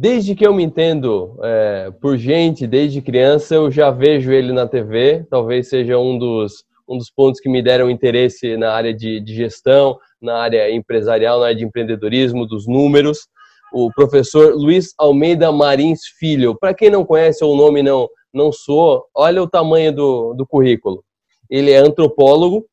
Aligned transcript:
Desde 0.00 0.34
que 0.34 0.46
eu 0.46 0.54
me 0.54 0.62
entendo 0.62 1.38
é, 1.42 1.90
por 2.00 2.16
gente, 2.16 2.66
desde 2.66 3.02
criança, 3.02 3.56
eu 3.56 3.70
já 3.70 3.90
vejo 3.90 4.32
ele 4.32 4.50
na 4.50 4.66
TV. 4.66 5.26
Talvez 5.28 5.68
seja 5.68 5.98
um 5.98 6.18
dos, 6.18 6.64
um 6.88 6.96
dos 6.96 7.10
pontos 7.10 7.38
que 7.38 7.50
me 7.50 7.62
deram 7.62 7.90
interesse 7.90 8.56
na 8.56 8.72
área 8.72 8.94
de, 8.94 9.20
de 9.20 9.34
gestão, 9.34 9.98
na 10.18 10.38
área 10.38 10.74
empresarial, 10.74 11.38
na 11.38 11.48
área 11.48 11.56
de 11.56 11.66
empreendedorismo, 11.66 12.46
dos 12.46 12.66
números. 12.66 13.28
O 13.74 13.90
professor 13.92 14.54
Luiz 14.54 14.94
Almeida 14.96 15.52
Marins 15.52 16.00
Filho. 16.18 16.56
Para 16.58 16.72
quem 16.72 16.88
não 16.88 17.04
conhece 17.04 17.44
ou 17.44 17.52
o 17.52 17.56
nome 17.58 17.82
não, 17.82 18.08
não 18.32 18.50
soou, 18.50 19.04
olha 19.14 19.42
o 19.42 19.50
tamanho 19.50 19.94
do, 19.94 20.32
do 20.32 20.46
currículo. 20.46 21.04
Ele 21.50 21.72
é 21.72 21.76
antropólogo, 21.76 22.64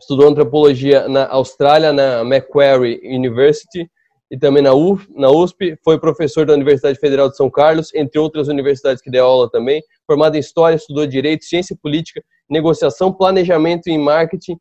estudou 0.00 0.26
antropologia 0.26 1.06
na 1.06 1.28
Austrália, 1.28 1.92
na 1.92 2.24
Macquarie 2.24 2.98
University, 3.04 3.90
e 4.30 4.36
também 4.36 4.62
na, 4.62 4.74
UF, 4.74 5.06
na 5.14 5.30
USP, 5.30 5.78
foi 5.84 5.98
professor 6.00 6.44
da 6.44 6.54
Universidade 6.54 6.98
Federal 6.98 7.28
de 7.28 7.36
São 7.36 7.48
Carlos, 7.48 7.94
entre 7.94 8.18
outras 8.18 8.48
universidades 8.48 9.02
que 9.02 9.10
deu 9.10 9.24
aula 9.24 9.50
também, 9.50 9.82
formado 10.06 10.36
em 10.36 10.40
História, 10.40 10.76
estudou 10.76 11.06
Direito, 11.06 11.44
Ciência 11.44 11.76
Política, 11.80 12.22
Negociação, 12.48 13.12
Planejamento 13.12 13.88
e 13.88 13.96
Marketing, 13.96 14.58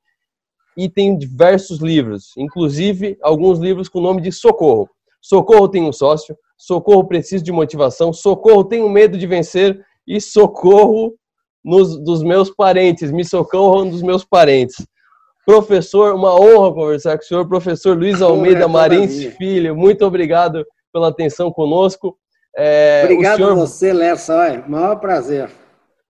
e 0.78 0.90
tem 0.90 1.18
diversos 1.18 1.80
livros, 1.80 2.34
inclusive 2.38 3.18
alguns 3.22 3.60
livros 3.60 3.88
com 3.88 4.00
o 4.00 4.04
nome 4.04 4.22
de 4.22 4.32
Socorro. 4.32 4.90
Socorro 5.22 5.70
tem 5.70 5.84
um 5.84 5.94
sócio, 5.94 6.38
Socorro 6.58 7.08
preciso 7.08 7.44
de 7.44 7.52
motivação, 7.52 8.14
Socorro 8.14 8.64
tenho 8.64 8.90
medo 8.90 9.18
de 9.18 9.26
vencer 9.26 9.84
e 10.06 10.22
Socorro 10.22 11.16
nos, 11.64 11.98
dos 11.98 12.22
meus 12.22 12.52
parentes, 12.52 13.12
me 13.12 13.26
socorro 13.26 13.86
dos 13.86 14.04
meus 14.04 14.24
parentes. 14.24 14.86
Professor, 15.46 16.16
uma 16.16 16.34
honra 16.34 16.74
conversar 16.74 17.18
com 17.18 17.24
o 17.24 17.28
senhor, 17.28 17.48
professor 17.48 17.96
Luiz 17.96 18.22
Almeida 18.22 18.64
é 18.64 18.68
Marins 18.68 19.26
Filho. 19.36 19.76
Muito 19.76 20.04
obrigado 20.04 20.66
pela 20.92 21.10
atenção 21.10 21.52
conosco. 21.52 22.18
É, 22.58 23.02
obrigado 23.04 23.38
senhor... 23.38 23.52
a 23.52 23.56
você, 23.56 23.94
Lessa. 23.94 24.48
É 24.48 24.68
maior 24.68 24.96
prazer. 24.96 25.50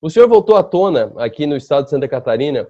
O 0.02 0.10
senhor 0.10 0.30
voltou 0.30 0.56
à 0.56 0.64
tona 0.64 1.12
aqui 1.18 1.46
no 1.46 1.58
estado 1.58 1.84
de 1.84 1.90
Santa 1.90 2.08
Catarina 2.08 2.66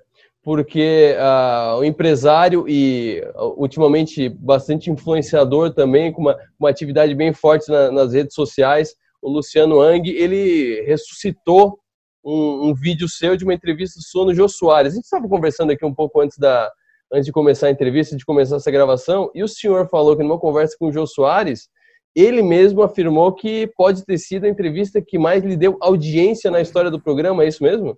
porque 0.46 1.16
uh, 1.18 1.80
o 1.80 1.84
empresário 1.84 2.66
e 2.70 3.20
ultimamente 3.58 4.30
bastante 4.30 4.92
influenciador 4.92 5.74
também, 5.74 6.14
com 6.14 6.22
uma, 6.22 6.38
uma 6.60 6.70
atividade 6.70 7.16
bem 7.16 7.34
forte 7.34 7.68
na, 7.68 7.92
nas 7.92 8.14
redes 8.14 8.36
sociais, 8.36 8.94
o 9.20 9.28
Luciano 9.28 9.82
Ang, 9.82 10.08
ele 10.08 10.84
ressuscitou 10.86 11.80
um, 12.26 12.70
um, 12.70 12.74
vídeo 12.74 13.08
seu 13.08 13.38
de 13.38 13.44
uma 13.44 13.54
entrevista 13.54 14.00
sua 14.02 14.26
no 14.26 14.34
Jô 14.34 14.50
Soares. 14.50 14.94
A 14.94 14.96
gente 14.96 15.06
estava 15.06 15.30
conversando 15.30 15.72
aqui 15.72 15.86
um 15.86 15.94
pouco 15.94 16.20
antes, 16.20 16.38
da, 16.38 16.72
antes 17.14 17.26
de 17.26 17.32
começar 17.32 17.68
a 17.68 17.72
entrevista, 17.72 18.18
de 18.18 18.26
começar 18.26 18.56
essa 18.56 18.72
gravação, 18.72 19.30
e 19.36 19.44
o 19.44 19.48
senhor 19.48 19.88
falou 19.88 20.18
que 20.18 20.24
numa 20.24 20.40
conversa 20.40 20.76
com 20.80 20.88
o 20.88 20.92
Jô 20.92 21.06
Soares, 21.06 21.70
ele 22.16 22.42
mesmo 22.42 22.82
afirmou 22.82 23.34
que 23.34 23.68
pode 23.78 24.04
ter 24.04 24.18
sido 24.18 24.46
a 24.46 24.50
entrevista 24.50 25.02
que 25.02 25.20
mais 25.20 25.44
lhe 25.44 25.56
deu 25.56 25.78
audiência 25.82 26.50
na 26.50 26.62
história 26.62 26.90
do 26.90 27.02
programa, 27.02 27.44
é 27.44 27.48
isso 27.48 27.62
mesmo? 27.62 27.98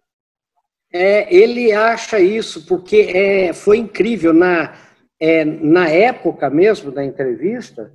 É, 0.92 1.34
ele 1.34 1.72
acha 1.72 2.20
isso 2.20 2.66
porque 2.66 3.12
é, 3.14 3.54
foi 3.54 3.78
incrível. 3.78 4.34
Na, 4.34 4.74
é, 5.20 5.46
na 5.46 5.88
época 5.90 6.50
mesmo 6.50 6.92
da 6.92 7.04
entrevista, 7.04 7.92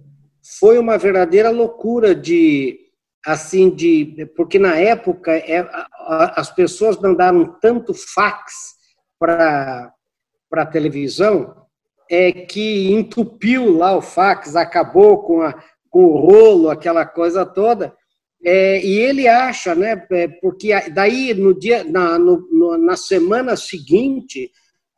foi 0.61 0.79
uma 0.79 0.99
verdadeira 0.99 1.51
loucura 1.51 2.15
de 2.15 2.82
assim 3.25 3.71
de 3.71 4.31
porque 4.37 4.59
na 4.59 4.77
época 4.77 5.33
é, 5.33 5.69
as 6.35 6.51
pessoas 6.51 6.99
mandaram 6.99 7.57
tanto 7.61 7.95
fax 7.95 8.75
para 9.19 9.93
para 10.51 10.67
televisão 10.67 11.57
é 12.11 12.33
que 12.33 12.93
entupiu 12.93 13.77
lá 13.77 13.97
o 13.97 14.03
fax 14.03 14.57
acabou 14.57 15.23
com 15.23 15.43
a 15.43 15.55
com 15.93 16.07
o 16.07 16.17
rolo 16.17 16.71
aquela 16.71 17.05
coisa 17.05 17.45
toda. 17.45 17.95
É, 18.45 18.85
e 18.85 18.99
ele 18.99 19.29
acha 19.29 19.73
né 19.73 20.05
é, 20.11 20.27
porque 20.27 20.73
daí 20.91 21.33
no 21.33 21.57
dia 21.57 21.85
na, 21.85 22.19
no, 22.19 22.77
na 22.77 22.97
semana 22.97 23.55
seguinte 23.57 24.51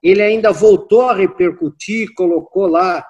ele 0.03 0.23
ainda 0.23 0.51
voltou 0.51 1.03
a 1.11 1.15
repercutir 1.15 2.15
colocou 2.15 2.67
lá 2.67 3.05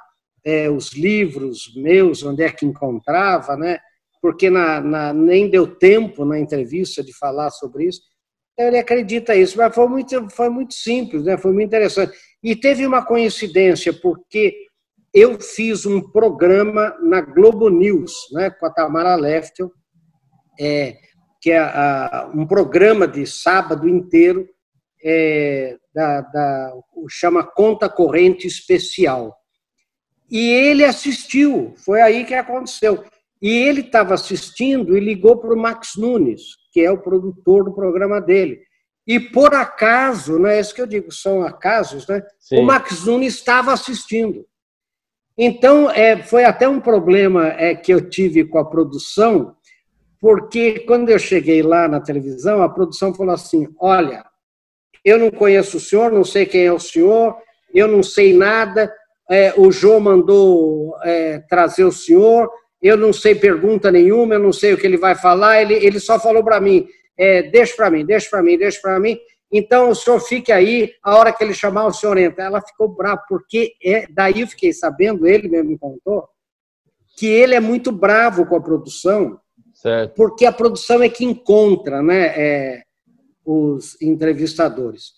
é, 0.45 0.69
os 0.69 0.93
livros 0.93 1.73
meus 1.77 2.25
onde 2.25 2.43
é 2.43 2.51
que 2.51 2.67
encontrava 2.67 3.57
né 3.57 3.79
porque 4.25 4.49
na, 4.49 4.81
na, 4.81 5.13
nem 5.13 5.51
deu 5.51 5.67
tempo 5.67 6.25
na 6.25 6.39
entrevista 6.39 7.05
de 7.05 7.13
falar 7.13 7.51
sobre 7.51 7.89
isso. 7.89 8.01
Então, 8.55 8.69
ele 8.69 8.79
acredita 8.79 9.37
isso, 9.37 9.59
mas 9.59 9.75
foi 9.75 9.87
muito, 9.87 10.31
foi 10.31 10.49
muito 10.49 10.73
simples, 10.73 11.25
né? 11.25 11.37
foi 11.37 11.53
muito 11.53 11.67
interessante. 11.67 12.17
E 12.43 12.57
teve 12.57 12.87
uma 12.87 13.05
coincidência, 13.05 13.93
porque 13.93 14.57
eu 15.13 15.39
fiz 15.39 15.85
um 15.85 16.01
programa 16.01 16.97
na 17.03 17.21
Globo 17.21 17.69
News, 17.69 18.15
né, 18.33 18.49
com 18.49 18.65
a 18.65 18.71
Tamara 18.71 19.15
Leftel, 19.15 19.71
é, 20.59 20.97
que 21.39 21.51
é 21.51 21.59
a, 21.59 22.31
um 22.35 22.47
programa 22.47 23.07
de 23.07 23.27
sábado 23.27 23.87
inteiro, 23.87 24.49
é, 25.05 25.77
da, 25.95 26.23
da, 26.23 26.73
chama 27.11 27.45
Conta 27.45 27.91
Corrente 27.91 28.47
Especial. 28.47 29.37
E 30.31 30.49
ele 30.49 30.83
assistiu, 30.83 31.75
foi 31.77 32.01
aí 32.01 32.25
que 32.25 32.33
aconteceu. 32.33 33.05
E 33.45 33.59
ele 33.59 33.83
estava 33.83 34.15
assistindo 34.15 34.97
e 34.97 35.01
ligou 35.01 35.37
para 35.37 35.53
o 35.53 35.57
Max 35.57 35.97
Nunes, 35.99 36.57
que 36.73 36.81
é 36.81 36.91
o 36.91 37.03
produtor 37.03 37.63
do 37.63 37.75
programa 37.75 38.19
dele. 38.19 38.63
E 39.07 39.21
por 39.21 39.55
acaso, 39.55 40.39
não 40.39 40.49
é 40.49 40.59
isso 40.59 40.75
que 40.75 40.81
eu 40.81 40.87
digo, 40.87 41.13
são 41.13 41.43
acasos, 41.43 42.09
né? 42.09 42.23
Sim. 42.41 42.61
O 42.61 42.63
Max 42.63 43.05
Nunes 43.05 43.35
estava 43.35 43.71
assistindo. 43.71 44.47
Então, 45.37 45.91
é, 45.91 46.23
foi 46.23 46.45
até 46.45 46.67
um 46.67 46.81
problema 46.81 47.49
é, 47.49 47.75
que 47.75 47.93
eu 47.93 48.09
tive 48.09 48.47
com 48.47 48.57
a 48.57 48.65
produção, 48.65 49.55
porque 50.19 50.79
quando 50.87 51.11
eu 51.11 51.19
cheguei 51.19 51.63
lá 51.63 51.87
na 51.87 52.01
televisão, 52.01 52.63
a 52.63 52.69
produção 52.71 53.13
falou 53.13 53.35
assim: 53.35 53.69
olha, 53.79 54.25
eu 55.05 55.19
não 55.19 55.31
conheço 55.31 55.77
o 55.77 55.81
senhor, 55.81 56.11
não 56.11 56.25
sei 56.25 56.47
quem 56.47 56.65
é 56.65 56.73
o 56.73 56.81
senhor, 56.81 57.37
eu 57.75 57.89
não 57.89 58.03
sei 58.03 58.35
nada, 58.35 58.91
é, 59.29 59.53
o 59.55 59.71
João 59.71 60.01
mandou 60.01 60.97
é, 61.03 61.41
trazer 61.41 61.85
o 61.85 61.93
senhor, 61.93 62.51
eu 62.85 62.97
não 62.97 63.13
sei 63.13 63.35
pergunta 63.35 63.91
nenhuma, 63.91 64.35
eu 64.35 64.41
não 64.41 64.53
sei 64.53 64.75
o 64.75 64.79
que 64.79 64.87
ele 64.87 64.99
vai 64.99 65.15
falar, 65.15 65.63
ele, 65.63 65.75
ele 65.75 65.99
só 65.99 66.21
falou 66.21 66.45
para 66.45 66.61
mim, 66.61 66.87
é, 67.17 67.43
deixa 67.43 67.75
para 67.75 67.91
mim, 67.91 68.05
deixa 68.05 68.29
para 68.29 68.43
mim, 68.43 68.59
deixa 68.59 68.79
para 68.81 69.01
mim, 69.01 69.19
então 69.51 69.91
o 69.91 69.95
senhor 69.95 70.21
fique 70.21 70.51
aí, 70.51 70.93
a 71.01 71.17
hora 71.17 71.33
que 71.33 71.43
ele 71.43 71.55
chamar, 71.55 71.87
o 71.87 71.93
senhor 71.93 72.19
entra. 72.19 72.43
Ela 72.43 72.61
ficou 72.61 72.89
brava, 72.89 73.23
porque 73.29 73.73
é, 73.83 74.05
daí 74.11 74.41
eu 74.41 74.49
fiquei 74.49 74.73
sabendo, 74.73 75.29
ele 75.29 75.49
mesmo 75.49 75.71
me 75.71 75.79
contou, 75.79 76.29
que 77.17 77.27
ele 77.27 77.55
é 77.55 77.61
muito 77.61 77.93
bravo 77.93 78.45
com 78.47 78.57
a 78.57 78.61
produção, 78.61 79.39
certo. 79.73 80.15
porque 80.17 80.45
a 80.45 80.53
produção 80.53 81.03
é 81.05 81.09
que 81.09 81.25
encontra 81.25 82.03
né, 82.03 82.35
é, 82.37 82.83
os 83.45 83.97
entrevistadores. 84.03 85.13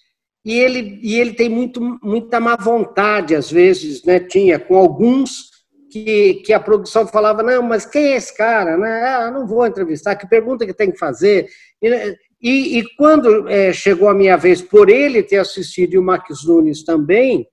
E 0.44 0.52
ele, 0.60 1.00
e 1.02 1.18
ele 1.18 1.32
tem 1.32 1.48
muito, 1.48 1.80
muita 2.02 2.38
má 2.38 2.56
vontade, 2.56 3.34
às 3.34 3.50
vezes, 3.50 4.04
né, 4.04 4.20
tinha 4.20 4.58
com 4.58 4.76
alguns 4.76 5.55
que, 6.04 6.34
que 6.44 6.52
a 6.52 6.60
produção 6.60 7.06
falava, 7.06 7.42
não, 7.42 7.62
mas 7.62 7.86
quem 7.86 8.12
é 8.12 8.16
esse 8.16 8.36
cara? 8.36 8.76
Né? 8.76 9.02
Ah, 9.04 9.30
não 9.30 9.46
vou 9.46 9.66
entrevistar, 9.66 10.16
que 10.16 10.28
pergunta 10.28 10.66
que 10.66 10.74
tem 10.74 10.90
que 10.90 10.98
fazer? 10.98 11.48
E, 11.82 12.16
e, 12.40 12.78
e 12.78 12.96
quando 12.96 13.48
é, 13.48 13.72
chegou 13.72 14.08
a 14.08 14.14
minha 14.14 14.36
vez, 14.36 14.60
por 14.60 14.88
ele 14.88 15.22
ter 15.22 15.38
assistido 15.38 15.94
e 15.94 15.98
o 15.98 16.02
Max 16.02 16.44
Nunes 16.46 16.84
também, 16.84 17.46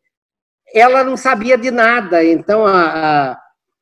ela 0.74 1.04
não 1.04 1.16
sabia 1.16 1.58
de 1.58 1.72
nada, 1.72 2.24
então 2.24 2.66
a, 2.66 3.38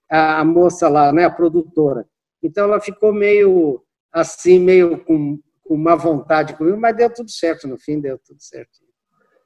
a, 0.09 0.39
a 0.39 0.45
moça 0.45 0.89
lá, 0.89 1.11
né, 1.11 1.25
a 1.25 1.29
produtora, 1.29 2.05
então 2.43 2.65
ela 2.65 2.79
ficou 2.79 3.13
meio 3.13 3.81
assim, 4.11 4.59
meio 4.59 5.03
com, 5.05 5.39
com 5.63 5.77
má 5.77 5.95
vontade 5.95 6.55
comigo, 6.55 6.77
mas 6.77 6.95
deu 6.95 7.09
tudo 7.09 7.31
certo, 7.31 7.67
no 7.67 7.77
fim 7.79 7.99
deu 7.99 8.19
tudo 8.19 8.41
certo. 8.41 8.90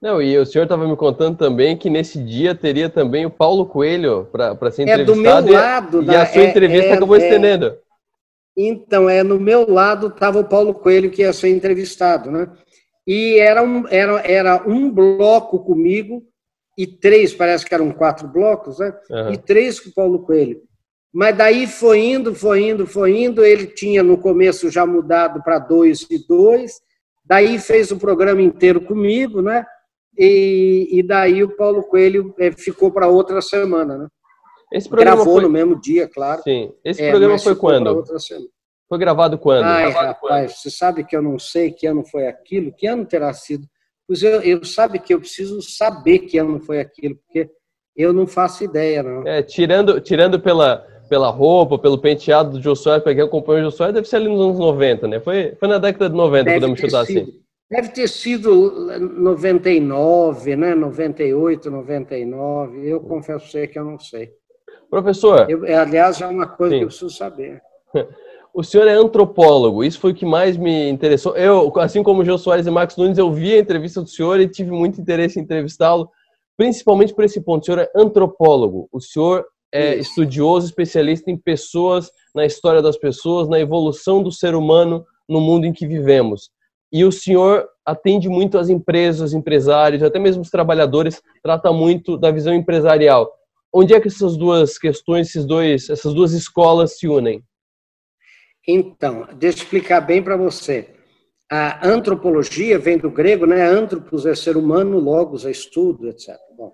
Não, 0.06 0.22
e 0.22 0.38
o 0.38 0.46
senhor 0.46 0.66
estava 0.66 0.88
me 0.88 0.96
contando 0.96 1.36
também 1.36 1.76
que 1.76 1.90
nesse 1.90 2.24
dia 2.24 2.54
teria 2.54 2.88
também 2.88 3.26
o 3.26 3.32
Paulo 3.32 3.66
Coelho 3.66 4.30
para 4.32 4.70
ser 4.70 4.84
entrevistado. 4.84 5.02
É 5.02 5.04
do 5.04 5.16
meu 5.16 5.60
lado. 5.60 6.04
E, 6.04 6.06
e 6.06 6.16
a 6.16 6.28
sua 6.28 6.44
é, 6.44 6.50
entrevista 6.52 6.90
é, 6.90 6.94
acabou 6.94 7.16
é, 7.16 7.20
estendendo. 7.20 7.76
Então, 8.56 9.10
é 9.10 9.24
no 9.24 9.40
meu 9.40 9.68
lado 9.68 10.10
estava 10.10 10.42
o 10.42 10.48
Paulo 10.48 10.76
Coelho 10.76 11.10
que 11.10 11.24
ia 11.24 11.34
ser 11.34 11.50
entrevistado, 11.50 12.30
né? 12.30 12.48
E 13.08 13.40
era 13.40 13.64
um, 13.64 13.88
era, 13.88 14.22
era 14.24 14.64
um 14.68 14.92
bloco 14.92 15.58
comigo 15.58 16.22
e 16.78 16.86
três, 16.86 17.34
parece 17.34 17.66
que 17.66 17.74
eram 17.74 17.90
quatro 17.90 18.28
blocos, 18.28 18.78
né? 18.78 18.94
Uhum. 19.10 19.34
E 19.34 19.38
três 19.38 19.80
com 19.80 19.90
o 19.90 19.94
Paulo 19.96 20.20
Coelho. 20.20 20.62
Mas 21.12 21.36
daí 21.36 21.66
foi 21.66 22.12
indo, 22.12 22.36
foi 22.36 22.62
indo, 22.62 22.86
foi 22.86 23.24
indo. 23.24 23.44
Ele 23.44 23.66
tinha 23.66 24.04
no 24.04 24.20
começo 24.20 24.70
já 24.70 24.86
mudado 24.86 25.42
para 25.42 25.58
dois 25.58 26.06
e 26.12 26.20
dois. 26.28 26.74
Daí 27.26 27.58
fez 27.58 27.90
o 27.90 27.98
programa 27.98 28.44
inteiro 28.44 28.80
comigo, 28.82 29.42
né? 29.42 29.66
E, 30.18 30.88
e 30.92 31.04
daí 31.04 31.44
o 31.44 31.56
Paulo 31.56 31.84
Coelho 31.84 32.34
é, 32.40 32.52
ficou 32.52 32.92
para 32.92 33.08
outra 33.08 33.42
semana, 33.42 33.98
né? 33.98 34.08
Esse 34.72 34.90
programa 34.90 35.18
Gravou 35.18 35.36
foi... 35.36 35.44
no 35.44 35.50
mesmo 35.50 35.80
dia, 35.80 36.08
claro. 36.08 36.42
Sim. 36.42 36.72
Esse 36.84 37.02
é, 37.02 37.10
programa 37.10 37.38
foi 37.38 37.56
quando? 37.56 38.04
Foi 38.88 38.98
gravado 38.98 39.38
quando? 39.38 39.64
Ai, 39.64 39.84
gravado 39.84 40.08
rapaz, 40.08 40.52
quando? 40.52 40.58
você 40.58 40.70
sabe 40.70 41.04
que 41.04 41.16
eu 41.16 41.22
não 41.22 41.40
sei 41.40 41.72
que 41.72 41.88
ano 41.88 42.04
foi 42.06 42.28
aquilo, 42.28 42.72
que 42.72 42.88
ano 42.88 43.06
terá 43.06 43.34
sido. 43.34 43.68
Pois 44.08 44.22
eu, 44.22 44.42
eu 44.42 44.64
sabe 44.64 45.00
que 45.00 45.14
eu 45.14 45.20
preciso 45.20 45.62
saber 45.62 46.20
que 46.20 46.38
ano 46.38 46.60
foi 46.60 46.80
aquilo, 46.80 47.16
porque 47.16 47.50
eu 47.96 48.14
não 48.14 48.28
faço 48.28 48.64
ideia, 48.64 49.02
não. 49.02 49.28
É, 49.28 49.42
tirando, 49.42 50.00
tirando 50.00 50.40
pela, 50.40 50.86
pela 51.10 51.30
roupa, 51.30 51.80
pelo 51.80 51.98
penteado 51.98 52.60
do 52.60 52.76
Soares, 52.76 53.04
para 53.04 53.16
quem 53.16 53.24
acompanha 53.24 53.68
o 53.68 53.72
Soares, 53.72 53.96
deve 53.96 54.08
ser 54.08 54.18
ali 54.18 54.28
nos 54.28 54.42
anos 54.42 54.60
90, 54.60 55.08
né? 55.08 55.20
Foi, 55.20 55.56
foi 55.56 55.68
na 55.68 55.78
década 55.78 56.10
de 56.10 56.16
90, 56.16 56.44
deve 56.44 56.60
podemos 56.60 56.80
chutar 56.80 57.06
sido, 57.06 57.22
assim. 57.22 57.45
Deve 57.70 57.90
ter 57.90 58.08
sido 58.08 58.72
99, 59.00 60.56
né? 60.56 60.76
98, 60.76 61.72
99. 61.72 62.88
Eu 62.88 63.00
confesso 63.02 63.48
você 63.50 63.68
que 63.68 63.80
eu 63.80 63.84
não 63.84 64.00
sei. 64.00 64.32
Professor. 64.90 65.50
Eu, 65.50 65.64
aliás, 65.80 66.22
é 66.22 66.28
uma 66.28 66.48
coisa 66.48 66.76
sim. 66.76 66.80
que 66.80 66.84
eu 66.84 66.88
preciso 66.90 67.10
saber. 67.10 67.62
O 68.58 68.64
senhor 68.64 68.88
é 68.88 68.94
antropólogo, 68.94 69.84
isso 69.84 70.00
foi 70.00 70.14
o 70.14 70.16
que 70.16 70.26
mais 70.26 70.56
me 70.56 70.90
interessou. 70.90 71.36
Eu, 71.36 71.70
assim 71.76 72.02
como 72.02 72.22
o 72.22 72.26
Jô 72.26 72.38
Soares 72.38 72.66
e 72.66 72.72
Marcos 72.72 72.96
Nunes, 72.96 73.18
eu 73.18 73.30
vi 73.30 73.54
a 73.54 73.60
entrevista 73.60 74.02
do 74.02 74.08
senhor 74.08 74.40
e 74.40 74.48
tive 74.48 74.72
muito 74.72 75.02
interesse 75.02 75.38
em 75.38 75.42
entrevistá-lo, 75.44 76.10
principalmente 76.56 77.14
por 77.14 77.26
esse 77.26 77.42
ponto. 77.42 77.64
O 77.64 77.66
senhor 77.66 77.80
é 77.80 77.92
antropólogo, 77.94 78.88
o 78.94 79.02
senhor 79.02 79.46
é 79.74 79.96
isso. 79.96 80.12
estudioso, 80.12 80.68
especialista 80.68 81.30
em 81.30 81.36
pessoas, 81.36 82.10
na 82.34 82.46
história 82.46 82.82
das 82.82 82.98
pessoas, 82.98 83.50
na 83.50 83.60
evolução 83.60 84.24
do 84.24 84.32
ser 84.32 84.56
humano 84.56 85.06
no 85.28 85.42
mundo 85.42 85.66
em 85.66 85.74
que 85.74 85.86
vivemos. 85.86 86.50
E 86.92 87.04
o 87.04 87.12
senhor 87.12 87.68
atende 87.86 88.30
muito 88.30 88.58
as 88.58 88.70
empresas, 88.70 89.34
empresários, 89.34 90.04
até 90.04 90.20
mesmo 90.20 90.42
os 90.42 90.50
trabalhadores, 90.50 91.22
trata 91.44 91.72
muito 91.72 92.18
da 92.18 92.32
visão 92.32 92.54
empresarial. 92.54 93.32
Onde 93.74 93.94
é 93.94 94.00
que 94.00 94.08
essas 94.08 94.38
duas 94.38 94.78
questões, 94.78 95.28
esses 95.28 95.46
dois, 95.46 95.90
essas 95.90 96.14
duas 96.14 96.32
escolas 96.32 96.98
se 96.98 97.08
unem? 97.08 97.44
Então, 98.68 99.28
deixa 99.36 99.60
eu 99.60 99.64
explicar 99.64 100.02
bem 100.02 100.24
para 100.24 100.38
você. 100.38 100.90
A 101.52 101.88
antropologia 101.88 102.80
vem 102.80 102.98
do 102.98 103.12
grego, 103.12 103.46
né? 103.46 103.64
Antropos 103.64 104.26
é 104.26 104.34
ser 104.34 104.58
humano, 104.58 104.98
logos 104.98 105.46
é 105.46 105.52
estudo, 105.52 106.10
etc. 106.10 106.36
Bom, 106.58 106.74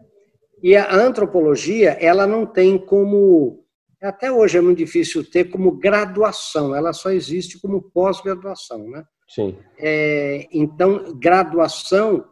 e 0.64 0.76
a 0.76 0.94
antropologia, 0.96 1.98
ela 2.00 2.28
não 2.28 2.46
tem 2.46 2.78
como, 2.78 3.66
até 4.02 4.32
hoje 4.32 4.60
é 4.60 4.62
muito 4.62 4.78
difícil 4.78 5.28
ter 5.30 5.46
como 5.46 5.72
graduação, 5.72 6.76
ela 6.76 6.94
só 6.94 7.10
existe 7.10 7.60
como 7.60 7.82
pós-graduação, 7.82 8.88
né? 8.88 9.04
Sim. 9.34 9.58
É, 9.80 10.48
então, 10.52 11.18
graduação 11.18 12.26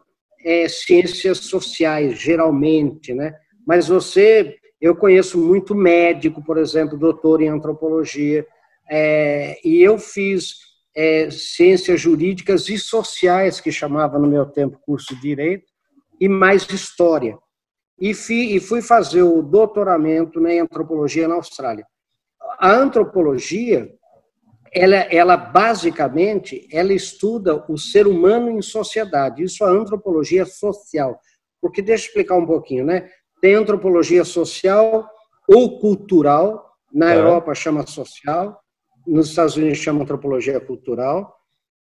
é 0.44 0.68
ciências 0.68 1.38
sociais, 1.38 2.18
geralmente, 2.18 3.14
né? 3.14 3.34
Mas 3.66 3.88
você, 3.88 4.56
eu 4.80 4.94
conheço 4.94 5.38
muito 5.38 5.74
médico, 5.74 6.42
por 6.44 6.58
exemplo, 6.58 6.98
doutor 6.98 7.40
em 7.40 7.48
antropologia, 7.48 8.46
é, 8.90 9.58
e 9.64 9.80
eu 9.82 9.98
fiz 9.98 10.56
é, 10.94 11.30
ciências 11.30 12.00
jurídicas 12.00 12.68
e 12.68 12.78
sociais, 12.78 13.60
que 13.60 13.72
chamava 13.72 14.18
no 14.18 14.26
meu 14.26 14.44
tempo 14.46 14.78
curso 14.82 15.14
de 15.14 15.22
direito, 15.22 15.70
e 16.20 16.28
mais 16.28 16.68
história. 16.68 17.38
E, 17.98 18.12
fi, 18.12 18.56
e 18.56 18.60
fui 18.60 18.82
fazer 18.82 19.22
o 19.22 19.42
doutoramento 19.42 20.40
né, 20.40 20.56
em 20.56 20.60
antropologia 20.60 21.28
na 21.28 21.34
Austrália. 21.34 21.86
A 22.58 22.72
antropologia, 22.72 23.90
ela, 24.72 24.96
ela 24.96 25.36
basicamente, 25.36 26.68
ela 26.72 26.92
estuda 26.92 27.64
o 27.68 27.76
ser 27.76 28.06
humano 28.06 28.50
em 28.50 28.62
sociedade. 28.62 29.42
Isso 29.42 29.64
é 29.64 29.66
a 29.66 29.70
antropologia 29.70 30.46
social. 30.46 31.18
Porque 31.60 31.82
deixa 31.82 32.04
eu 32.04 32.08
explicar 32.08 32.36
um 32.36 32.46
pouquinho, 32.46 32.84
né? 32.84 33.08
Tem 33.40 33.54
antropologia 33.54 34.24
social 34.24 35.08
ou 35.48 35.80
cultural, 35.80 36.70
na 36.92 37.12
é. 37.12 37.16
Europa 37.16 37.54
chama 37.54 37.86
social, 37.86 38.60
nos 39.06 39.30
Estados 39.30 39.56
Unidos 39.56 39.78
chama 39.78 40.02
antropologia 40.02 40.60
cultural, 40.60 41.34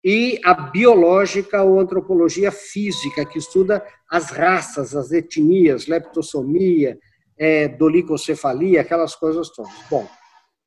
e 0.03 0.39
a 0.43 0.53
biológica 0.53 1.63
ou 1.63 1.79
antropologia 1.79 2.51
física, 2.51 3.25
que 3.25 3.39
estuda 3.39 3.83
as 4.09 4.29
raças, 4.29 4.95
as 4.95 5.11
etnias, 5.11 5.87
leptossomia, 5.87 6.99
é, 7.37 7.67
dolicocefalia, 7.67 8.81
aquelas 8.81 9.15
coisas 9.15 9.49
todas. 9.49 9.71
Bom, 9.89 10.07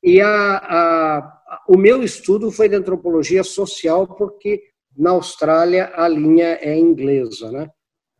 e 0.02 0.20
a, 0.20 0.56
a, 0.56 1.37
o 1.68 1.76
meu 1.76 2.02
estudo 2.02 2.50
foi 2.50 2.68
de 2.68 2.76
antropologia 2.76 3.42
social, 3.42 4.06
porque 4.06 4.62
na 4.96 5.10
Austrália 5.10 5.92
a 5.94 6.08
linha 6.08 6.58
é 6.60 6.76
inglesa, 6.76 7.50
né? 7.50 7.70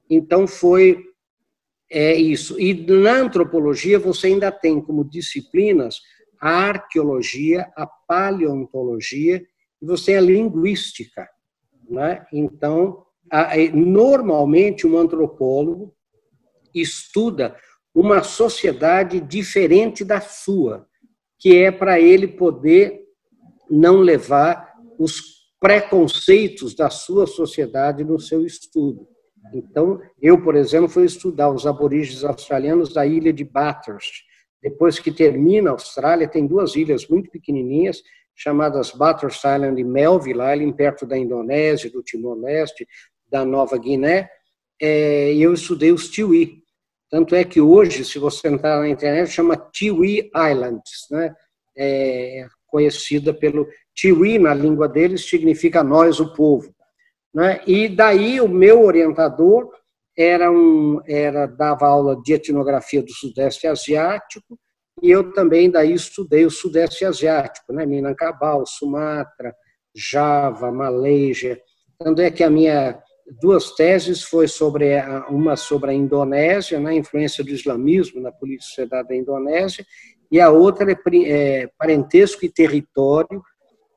Então 0.09 0.47
foi 0.47 1.05
é 1.91 2.15
isso. 2.15 2.61
E 2.61 2.75
na 2.87 3.13
antropologia 3.13 3.99
você 3.99 4.29
ainda 4.29 4.53
tem 4.53 4.81
como 4.81 5.05
disciplinas 5.05 5.97
a 6.41 6.51
arqueologia, 6.51 7.67
a 7.77 7.87
paleontologia 7.87 9.43
e 9.81 9.87
você 9.87 10.07
tem 10.07 10.17
a 10.17 10.21
linguística. 10.21 11.29
Né? 11.89 12.25
Então, 12.33 13.05
a, 13.31 13.57
normalmente, 13.75 14.87
um 14.87 14.99
antropólogo 14.99 15.95
estuda 16.75 17.57
uma 17.95 18.23
sociedade 18.23 19.21
diferente 19.21 20.05
da 20.05 20.21
sua, 20.21 20.87
que 21.39 21.57
é 21.57 21.71
para 21.71 21.99
ele 21.99 22.29
poder 22.29 23.08
não 23.71 24.01
levar 24.01 24.75
os 24.99 25.39
preconceitos 25.61 26.75
da 26.75 26.89
sua 26.89 27.27
sociedade 27.27 28.05
no 28.05 28.19
seu 28.19 28.45
estudo. 28.45 29.09
Então, 29.53 30.01
eu, 30.21 30.43
por 30.43 30.55
exemplo, 30.55 30.89
fui 30.89 31.05
estudar 31.05 31.51
os 31.51 31.67
aborígenes 31.67 32.25
australianos 32.25 32.93
da 32.93 33.07
ilha 33.07 33.33
de 33.33 33.45
Bathurst, 33.45 34.23
depois 34.63 34.99
que 34.99 35.13
termina 35.13 35.71
a 35.71 35.73
Austrália, 35.73 36.29
tem 36.29 36.47
duas 36.47 36.75
ilhas 36.75 37.07
muito 37.07 37.31
pequenininhas, 37.31 38.03
chamadas 38.35 38.91
Bathurst 38.91 39.39
Island 39.45 39.81
e 39.81 39.85
Melville 39.85 40.41
Island, 40.41 40.73
perto 40.75 41.07
da 41.07 41.17
Indonésia, 41.17 41.91
do 41.91 42.03
Timor-Leste, 42.03 42.87
da 43.31 43.45
Nova 43.45 43.79
Guiné, 43.79 44.29
é, 44.81 45.35
eu 45.35 45.53
estudei 45.53 45.93
os 45.93 46.09
Tiwi. 46.09 46.63
Tanto 47.11 47.35
é 47.35 47.45
que 47.45 47.61
hoje, 47.61 48.05
se 48.05 48.19
você 48.19 48.49
entrar 48.49 48.81
na 48.81 48.89
internet, 48.89 49.31
chama 49.31 49.57
Tiwi 49.57 50.31
Islands, 50.35 51.07
né? 51.11 51.35
É, 51.77 52.47
conhecida 52.69 53.35
pelo 53.35 53.67
Tiwi, 53.95 54.39
na 54.39 54.55
língua 54.55 54.89
deles, 54.89 55.29
significa 55.29 55.83
nós, 55.83 56.21
o 56.21 56.33
povo. 56.33 56.73
Né? 57.35 57.61
E 57.67 57.89
daí 57.89 58.41
o 58.41 58.49
meu 58.49 58.85
orientador 58.85 59.71
era 60.17 60.51
um, 60.51 61.01
era, 61.07 61.47
dava 61.47 61.87
aula 61.87 62.21
de 62.23 62.33
etnografia 62.33 63.03
do 63.03 63.13
Sudeste 63.13 63.67
Asiático, 63.67 64.59
e 65.01 65.11
eu 65.11 65.33
também 65.33 65.71
daí 65.71 65.93
estudei 65.93 66.45
o 66.45 66.51
Sudeste 66.51 67.05
Asiático, 67.05 67.73
né? 67.73 67.87
Minangkabau, 67.87 68.67
Sumatra, 68.67 69.55
Java, 69.95 70.73
Malásia. 70.73 71.61
Tanto 71.99 72.21
é 72.21 72.31
que 72.33 72.43
a 72.43 72.51
minha 72.51 73.01
duas 73.41 73.73
teses 73.73 74.23
foi 74.23 74.49
sobre 74.49 74.99
a, 74.99 75.27
uma 75.29 75.55
sobre 75.55 75.91
a 75.91 75.95
Indonésia, 75.95 76.81
na 76.81 76.91
né? 76.91 76.97
influência 76.97 77.45
do 77.45 77.51
islamismo 77.51 78.21
na 78.21 78.33
política 78.33 78.65
e 78.65 78.69
sociedade 78.69 79.09
da 79.09 79.17
Indonésia, 79.17 79.87
e 80.31 80.41
a 80.41 80.51
outra 80.51 80.91
é, 80.91 80.97
é 81.25 81.71
parentesco 81.79 82.45
e 82.45 82.51
território 82.51 83.43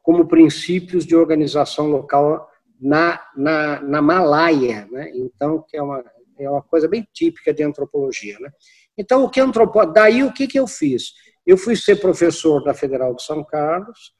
como 0.01 0.27
princípios 0.27 1.05
de 1.05 1.15
organização 1.15 1.87
local 1.87 2.49
na, 2.79 3.21
na, 3.35 3.81
na 3.81 4.01
Malaia, 4.01 4.87
né? 4.91 5.11
então, 5.13 5.63
que 5.67 5.77
é 5.77 5.83
uma, 5.83 6.03
é 6.39 6.49
uma 6.49 6.61
coisa 6.61 6.87
bem 6.87 7.07
típica 7.13 7.53
de 7.53 7.63
antropologia. 7.63 8.39
Né? 8.39 8.49
Então, 8.97 9.23
o 9.23 9.29
que 9.29 9.39
antropo... 9.39 9.85
daí 9.85 10.23
o 10.23 10.33
que, 10.33 10.47
que 10.47 10.59
eu 10.59 10.65
fiz? 10.65 11.13
Eu 11.45 11.57
fui 11.57 11.75
ser 11.75 11.97
professor 11.97 12.63
da 12.63 12.73
Federal 12.73 13.13
de 13.13 13.23
São 13.23 13.43
Carlos 13.43 14.13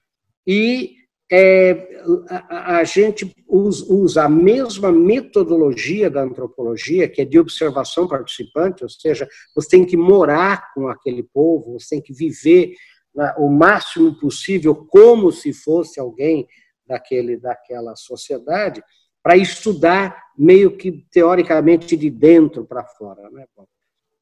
e 0.45 0.95
é, 1.31 2.03
a, 2.29 2.79
a, 2.79 2.83
gente 2.83 3.33
usa, 3.47 4.25
a 4.25 4.29
mesma 4.29 4.91
metodologia 4.91 6.09
da 6.09 6.23
antropologia, 6.23 7.07
que 7.07 7.21
é 7.21 7.25
de 7.25 7.39
observação 7.39 8.05
participante, 8.05 8.83
ou 8.83 8.89
seja, 8.89 9.27
você 9.55 9.69
tem 9.69 9.85
que 9.85 9.95
morar 9.95 10.73
com 10.73 10.89
aquele 10.89 11.23
povo, 11.23 11.79
você 11.79 11.95
tem 11.95 12.01
que 12.01 12.13
viver 12.13 12.73
né, 13.15 13.33
o 13.37 13.47
máximo 13.49 14.19
possível 14.19 14.75
como 14.75 15.31
se 15.31 15.53
fosse 15.53 16.01
alguém 16.01 16.45
daquele, 16.85 17.37
daquela 17.37 17.95
sociedade, 17.95 18.83
para 19.23 19.37
estudar 19.37 20.21
meio 20.37 20.75
que 20.75 21.05
teoricamente 21.11 21.95
de 21.95 22.09
dentro 22.09 22.65
para 22.65 22.83
fora. 22.83 23.29
Né? 23.29 23.45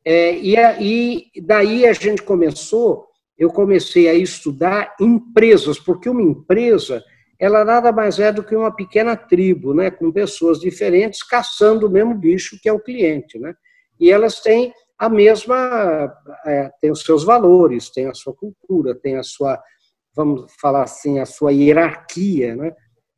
É, 0.05 0.37
e, 0.37 0.55
aí, 0.57 1.25
daí 1.41 1.87
a 1.87 1.93
gente 1.93 2.21
começou, 2.21 3.07
eu 3.39 3.49
comecei 3.49 4.09
a 4.09 4.13
estudar 4.13 4.95
empresas, 4.99 5.79
porque 5.79 6.09
uma 6.09 6.21
empresa 6.21 7.01
ela 7.39 7.63
nada 7.63 7.89
mais 7.93 8.19
é 8.19 8.33
do 8.33 8.43
que 8.43 8.53
uma 8.53 8.75
pequena 8.75 9.15
tribo, 9.15 9.73
né, 9.73 9.89
com 9.89 10.11
pessoas 10.11 10.59
diferentes 10.59 11.23
caçando 11.23 11.87
o 11.87 11.89
mesmo 11.89 12.13
bicho 12.13 12.59
que 12.61 12.67
é 12.67 12.73
o 12.73 12.81
cliente, 12.81 13.39
né? 13.39 13.55
E 13.97 14.11
elas 14.11 14.41
têm 14.41 14.73
a 14.97 15.07
mesma, 15.07 16.13
é, 16.45 16.69
tem 16.81 16.91
os 16.91 17.01
seus 17.01 17.23
valores, 17.23 17.89
tem 17.89 18.07
a 18.07 18.13
sua 18.13 18.33
cultura, 18.33 18.93
tem 18.93 19.15
a 19.15 19.23
sua 19.23 19.57
vamos 20.13 20.51
falar 20.59 20.83
assim, 20.83 21.19
a 21.19 21.25
sua 21.25 21.53
hierarquia, 21.53 22.53
né? 22.55 22.73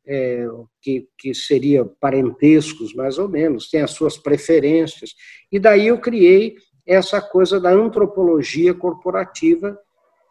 É, 0.06 0.46
que, 0.80 1.08
que 1.18 1.34
seria 1.34 1.84
parentescos, 1.84 2.92
mais 2.94 3.18
ou 3.18 3.28
menos, 3.28 3.68
tem 3.68 3.82
as 3.82 3.92
suas 3.92 4.16
preferências. 4.16 5.10
E 5.50 5.58
daí 5.58 5.88
eu 5.88 5.98
criei 5.98 6.56
essa 6.86 7.20
coisa 7.20 7.60
da 7.60 7.70
antropologia 7.70 8.74
corporativa, 8.74 9.78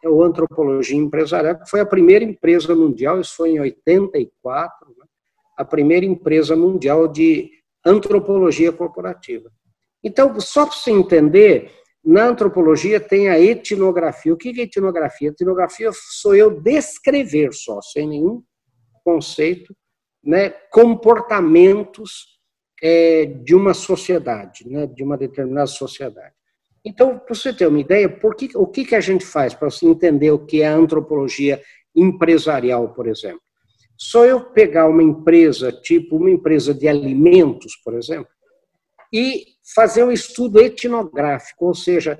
ou 0.04 0.22
antropologia 0.22 0.96
empresarial, 0.96 1.58
que 1.58 1.70
foi 1.70 1.80
a 1.80 1.86
primeira 1.86 2.24
empresa 2.24 2.74
mundial, 2.74 3.20
isso 3.20 3.36
foi 3.36 3.50
em 3.50 3.60
84, 3.60 4.88
né? 4.98 5.06
a 5.56 5.64
primeira 5.64 6.04
empresa 6.04 6.56
mundial 6.56 7.06
de 7.06 7.50
antropologia 7.84 8.72
corporativa. 8.72 9.50
Então, 10.02 10.38
só 10.40 10.66
para 10.66 10.74
você 10.74 10.90
entender, 10.90 11.70
na 12.04 12.26
antropologia 12.26 12.98
tem 12.98 13.28
a 13.28 13.38
etnografia. 13.38 14.34
O 14.34 14.36
que 14.36 14.48
é 14.60 14.64
etnografia? 14.64 15.28
Etnografia 15.28 15.90
sou 15.92 16.34
eu 16.34 16.60
descrever 16.60 17.52
só, 17.52 17.80
sem 17.80 18.08
nenhum 18.08 18.42
conceito, 19.04 19.74
né, 20.22 20.50
comportamentos 20.70 22.38
é, 22.82 23.26
de 23.26 23.54
uma 23.54 23.74
sociedade, 23.74 24.68
né, 24.68 24.86
de 24.86 25.02
uma 25.02 25.16
determinada 25.16 25.66
sociedade. 25.66 26.34
Então, 26.84 27.18
para 27.18 27.34
você 27.34 27.52
ter 27.52 27.66
uma 27.66 27.80
ideia, 27.80 28.08
por 28.08 28.34
que, 28.34 28.50
o 28.56 28.66
que, 28.66 28.84
que 28.84 28.94
a 28.94 29.00
gente 29.00 29.24
faz 29.24 29.54
para 29.54 29.70
você 29.70 29.86
entender 29.86 30.30
o 30.32 30.44
que 30.44 30.62
é 30.62 30.68
a 30.68 30.74
antropologia 30.74 31.62
empresarial, 31.94 32.92
por 32.92 33.06
exemplo? 33.06 33.40
Só 33.96 34.24
eu 34.24 34.40
pegar 34.40 34.88
uma 34.88 35.02
empresa, 35.02 35.70
tipo 35.70 36.16
uma 36.16 36.30
empresa 36.30 36.74
de 36.74 36.88
alimentos, 36.88 37.76
por 37.84 37.94
exemplo, 37.94 38.28
e 39.12 39.44
fazer 39.74 40.02
um 40.02 40.10
estudo 40.10 40.60
etnográfico, 40.60 41.66
ou 41.66 41.74
seja, 41.74 42.18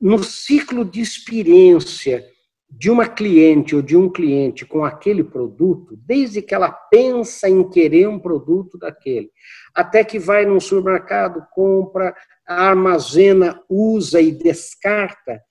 no 0.00 0.22
ciclo 0.24 0.84
de 0.84 1.00
experiência 1.00 2.24
de 2.70 2.90
uma 2.90 3.08
cliente 3.08 3.74
ou 3.74 3.82
de 3.82 3.96
um 3.96 4.10
cliente 4.10 4.66
com 4.66 4.84
aquele 4.84 5.24
produto, 5.24 5.96
desde 5.96 6.42
que 6.42 6.54
ela 6.54 6.70
pensa 6.70 7.48
em 7.48 7.68
querer 7.68 8.08
um 8.08 8.18
produto 8.18 8.76
daquele, 8.76 9.30
até 9.74 10.04
que 10.04 10.18
vai 10.18 10.44
no 10.44 10.60
supermercado, 10.60 11.46
compra, 11.52 12.14
armazena, 12.46 13.62
usa 13.68 14.20
e 14.20 14.30
descarta. 14.30 15.42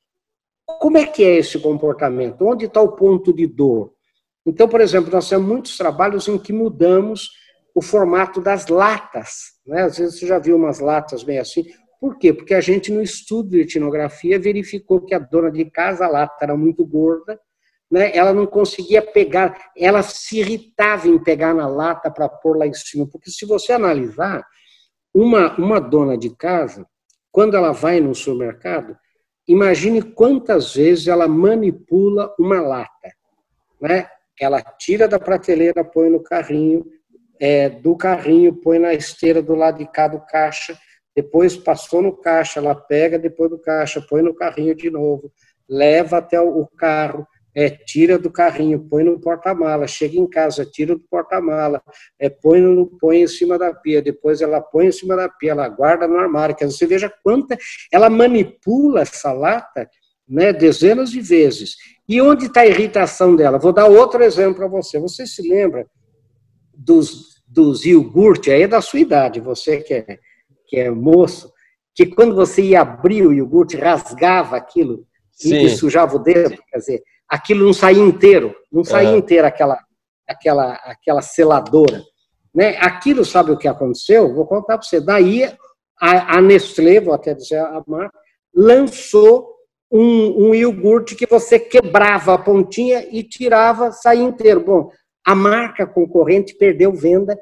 Como 0.80 0.98
é 0.98 1.06
que 1.06 1.24
é 1.24 1.38
esse 1.38 1.60
comportamento? 1.60 2.46
Onde 2.46 2.66
está 2.66 2.82
o 2.82 2.96
ponto 2.96 3.34
de 3.34 3.48
dor? 3.48 3.94
Então, 4.46 4.68
por 4.68 4.80
exemplo, 4.80 5.12
nós 5.12 5.28
temos 5.28 5.48
muitos 5.48 5.78
trabalhos 5.78 6.28
em 6.28 6.38
que 6.38 6.54
mudamos 6.54 7.32
o 7.76 7.82
formato 7.82 8.42
das 8.42 8.68
latas. 8.68 9.58
Né? 9.66 9.84
Às 9.84 9.98
vezes 9.98 10.20
você 10.20 10.28
já 10.28 10.40
viu 10.40 10.56
umas 10.56 10.80
latas 10.80 11.24
meio 11.24 11.42
assim. 11.42 11.66
Por 12.00 12.18
quê? 12.18 12.32
Porque 12.32 12.54
a 12.54 12.62
gente, 12.62 12.92
no 12.92 13.02
estudo 13.02 13.50
de 13.50 13.62
etnografia, 13.62 14.40
verificou 14.40 15.02
que 15.02 15.16
a 15.16 15.20
dona 15.20 15.52
de 15.52 15.66
casa, 15.66 16.08
lata 16.08 16.38
era 16.42 16.56
muito 16.56 16.86
gorda, 16.86 17.40
né? 17.90 18.16
ela 18.16 18.34
não 18.34 18.46
conseguia 18.46 19.02
pegar, 19.02 19.72
ela 19.76 20.04
se 20.04 20.40
irritava 20.40 21.08
em 21.08 21.18
pegar 21.18 21.54
na 21.54 21.68
lata 21.68 22.12
para 22.12 22.30
pôr 22.30 22.58
lá 22.58 22.68
em 22.68 22.74
cima. 22.74 23.08
Porque 23.08 23.32
se 23.32 23.46
você 23.46 23.74
analisar, 23.74 24.46
uma, 25.14 25.56
uma 25.58 25.80
dona 25.80 26.18
de 26.18 26.30
casa, 26.36 26.86
quando 27.32 27.58
ela 27.58 27.72
vai 27.72 28.00
no 28.00 28.14
supermercado, 28.14 28.96
imagine 29.48 30.02
quantas 30.02 30.76
vezes 30.76 31.08
ela 31.08 31.28
manipula 31.28 32.34
uma 32.40 32.62
lata. 32.62 33.12
Né? 33.82 34.08
Ela 34.40 34.62
tira 34.62 35.08
da 35.08 35.20
prateleira, 35.20 35.84
põe 35.84 36.10
no 36.10 36.22
carrinho, 36.22 36.86
é, 37.40 37.70
do 37.70 37.96
carrinho, 37.96 38.54
põe 38.54 38.78
na 38.78 38.94
esteira 38.94 39.42
do 39.42 39.56
lado 39.56 39.80
de 39.80 39.88
cá 39.92 40.08
do 40.08 40.20
caixa, 40.20 40.78
depois 41.18 41.58
passou 41.58 42.00
no 42.00 42.16
caixa, 42.16 42.60
ela 42.60 42.76
pega 42.76 43.18
depois 43.18 43.50
do 43.50 43.58
caixa, 43.58 44.00
põe 44.08 44.22
no 44.22 44.36
carrinho 44.36 44.76
de 44.76 44.88
novo, 44.92 45.32
leva 45.68 46.20
até 46.20 46.40
o 46.40 46.64
carro, 46.78 47.26
é, 47.56 47.72
tira 47.72 48.20
do 48.20 48.30
carrinho, 48.30 48.88
põe 48.88 49.04
no 49.04 49.20
porta-mala, 49.20 49.88
chega 49.88 50.16
em 50.16 50.30
casa, 50.30 50.64
tira 50.64 50.94
do 50.94 51.02
porta-mala, 51.10 51.82
é, 52.20 52.30
põe, 52.30 52.62
no, 52.62 52.86
põe 53.00 53.24
em 53.24 53.28
cima 53.28 53.58
da 53.58 53.74
pia, 53.74 54.00
depois 54.00 54.44
ela 54.44 54.62
põe 54.62 54.86
em 54.86 54.92
cima 54.92 55.16
da 55.16 55.28
pia, 55.28 55.54
ela 55.54 55.68
guarda 55.68 56.08
no 56.08 56.20
armário, 56.20 56.56
quer 56.56 56.66
dizer, 56.66 56.78
você 56.78 56.86
veja 56.86 57.12
quanta, 57.24 57.58
ela 57.92 58.12
manipula 58.12 59.02
essa 59.02 59.32
lata, 59.32 59.90
né, 60.30 60.54
dezenas 60.54 61.10
de 61.10 61.20
vezes. 61.20 61.78
E 62.08 62.22
onde 62.22 62.46
está 62.46 62.62
a 62.62 62.68
irritação 62.68 63.36
dela? 63.36 63.58
Vou 63.58 63.74
dar 63.74 63.88
outro 63.88 64.24
exemplo 64.24 64.58
para 64.58 64.68
você. 64.68 65.00
Você 65.00 65.26
se 65.26 65.42
lembra 65.42 65.88
dos, 66.76 67.42
dos 67.48 67.86
iogurtes, 67.88 68.54
aí 68.54 68.62
é 68.62 68.68
da 68.68 68.82
sua 68.82 69.00
idade, 69.00 69.40
você 69.40 69.78
que 69.78 69.96
é 69.96 70.20
que 70.68 70.78
é 70.78 70.90
moço, 70.90 71.52
que 71.96 72.06
quando 72.06 72.36
você 72.36 72.62
ia 72.62 72.82
abrir 72.82 73.26
o 73.26 73.34
iogurte, 73.34 73.78
rasgava 73.78 74.56
aquilo 74.56 75.06
Sim. 75.32 75.66
e 75.66 75.70
sujava 75.70 76.16
o 76.16 76.20
dedo, 76.20 76.58
quer 76.70 76.78
dizer, 76.78 77.04
aquilo 77.28 77.66
não 77.66 77.74
saía 77.74 78.04
inteiro, 78.04 78.56
não 78.72 78.84
saía 78.84 79.12
uhum. 79.12 79.18
inteira 79.18 79.48
aquela, 79.48 79.80
aquela, 80.28 80.74
aquela 80.74 81.22
seladora. 81.22 82.04
Né? 82.54 82.78
Aquilo, 82.80 83.24
sabe 83.26 83.52
o 83.52 83.58
que 83.58 83.68
aconteceu? 83.68 84.34
Vou 84.34 84.46
contar 84.46 84.78
para 84.78 84.88
você. 84.88 85.00
Daí, 85.00 85.44
a, 86.00 86.38
a 86.38 86.42
Nestlé, 86.42 87.00
vou 87.00 87.14
até 87.14 87.34
dizer 87.34 87.60
a 87.60 87.84
marca, 87.88 88.18
lançou 88.54 89.56
um, 89.92 90.48
um 90.50 90.56
iogurte 90.56 91.16
que 91.16 91.26
você 91.26 91.60
quebrava 91.60 92.34
a 92.34 92.38
pontinha 92.38 93.08
e 93.12 93.24
tirava, 93.24 93.92
saía 93.92 94.24
inteiro. 94.24 94.62
Bom, 94.62 94.92
a 95.26 95.36
marca 95.36 95.86
concorrente 95.86 96.56
perdeu 96.56 96.94
venda. 96.94 97.38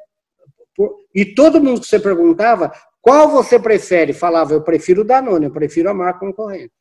E 1.14 1.26
todo 1.34 1.62
mundo 1.62 1.80
que 1.80 1.88
você 1.88 2.00
perguntava, 2.00 2.72
qual 3.06 3.30
você 3.30 3.60
prefere? 3.60 4.14
Falava, 4.14 4.52
eu 4.54 4.64
prefiro 4.64 5.02
o 5.02 5.04
Danone, 5.04 5.46
eu 5.46 5.52
prefiro 5.52 5.88
a 5.92 5.94
marca 5.94 6.22
concorrente. 6.22 6.72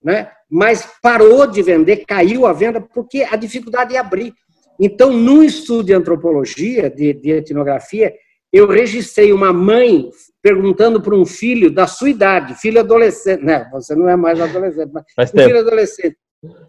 Né? 0.00 0.30
Mas 0.48 0.88
parou 1.02 1.48
de 1.48 1.60
vender, 1.62 2.04
caiu 2.06 2.46
a 2.46 2.52
venda, 2.52 2.80
porque 2.80 3.26
a 3.28 3.34
dificuldade 3.34 3.96
é 3.96 3.98
abrir. 3.98 4.32
Então, 4.78 5.12
no 5.12 5.42
estudo 5.42 5.82
de 5.82 5.92
antropologia, 5.92 6.88
de, 6.88 7.12
de 7.12 7.32
etnografia, 7.32 8.14
eu 8.52 8.68
registrei 8.68 9.32
uma 9.32 9.52
mãe 9.52 10.08
perguntando 10.40 11.02
para 11.02 11.16
um 11.16 11.26
filho 11.26 11.72
da 11.72 11.88
sua 11.88 12.10
idade, 12.10 12.54
filho 12.54 12.78
adolescente, 12.78 13.42
né? 13.42 13.68
Você 13.72 13.96
não 13.96 14.08
é 14.08 14.14
mais 14.14 14.40
adolescente, 14.40 14.92
mas, 14.92 15.04
mas 15.16 15.34
um 15.34 15.38
filho 15.38 15.58
adolescente. 15.58 16.16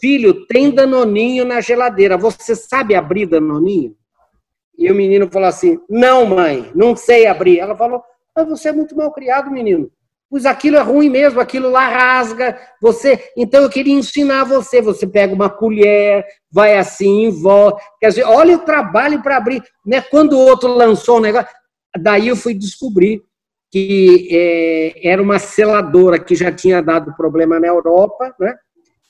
Filho, 0.02 0.48
tem 0.48 0.72
danoninho 0.72 1.46
na 1.46 1.62
geladeira. 1.62 2.18
Você 2.18 2.56
sabe 2.56 2.96
abrir 2.96 3.28
danoninho? 3.28 3.96
E 4.76 4.92
o 4.92 4.96
menino 4.96 5.30
falou 5.32 5.48
assim: 5.48 5.80
Não, 5.88 6.26
mãe, 6.26 6.72
não 6.74 6.96
sei 6.96 7.28
abrir. 7.28 7.60
Ela 7.60 7.78
falou: 7.78 8.02
mas 8.40 8.48
você 8.48 8.70
é 8.70 8.74
muito 8.74 8.96
mal 8.96 9.12
criado, 9.12 9.52
menino. 9.52 9.92
Pois 10.30 10.46
aquilo 10.46 10.78
é 10.78 10.82
ruim 10.82 11.10
mesmo, 11.10 11.40
aquilo 11.40 11.72
lá 11.72 11.88
rasga. 11.88 12.58
Você, 12.82 13.20
então 13.36 13.64
eu 13.64 13.70
queria 13.70 13.94
ensinar 13.94 14.44
você. 14.44 14.80
Você 14.82 15.08
pega 15.08 15.34
uma 15.34 15.50
colher, 15.50 16.24
vai 16.52 16.78
assim, 16.78 17.30
volta. 17.30 17.82
Quer 18.00 18.10
dizer, 18.10 18.24
olha 18.26 18.56
o 18.56 18.60
trabalho 18.60 19.24
para 19.24 19.38
abrir. 19.38 19.64
Né? 19.84 20.02
Quando 20.02 20.34
o 20.34 20.40
outro 20.40 20.70
lançou 20.70 21.18
o 21.18 21.22
negócio, 21.22 21.50
daí 22.00 22.28
eu 22.28 22.36
fui 22.36 22.54
descobrir 22.54 23.24
que 23.72 24.28
é, 24.32 25.10
era 25.10 25.22
uma 25.22 25.40
seladora 25.40 26.20
que 26.20 26.36
já 26.36 26.52
tinha 26.52 26.82
dado 26.82 27.16
problema 27.16 27.60
na 27.60 27.68
Europa, 27.68 28.34
né? 28.40 28.56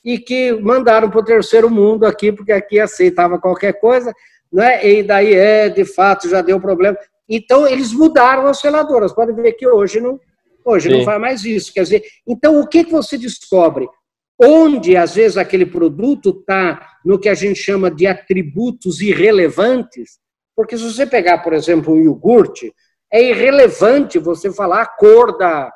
E 0.04 0.18
que 0.18 0.52
mandaram 0.52 1.10
para 1.10 1.20
o 1.20 1.24
terceiro 1.24 1.70
mundo 1.70 2.04
aqui, 2.04 2.30
porque 2.30 2.52
aqui 2.52 2.78
aceitava 2.78 3.38
qualquer 3.38 3.74
coisa, 3.80 4.12
né? 4.52 4.86
E 4.86 5.02
daí 5.02 5.32
é, 5.34 5.68
de 5.68 5.84
fato, 5.84 6.28
já 6.28 6.42
deu 6.42 6.60
problema. 6.60 6.96
Então, 7.30 7.64
eles 7.64 7.92
mudaram 7.92 8.48
as 8.48 8.58
seladoras. 8.58 9.12
Pode 9.12 9.32
ver 9.32 9.52
que 9.52 9.66
hoje 9.66 10.00
não, 10.00 10.18
hoje 10.64 10.88
não 10.88 11.04
faz 11.04 11.20
mais 11.20 11.44
isso. 11.44 11.72
Quer 11.72 11.84
dizer, 11.84 12.02
então, 12.26 12.60
o 12.60 12.66
que, 12.66 12.82
que 12.82 12.90
você 12.90 13.16
descobre? 13.16 13.88
Onde, 14.42 14.96
às 14.96 15.14
vezes, 15.14 15.36
aquele 15.36 15.64
produto 15.64 16.30
está 16.30 16.98
no 17.04 17.20
que 17.20 17.28
a 17.28 17.34
gente 17.34 17.60
chama 17.60 17.88
de 17.88 18.06
atributos 18.06 19.00
irrelevantes, 19.00 20.18
porque 20.56 20.76
se 20.76 20.82
você 20.82 21.06
pegar, 21.06 21.38
por 21.38 21.52
exemplo, 21.52 21.94
um 21.94 22.02
iogurte, 22.02 22.74
é 23.12 23.22
irrelevante 23.22 24.18
você 24.18 24.52
falar 24.52 24.82
a 24.82 24.86
cor, 24.86 25.38
da, 25.38 25.72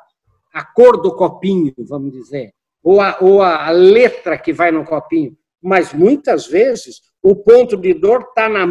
a 0.53 0.65
cor 0.65 1.01
do 1.01 1.15
copinho, 1.15 1.73
vamos 1.87 2.11
dizer, 2.11 2.53
ou 2.83 2.99
a, 2.99 3.17
ou 3.21 3.41
a 3.41 3.69
letra 3.69 4.37
que 4.37 4.51
vai 4.51 4.71
no 4.71 4.83
copinho. 4.83 5.37
Mas, 5.61 5.93
muitas 5.93 6.47
vezes, 6.47 7.01
o 7.23 7.35
ponto 7.35 7.77
de 7.77 7.93
dor 7.93 8.21
está 8.21 8.49
na, 8.49 8.65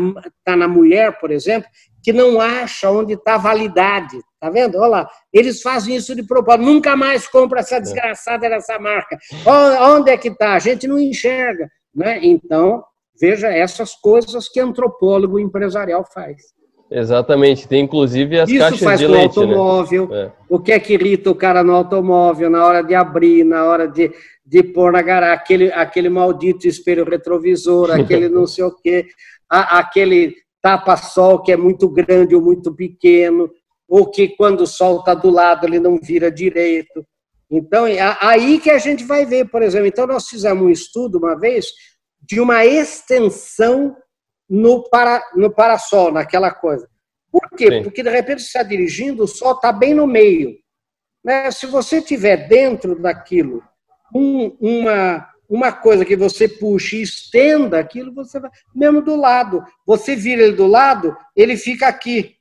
tá 0.44 0.54
na 0.54 0.68
mulher, 0.68 1.18
por 1.18 1.30
exemplo, 1.30 1.68
que 2.04 2.12
não 2.12 2.38
acha 2.38 2.90
onde 2.90 3.14
está 3.14 3.36
a 3.36 3.38
validade. 3.38 4.18
Tá 4.38 4.50
vendo? 4.50 4.76
Olha 4.76 4.88
lá, 4.88 5.10
eles 5.32 5.62
fazem 5.62 5.96
isso 5.96 6.14
de 6.14 6.22
propósito. 6.22 6.66
Nunca 6.66 6.94
mais 6.94 7.26
compra 7.26 7.60
essa 7.60 7.80
desgraçada 7.80 8.46
dessa 8.46 8.78
marca. 8.78 9.16
Onde 9.80 10.10
é 10.10 10.18
que 10.18 10.28
está? 10.28 10.52
A 10.52 10.58
gente 10.58 10.86
não 10.86 10.98
enxerga. 10.98 11.66
Né? 11.94 12.18
Então, 12.22 12.84
veja 13.18 13.48
essas 13.48 13.94
coisas 13.94 14.48
que 14.50 14.60
antropólogo 14.60 15.40
empresarial 15.40 16.04
faz. 16.12 16.52
Exatamente, 16.90 17.66
tem 17.66 17.84
inclusive 17.84 18.38
as 18.38 18.48
Isso 18.48 18.58
caixas 18.58 18.80
faz 18.80 19.00
de 19.00 19.06
com 19.06 19.12
leite. 19.12 19.36
Né? 19.38 19.42
automóvel. 19.42 20.08
Né? 20.08 20.32
O 20.48 20.60
que 20.60 20.72
é 20.72 20.78
que 20.78 20.92
irrita 20.92 21.30
o 21.30 21.34
cara 21.34 21.64
no 21.64 21.74
automóvel, 21.74 22.50
na 22.50 22.66
hora 22.66 22.82
de 22.82 22.94
abrir, 22.94 23.44
na 23.44 23.64
hora 23.64 23.88
de, 23.88 24.12
de 24.44 24.62
pôr 24.62 24.92
na 24.92 25.00
garagem, 25.00 25.34
aquele, 25.36 25.72
aquele 25.72 26.08
maldito 26.10 26.68
espelho 26.68 27.04
retrovisor, 27.04 27.90
aquele 27.90 28.28
não 28.30 28.46
sei 28.46 28.64
o 28.64 28.70
quê, 28.70 29.06
a, 29.48 29.78
aquele 29.78 30.43
tapa-sol 30.64 31.42
que 31.42 31.52
é 31.52 31.58
muito 31.58 31.86
grande 31.90 32.34
ou 32.34 32.40
muito 32.40 32.74
pequeno, 32.74 33.50
ou 33.86 34.10
que 34.10 34.30
quando 34.30 34.62
o 34.62 34.66
sol 34.66 35.00
está 35.00 35.12
do 35.12 35.28
lado 35.28 35.66
ele 35.66 35.78
não 35.78 35.98
vira 36.00 36.30
direito. 36.30 37.06
Então, 37.50 37.86
é 37.86 38.16
aí 38.18 38.58
que 38.58 38.70
a 38.70 38.78
gente 38.78 39.04
vai 39.04 39.26
ver, 39.26 39.50
por 39.50 39.60
exemplo. 39.60 39.86
Então, 39.86 40.06
nós 40.06 40.26
fizemos 40.26 40.64
um 40.64 40.70
estudo 40.70 41.18
uma 41.18 41.38
vez 41.38 41.66
de 42.18 42.40
uma 42.40 42.64
extensão 42.64 43.94
no, 44.48 44.88
para, 44.88 45.22
no 45.36 45.54
parasol, 45.54 46.10
naquela 46.10 46.50
coisa. 46.50 46.88
Por 47.30 47.50
quê? 47.50 47.68
Sim. 47.70 47.82
Porque, 47.82 48.02
de 48.02 48.08
repente, 48.08 48.40
você 48.40 48.46
está 48.46 48.62
dirigindo, 48.62 49.24
o 49.24 49.28
sol 49.28 49.52
está 49.52 49.70
bem 49.70 49.92
no 49.92 50.06
meio. 50.06 50.56
Né? 51.22 51.50
Se 51.50 51.66
você 51.66 51.98
estiver 51.98 52.48
dentro 52.48 52.98
daquilo, 52.98 53.62
um, 54.14 54.56
uma, 54.58 55.28
uma 55.48 55.72
coisa 55.72 56.04
que 56.04 56.16
você 56.16 56.48
puxa 56.48 56.96
e 56.96 57.02
estenda 57.02 57.78
aquilo, 57.78 58.12
você 58.14 58.40
vai, 58.40 58.50
mesmo 58.74 59.02
do 59.02 59.16
lado. 59.16 59.62
Você 59.86 60.16
vira 60.16 60.42
ele 60.42 60.56
do 60.56 60.66
lado, 60.66 61.16
ele 61.36 61.56
fica 61.56 61.86
aqui. 61.86 62.36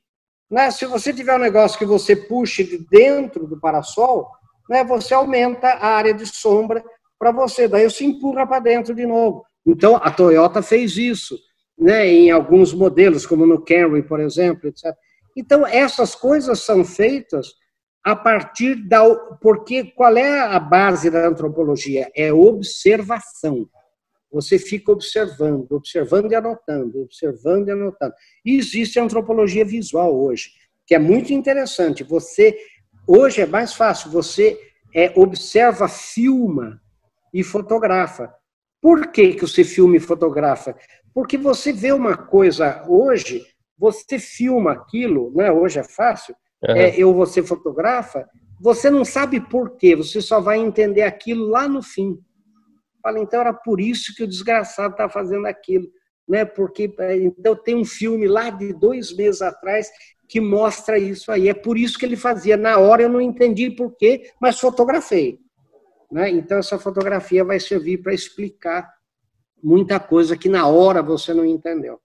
Né? 0.50 0.70
Se 0.70 0.86
você 0.86 1.12
tiver 1.12 1.34
um 1.34 1.40
negócio 1.40 1.78
que 1.78 1.84
você 1.84 2.14
puxe 2.14 2.64
de 2.64 2.78
dentro 2.78 3.46
do 3.46 3.58
parasol, 3.58 4.28
né, 4.68 4.84
você 4.84 5.14
aumenta 5.14 5.68
a 5.68 5.88
área 5.88 6.14
de 6.14 6.26
sombra 6.26 6.84
para 7.18 7.30
você, 7.30 7.68
daí 7.68 7.88
você 7.88 8.04
empurra 8.04 8.46
para 8.46 8.60
dentro 8.60 8.94
de 8.94 9.06
novo. 9.06 9.44
Então, 9.66 9.96
a 9.96 10.10
Toyota 10.10 10.62
fez 10.62 10.96
isso, 10.96 11.38
né, 11.78 12.06
em 12.06 12.30
alguns 12.30 12.72
modelos, 12.72 13.26
como 13.26 13.46
no 13.46 13.62
Camry, 13.62 14.02
por 14.02 14.20
exemplo, 14.20 14.68
etc. 14.68 14.94
Então, 15.36 15.66
essas 15.66 16.14
coisas 16.14 16.60
são 16.60 16.84
feitas 16.84 17.54
a 18.04 18.14
partir 18.14 18.74
da. 18.86 19.02
Porque 19.40 19.84
qual 19.84 20.16
é 20.16 20.40
a 20.40 20.60
base 20.60 21.10
da 21.10 21.26
antropologia? 21.26 22.10
É 22.14 22.32
observação. 22.32 23.68
Você 24.30 24.58
fica 24.58 24.92
observando, 24.92 25.70
observando 25.72 26.30
e 26.30 26.34
anotando, 26.34 27.02
observando 27.02 27.68
e 27.68 27.70
anotando. 27.70 28.12
E 28.44 28.58
existe 28.58 28.98
a 28.98 29.04
antropologia 29.04 29.64
visual 29.64 30.14
hoje, 30.14 30.50
que 30.86 30.94
é 30.94 30.98
muito 30.98 31.32
interessante. 31.32 32.02
Você 32.02 32.58
hoje 33.06 33.40
é 33.40 33.46
mais 33.46 33.74
fácil, 33.74 34.10
você 34.10 34.58
é, 34.94 35.12
observa, 35.16 35.88
filma 35.88 36.80
e 37.32 37.42
fotografa. 37.44 38.34
Por 38.82 39.12
que, 39.12 39.34
que 39.34 39.42
você 39.42 39.64
filma 39.64 39.96
e 39.96 40.00
fotografa? 40.00 40.76
Porque 41.14 41.38
você 41.38 41.72
vê 41.72 41.92
uma 41.92 42.16
coisa 42.16 42.84
hoje, 42.88 43.46
você 43.78 44.18
filma 44.18 44.72
aquilo, 44.72 45.32
né? 45.34 45.50
hoje 45.50 45.78
é 45.78 45.84
fácil, 45.84 46.34
uhum. 46.62 46.76
é, 46.76 46.96
eu 46.96 47.12
você 47.14 47.42
fotografa, 47.42 48.28
você 48.60 48.90
não 48.90 49.04
sabe 49.04 49.40
por 49.40 49.76
quê, 49.76 49.96
você 49.96 50.20
só 50.20 50.40
vai 50.40 50.58
entender 50.58 51.02
aquilo 51.02 51.48
lá 51.48 51.68
no 51.68 51.82
fim. 51.82 52.18
Fala, 53.02 53.18
então 53.18 53.40
era 53.40 53.52
por 53.52 53.80
isso 53.80 54.14
que 54.14 54.22
o 54.22 54.26
desgraçado 54.28 54.92
está 54.92 55.08
fazendo 55.08 55.46
aquilo. 55.46 55.86
Né? 56.26 56.44
Porque 56.44 56.94
é, 56.98 57.16
então 57.16 57.54
tem 57.54 57.76
um 57.76 57.84
filme 57.84 58.26
lá 58.26 58.48
de 58.48 58.72
dois 58.72 59.14
meses 59.14 59.42
atrás 59.42 59.90
que 60.26 60.40
mostra 60.40 60.98
isso 60.98 61.30
aí. 61.30 61.48
É 61.48 61.54
por 61.54 61.76
isso 61.76 61.98
que 61.98 62.06
ele 62.06 62.16
fazia. 62.16 62.56
Na 62.56 62.78
hora 62.78 63.02
eu 63.02 63.08
não 63.10 63.20
entendi 63.20 63.70
por 63.70 63.94
quê, 63.96 64.30
mas 64.40 64.58
fotografei. 64.58 65.38
Né? 66.10 66.30
Então 66.30 66.58
essa 66.58 66.78
fotografia 66.78 67.44
vai 67.44 67.60
servir 67.60 67.98
para 67.98 68.14
explicar 68.14 68.90
muita 69.62 70.00
coisa 70.00 70.36
que 70.36 70.48
na 70.48 70.66
hora 70.66 71.02
você 71.02 71.34
não 71.34 71.44
entendeu. 71.44 72.00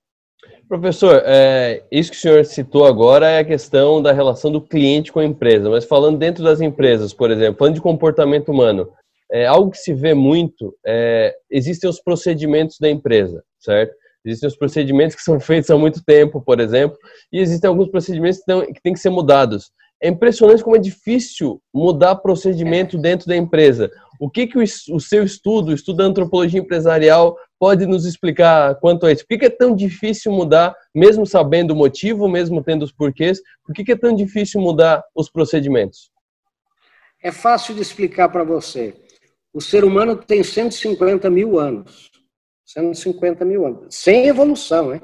Professor, 0.67 1.23
é, 1.25 1.83
isso 1.91 2.11
que 2.11 2.17
o 2.17 2.19
senhor 2.19 2.45
citou 2.45 2.85
agora 2.85 3.27
é 3.27 3.39
a 3.39 3.45
questão 3.45 4.01
da 4.01 4.11
relação 4.11 4.51
do 4.51 4.61
cliente 4.61 5.11
com 5.11 5.19
a 5.19 5.25
empresa, 5.25 5.69
mas 5.69 5.83
falando 5.83 6.17
dentro 6.17 6.43
das 6.43 6.61
empresas, 6.61 7.11
por 7.11 7.31
exemplo, 7.31 7.57
falando 7.57 7.73
de 7.73 7.81
comportamento 7.81 8.49
humano, 8.49 8.87
é, 9.31 9.45
algo 9.45 9.71
que 9.71 9.77
se 9.77 9.93
vê 9.93 10.13
muito, 10.13 10.75
é, 10.85 11.35
existem 11.49 11.89
os 11.89 11.99
procedimentos 11.99 12.77
da 12.79 12.89
empresa, 12.89 13.43
certo? 13.59 13.95
Existem 14.23 14.47
os 14.47 14.55
procedimentos 14.55 15.15
que 15.15 15.23
são 15.23 15.39
feitos 15.41 15.69
há 15.69 15.77
muito 15.77 16.03
tempo, 16.03 16.41
por 16.41 16.59
exemplo, 16.59 16.97
e 17.31 17.39
existem 17.39 17.67
alguns 17.67 17.89
procedimentos 17.89 18.39
que, 18.39 18.45
tão, 18.45 18.61
que 18.61 18.81
têm 18.81 18.93
que 18.93 18.99
ser 18.99 19.09
mudados. 19.09 19.71
É 20.01 20.07
impressionante 20.07 20.63
como 20.63 20.75
é 20.75 20.79
difícil 20.79 21.61
mudar 21.73 22.15
procedimento 22.15 22.97
dentro 22.97 23.27
da 23.27 23.35
empresa. 23.35 23.91
O 24.19 24.29
que, 24.29 24.47
que 24.47 24.57
o, 24.57 24.63
o 24.63 24.99
seu 24.99 25.23
estudo, 25.23 25.69
o 25.69 25.73
estudo 25.73 25.97
da 25.97 26.05
antropologia 26.05 26.59
empresarial, 26.59 27.35
pode 27.59 27.85
nos 27.85 28.05
explicar 28.05 28.75
quanto 28.75 29.05
a 29.05 29.11
isso? 29.11 29.27
Por 29.27 29.37
que, 29.37 29.45
é 29.45 29.49
tão 29.49 29.75
difícil 29.75 30.31
mudar, 30.31 30.73
mesmo 30.95 31.25
sabendo 31.25 31.71
o 31.71 31.75
motivo, 31.75 32.27
mesmo 32.29 32.63
tendo 32.63 32.83
os 32.83 32.91
porquês, 32.91 33.41
por 33.65 33.75
que, 33.75 33.83
que 33.83 33.91
é 33.91 33.97
tão 33.97 34.15
difícil 34.15 34.61
mudar 34.61 35.03
os 35.13 35.29
procedimentos? 35.29 36.09
É 37.21 37.31
fácil 37.31 37.75
de 37.75 37.81
explicar 37.81 38.29
para 38.29 38.45
você. 38.45 38.95
O 39.53 39.59
ser 39.59 39.83
humano 39.83 40.15
tem 40.15 40.41
150 40.41 41.29
mil 41.29 41.59
anos. 41.59 42.09
150 42.65 43.43
mil 43.43 43.65
anos. 43.65 43.95
Sem 43.95 44.27
evolução, 44.27 44.89
né? 44.89 45.01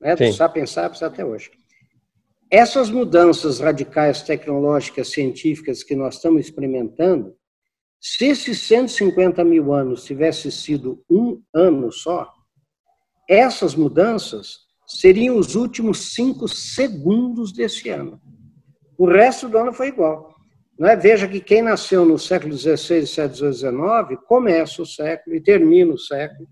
né? 0.00 0.14
Do 0.14 0.32
sapiens 0.32 0.70
sapiens 0.70 1.02
até 1.02 1.24
hoje. 1.24 1.50
Essas 2.50 2.90
mudanças 2.90 3.60
radicais 3.60 4.22
tecnológicas, 4.22 5.08
científicas 5.08 5.82
que 5.82 5.96
nós 5.96 6.16
estamos 6.16 6.44
experimentando, 6.44 7.34
se 8.04 8.26
esses 8.26 8.58
150 8.62 9.44
mil 9.44 9.72
anos 9.72 10.02
tivesse 10.02 10.50
sido 10.50 11.04
um 11.08 11.40
ano 11.54 11.92
só, 11.92 12.28
essas 13.28 13.76
mudanças 13.76 14.58
seriam 14.84 15.38
os 15.38 15.54
últimos 15.54 16.12
cinco 16.12 16.48
segundos 16.48 17.52
desse 17.52 17.88
ano. 17.90 18.20
O 18.98 19.06
resto 19.06 19.48
do 19.48 19.56
ano 19.56 19.72
foi 19.72 19.86
igual. 19.86 20.34
É? 20.80 20.96
Veja 20.96 21.28
que 21.28 21.40
quem 21.40 21.62
nasceu 21.62 22.04
no 22.04 22.18
século 22.18 22.58
XVI, 22.58 23.06
XVII, 23.06 23.52
XIX, 23.52 24.20
começa 24.26 24.82
o 24.82 24.86
século 24.86 25.36
e 25.36 25.40
termina 25.40 25.94
o 25.94 25.98
século, 25.98 26.48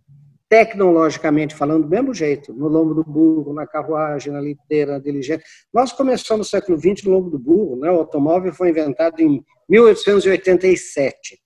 tecnologicamente 0.48 1.54
falando, 1.54 1.82
do 1.82 1.88
mesmo 1.88 2.14
jeito, 2.14 2.54
no 2.54 2.68
lombo 2.68 2.94
do 2.94 3.02
burro, 3.02 3.52
na 3.52 3.66
carruagem, 3.66 4.32
na 4.32 4.40
liteira, 4.40 4.92
na 4.92 4.98
diligência. 5.00 5.44
Nós 5.74 5.92
começamos 5.92 6.46
no 6.46 6.50
século 6.50 6.78
XX 6.78 7.04
no 7.04 7.12
lombo 7.12 7.30
do 7.30 7.38
burro, 7.40 7.76
né? 7.76 7.90
o 7.90 7.96
automóvel 7.96 8.52
foi 8.52 8.70
inventado 8.70 9.18
em 9.20 9.44
1887. 9.70 11.38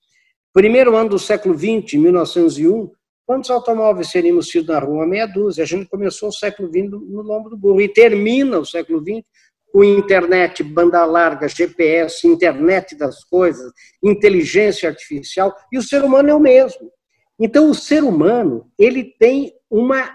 Primeiro 0.53 0.97
ano 0.97 1.11
do 1.11 1.19
século 1.19 1.55
XX, 1.57 1.95
1901, 1.95 2.91
quantos 3.27 3.51
automóveis 3.51 4.11
teríamos 4.11 4.49
tido 4.49 4.73
na 4.73 4.79
rua? 4.79 5.07
Meia 5.07 5.27
dúzia. 5.27 5.63
A 5.63 5.67
gente 5.67 5.87
começou 5.87 6.31
o 6.31 6.33
século 6.33 6.69
XX 6.69 6.91
no 6.91 7.23
lombo 7.23 7.51
do 7.51 7.57
burro 7.57 7.81
e 7.81 7.89
termina 7.89 8.59
o 8.59 8.65
século 8.65 9.01
XX 9.01 9.23
com 9.71 9.83
internet, 9.83 10.63
banda 10.63 11.05
larga, 11.05 11.49
GPS, 11.49 12.27
internet 12.29 12.95
das 12.97 13.25
coisas, 13.25 13.73
inteligência 14.01 14.89
artificial, 14.89 15.53
e 15.73 15.77
o 15.77 15.83
ser 15.83 16.05
humano 16.05 16.31
é 16.31 16.35
o 16.35 16.39
mesmo. 16.39 16.93
Então, 17.41 17.69
o 17.69 17.75
ser 17.75 18.05
humano, 18.05 18.71
ele 18.79 19.03
tem 19.19 19.53
uma 19.69 20.09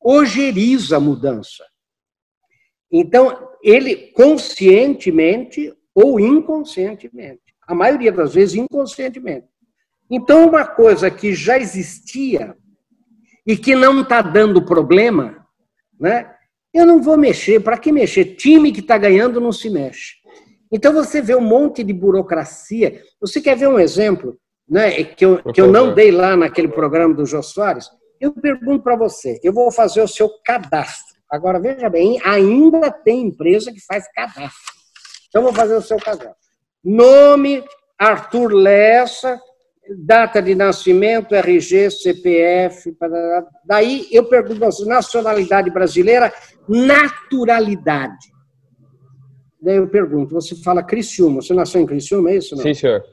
ojeriza 0.00 1.00
mudança. 1.00 1.64
Então, 2.90 3.50
ele 3.62 4.12
conscientemente 4.12 5.74
ou 5.92 6.20
inconscientemente, 6.20 7.49
a 7.70 7.74
maioria 7.74 8.10
das 8.10 8.34
vezes 8.34 8.56
inconscientemente. 8.56 9.46
Então, 10.10 10.48
uma 10.48 10.66
coisa 10.66 11.08
que 11.08 11.32
já 11.32 11.56
existia 11.56 12.56
e 13.46 13.56
que 13.56 13.76
não 13.76 14.02
está 14.02 14.20
dando 14.20 14.64
problema, 14.64 15.46
né? 15.98 16.34
Eu 16.74 16.84
não 16.84 17.00
vou 17.00 17.16
mexer. 17.16 17.60
Para 17.60 17.78
que 17.78 17.92
mexer? 17.92 18.36
Time 18.36 18.72
que 18.72 18.80
está 18.80 18.98
ganhando 18.98 19.40
não 19.40 19.52
se 19.52 19.70
mexe. 19.70 20.14
Então 20.72 20.92
você 20.92 21.20
vê 21.20 21.34
um 21.34 21.40
monte 21.40 21.82
de 21.82 21.92
burocracia. 21.92 23.02
Você 23.20 23.40
quer 23.40 23.56
ver 23.56 23.68
um 23.68 23.78
exemplo 23.78 24.36
né, 24.68 25.02
que, 25.02 25.24
eu, 25.24 25.42
que 25.52 25.60
eu 25.60 25.70
não 25.70 25.94
dei 25.94 26.12
lá 26.12 26.36
naquele 26.36 26.68
programa 26.68 27.14
do 27.14 27.26
Jô 27.26 27.42
Soares? 27.42 27.88
Eu 28.20 28.32
pergunto 28.32 28.84
para 28.84 28.96
você, 28.96 29.40
eu 29.42 29.52
vou 29.52 29.70
fazer 29.72 30.00
o 30.00 30.08
seu 30.08 30.28
cadastro. 30.44 31.16
Agora, 31.30 31.58
veja 31.60 31.88
bem, 31.88 32.20
ainda 32.24 32.90
tem 32.90 33.26
empresa 33.26 33.72
que 33.72 33.80
faz 33.80 34.06
cadastro. 34.12 34.72
Então, 35.28 35.42
vou 35.42 35.52
fazer 35.52 35.74
o 35.74 35.82
seu 35.82 35.96
cadastro. 35.96 36.49
Nome, 36.84 37.62
Arthur 37.98 38.52
Lessa, 38.52 39.40
data 39.98 40.40
de 40.40 40.54
nascimento, 40.54 41.34
RG, 41.34 41.90
CPF. 41.90 42.96
Daí 43.64 44.06
eu 44.10 44.24
pergunto 44.24 44.64
a 44.64 44.70
você, 44.70 44.84
nacionalidade 44.84 45.70
brasileira, 45.70 46.32
naturalidade. 46.68 48.30
Daí 49.60 49.76
eu 49.76 49.88
pergunto, 49.88 50.34
você 50.34 50.54
fala 50.56 50.82
Criciúma, 50.82 51.42
você 51.42 51.52
nasceu 51.52 51.82
em 51.82 51.86
Criciúma, 51.86 52.30
é 52.30 52.36
isso? 52.36 52.56
Não? 52.56 52.62
Sim, 52.62 52.72
senhor. 52.72 53.04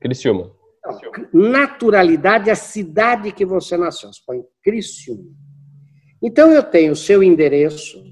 Criciúma. 0.00 0.52
Naturalidade 1.32 2.48
é 2.48 2.52
a 2.52 2.56
cidade 2.56 3.32
que 3.32 3.44
você 3.44 3.76
nasceu. 3.76 4.12
Você 4.12 4.20
põe 4.24 4.40
Criciúma. 4.62 5.24
Então 6.22 6.52
eu 6.52 6.62
tenho 6.62 6.94
seu 6.94 7.22
endereço, 7.22 8.02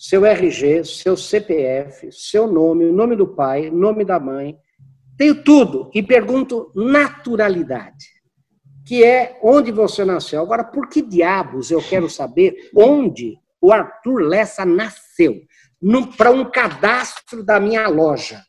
seu 0.00 0.24
RG, 0.24 0.82
seu 0.82 1.14
CPF, 1.14 2.10
seu 2.10 2.46
nome, 2.46 2.86
o 2.86 2.92
nome 2.92 3.14
do 3.14 3.28
pai, 3.28 3.68
nome 3.68 4.02
da 4.02 4.18
mãe, 4.18 4.58
tenho 5.18 5.44
tudo 5.44 5.90
e 5.94 6.02
pergunto 6.02 6.72
naturalidade, 6.74 8.06
que 8.86 9.04
é 9.04 9.38
onde 9.42 9.70
você 9.70 10.02
nasceu. 10.02 10.40
Agora, 10.40 10.64
por 10.64 10.88
que 10.88 11.02
diabos 11.02 11.70
eu 11.70 11.82
quero 11.86 12.08
saber 12.08 12.70
onde 12.74 13.36
o 13.60 13.70
Arthur 13.70 14.22
Lessa 14.22 14.64
nasceu? 14.64 15.42
Para 16.16 16.30
um 16.30 16.50
cadastro 16.50 17.44
da 17.44 17.60
minha 17.60 17.86
loja. 17.86 18.42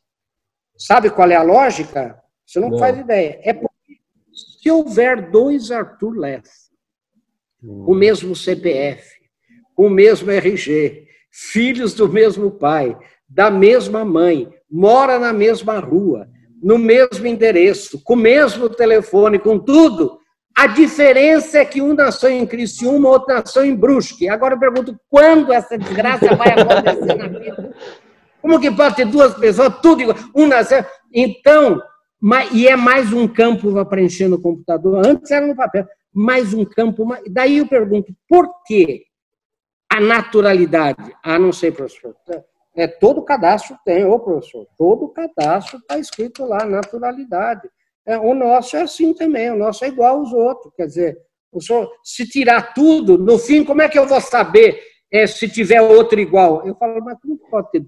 Sabe 0.78 1.10
qual 1.10 1.30
é 1.30 1.36
a 1.36 1.42
lógica? 1.42 2.18
Você 2.46 2.60
não, 2.60 2.70
não. 2.70 2.78
faz 2.78 2.98
ideia. 2.98 3.38
É 3.42 3.52
porque 3.52 3.98
se 4.32 4.70
houver 4.70 5.30
dois 5.30 5.70
Arthur 5.70 6.16
Lessa, 6.16 6.70
hum. 7.62 7.84
o 7.88 7.94
mesmo 7.94 8.34
CPF, 8.34 9.06
o 9.76 9.90
mesmo 9.90 10.30
RG, 10.30 11.11
filhos 11.32 11.94
do 11.94 12.08
mesmo 12.08 12.50
pai, 12.50 12.96
da 13.26 13.50
mesma 13.50 14.04
mãe, 14.04 14.48
mora 14.70 15.18
na 15.18 15.32
mesma 15.32 15.78
rua, 15.78 16.28
no 16.62 16.78
mesmo 16.78 17.26
endereço, 17.26 18.02
com 18.04 18.12
o 18.12 18.16
mesmo 18.16 18.68
telefone, 18.68 19.38
com 19.38 19.58
tudo. 19.58 20.18
A 20.54 20.66
diferença 20.66 21.58
é 21.58 21.64
que 21.64 21.80
um 21.80 21.94
nasceu 21.94 22.28
em 22.28 22.46
Criciúma, 22.46 23.08
outro 23.08 23.34
nasceu 23.34 23.64
em 23.64 23.74
Brusque. 23.74 24.28
Agora 24.28 24.54
eu 24.54 24.60
pergunto, 24.60 24.94
quando 25.08 25.50
essa 25.50 25.78
desgraça 25.78 26.36
vai 26.36 26.50
acontecer 26.50 27.14
na 27.14 27.26
vida? 27.26 27.74
Como 28.42 28.60
que 28.60 28.70
pode 28.70 28.96
ter 28.96 29.06
duas 29.06 29.34
pessoas, 29.34 29.80
tudo 29.80 30.02
igual? 30.02 30.16
Um 30.36 30.46
nasceu... 30.46 30.84
Então, 31.14 31.80
e 32.52 32.68
é 32.68 32.76
mais 32.76 33.12
um 33.12 33.26
campo 33.26 33.72
para 33.72 33.84
preencher 33.84 34.28
no 34.28 34.40
computador. 34.40 35.06
Antes 35.06 35.30
era 35.30 35.46
no 35.46 35.56
papel. 35.56 35.86
Mais 36.12 36.52
um 36.52 36.64
campo. 36.64 37.06
Daí 37.30 37.58
eu 37.58 37.66
pergunto, 37.66 38.12
por 38.28 38.48
que 38.66 39.04
a 39.92 40.00
naturalidade? 40.00 41.14
Ah, 41.22 41.38
não 41.38 41.52
sei, 41.52 41.70
professor. 41.70 42.16
É, 42.74 42.86
todo 42.86 43.22
cadastro 43.22 43.76
tem, 43.84 44.06
ô 44.06 44.18
professor, 44.18 44.66
todo 44.78 45.08
cadastro 45.08 45.78
está 45.78 45.98
escrito 45.98 46.46
lá, 46.46 46.64
naturalidade. 46.64 47.68
É, 48.06 48.18
o 48.18 48.32
nosso 48.32 48.74
é 48.74 48.82
assim 48.82 49.12
também, 49.12 49.50
o 49.50 49.56
nosso 49.56 49.84
é 49.84 49.88
igual 49.88 50.20
aos 50.20 50.32
outros. 50.32 50.72
Quer 50.74 50.86
dizer, 50.86 51.18
o 51.52 51.60
senhor, 51.60 51.92
se 52.02 52.26
tirar 52.26 52.72
tudo, 52.72 53.18
no 53.18 53.38
fim, 53.38 53.62
como 53.62 53.82
é 53.82 53.88
que 53.88 53.98
eu 53.98 54.06
vou 54.06 54.20
saber 54.20 54.80
é, 55.10 55.26
se 55.26 55.46
tiver 55.46 55.82
outro 55.82 56.18
igual? 56.18 56.66
Eu 56.66 56.74
falo, 56.74 57.04
mas 57.04 57.18
como 57.20 57.36
pode 57.50 57.70
ter 57.72 57.84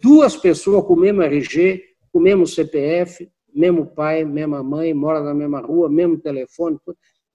duas 0.00 0.34
pessoas 0.34 0.86
com 0.86 0.94
o 0.94 1.00
mesmo 1.00 1.22
RG, 1.22 1.82
com 2.10 2.18
o 2.18 2.22
mesmo 2.22 2.46
CPF, 2.46 3.30
mesmo 3.54 3.86
pai, 3.86 4.24
mesma 4.24 4.62
mãe, 4.62 4.94
mora 4.94 5.20
na 5.20 5.34
mesma 5.34 5.60
rua, 5.60 5.90
mesmo 5.90 6.18
telefone? 6.18 6.78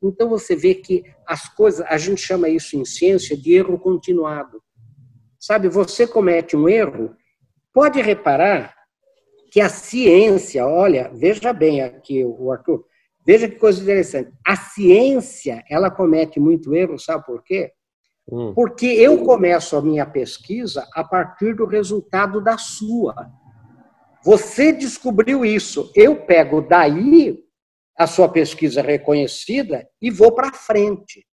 Então 0.02 0.30
você 0.30 0.56
vê 0.56 0.76
que 0.76 1.04
as 1.28 1.50
coisas, 1.50 1.86
a 1.90 1.98
gente 1.98 2.22
chama 2.22 2.50
isso 2.50 2.78
em 2.78 2.86
ciência 2.86 3.36
de 3.36 3.54
erro 3.54 3.78
continuado. 3.78 4.62
Sabe, 5.40 5.70
você 5.70 6.08
comete 6.08 6.56
um 6.56 6.68
erro, 6.68 7.16
pode 7.74 8.02
reparar 8.02 8.74
que 9.52 9.60
a 9.62 9.70
ciência, 9.70 10.66
olha, 10.66 11.12
veja 11.14 11.52
bem 11.52 11.82
aqui, 11.82 12.24
o 12.24 12.52
Arthur, 12.52 12.86
veja 13.26 13.48
que 13.48 13.56
coisa 13.56 13.82
interessante. 13.82 14.32
A 14.46 14.56
ciência, 14.56 15.64
ela 15.70 15.90
comete 15.90 16.40
muito 16.40 16.74
erro, 16.76 17.00
sabe 17.00 17.26
por 17.26 17.44
quê? 17.44 17.72
Hum. 18.32 18.54
Porque 18.54 18.86
eu 18.86 19.24
começo 19.24 19.76
a 19.76 19.82
minha 19.82 20.06
pesquisa 20.06 20.88
a 20.94 21.04
partir 21.04 21.56
do 21.56 21.66
resultado 21.66 22.42
da 22.42 22.58
sua. 22.58 23.30
Você 24.24 24.72
descobriu 24.72 25.44
isso. 25.46 25.92
Eu 25.96 26.16
pego 26.26 26.62
daí 26.62 27.44
a 28.00 28.08
sua 28.08 28.30
pesquisa 28.30 28.82
reconhecida 28.82 29.86
e 30.02 30.10
vou 30.10 30.32
para 30.32 30.54
frente. 30.54 31.28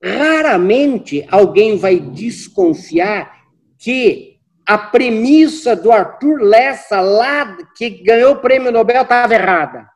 Raramente 0.00 1.26
alguém 1.28 1.76
vai 1.76 1.98
desconfiar 1.98 3.36
que 3.76 4.38
a 4.64 4.78
premissa 4.78 5.74
do 5.74 5.90
Arthur 5.90 6.40
Lessa, 6.40 7.00
lá 7.00 7.56
que 7.76 7.90
ganhou 8.04 8.34
o 8.34 8.40
prêmio 8.40 8.70
Nobel, 8.70 9.02
estava 9.02 9.34
errada. 9.34 9.88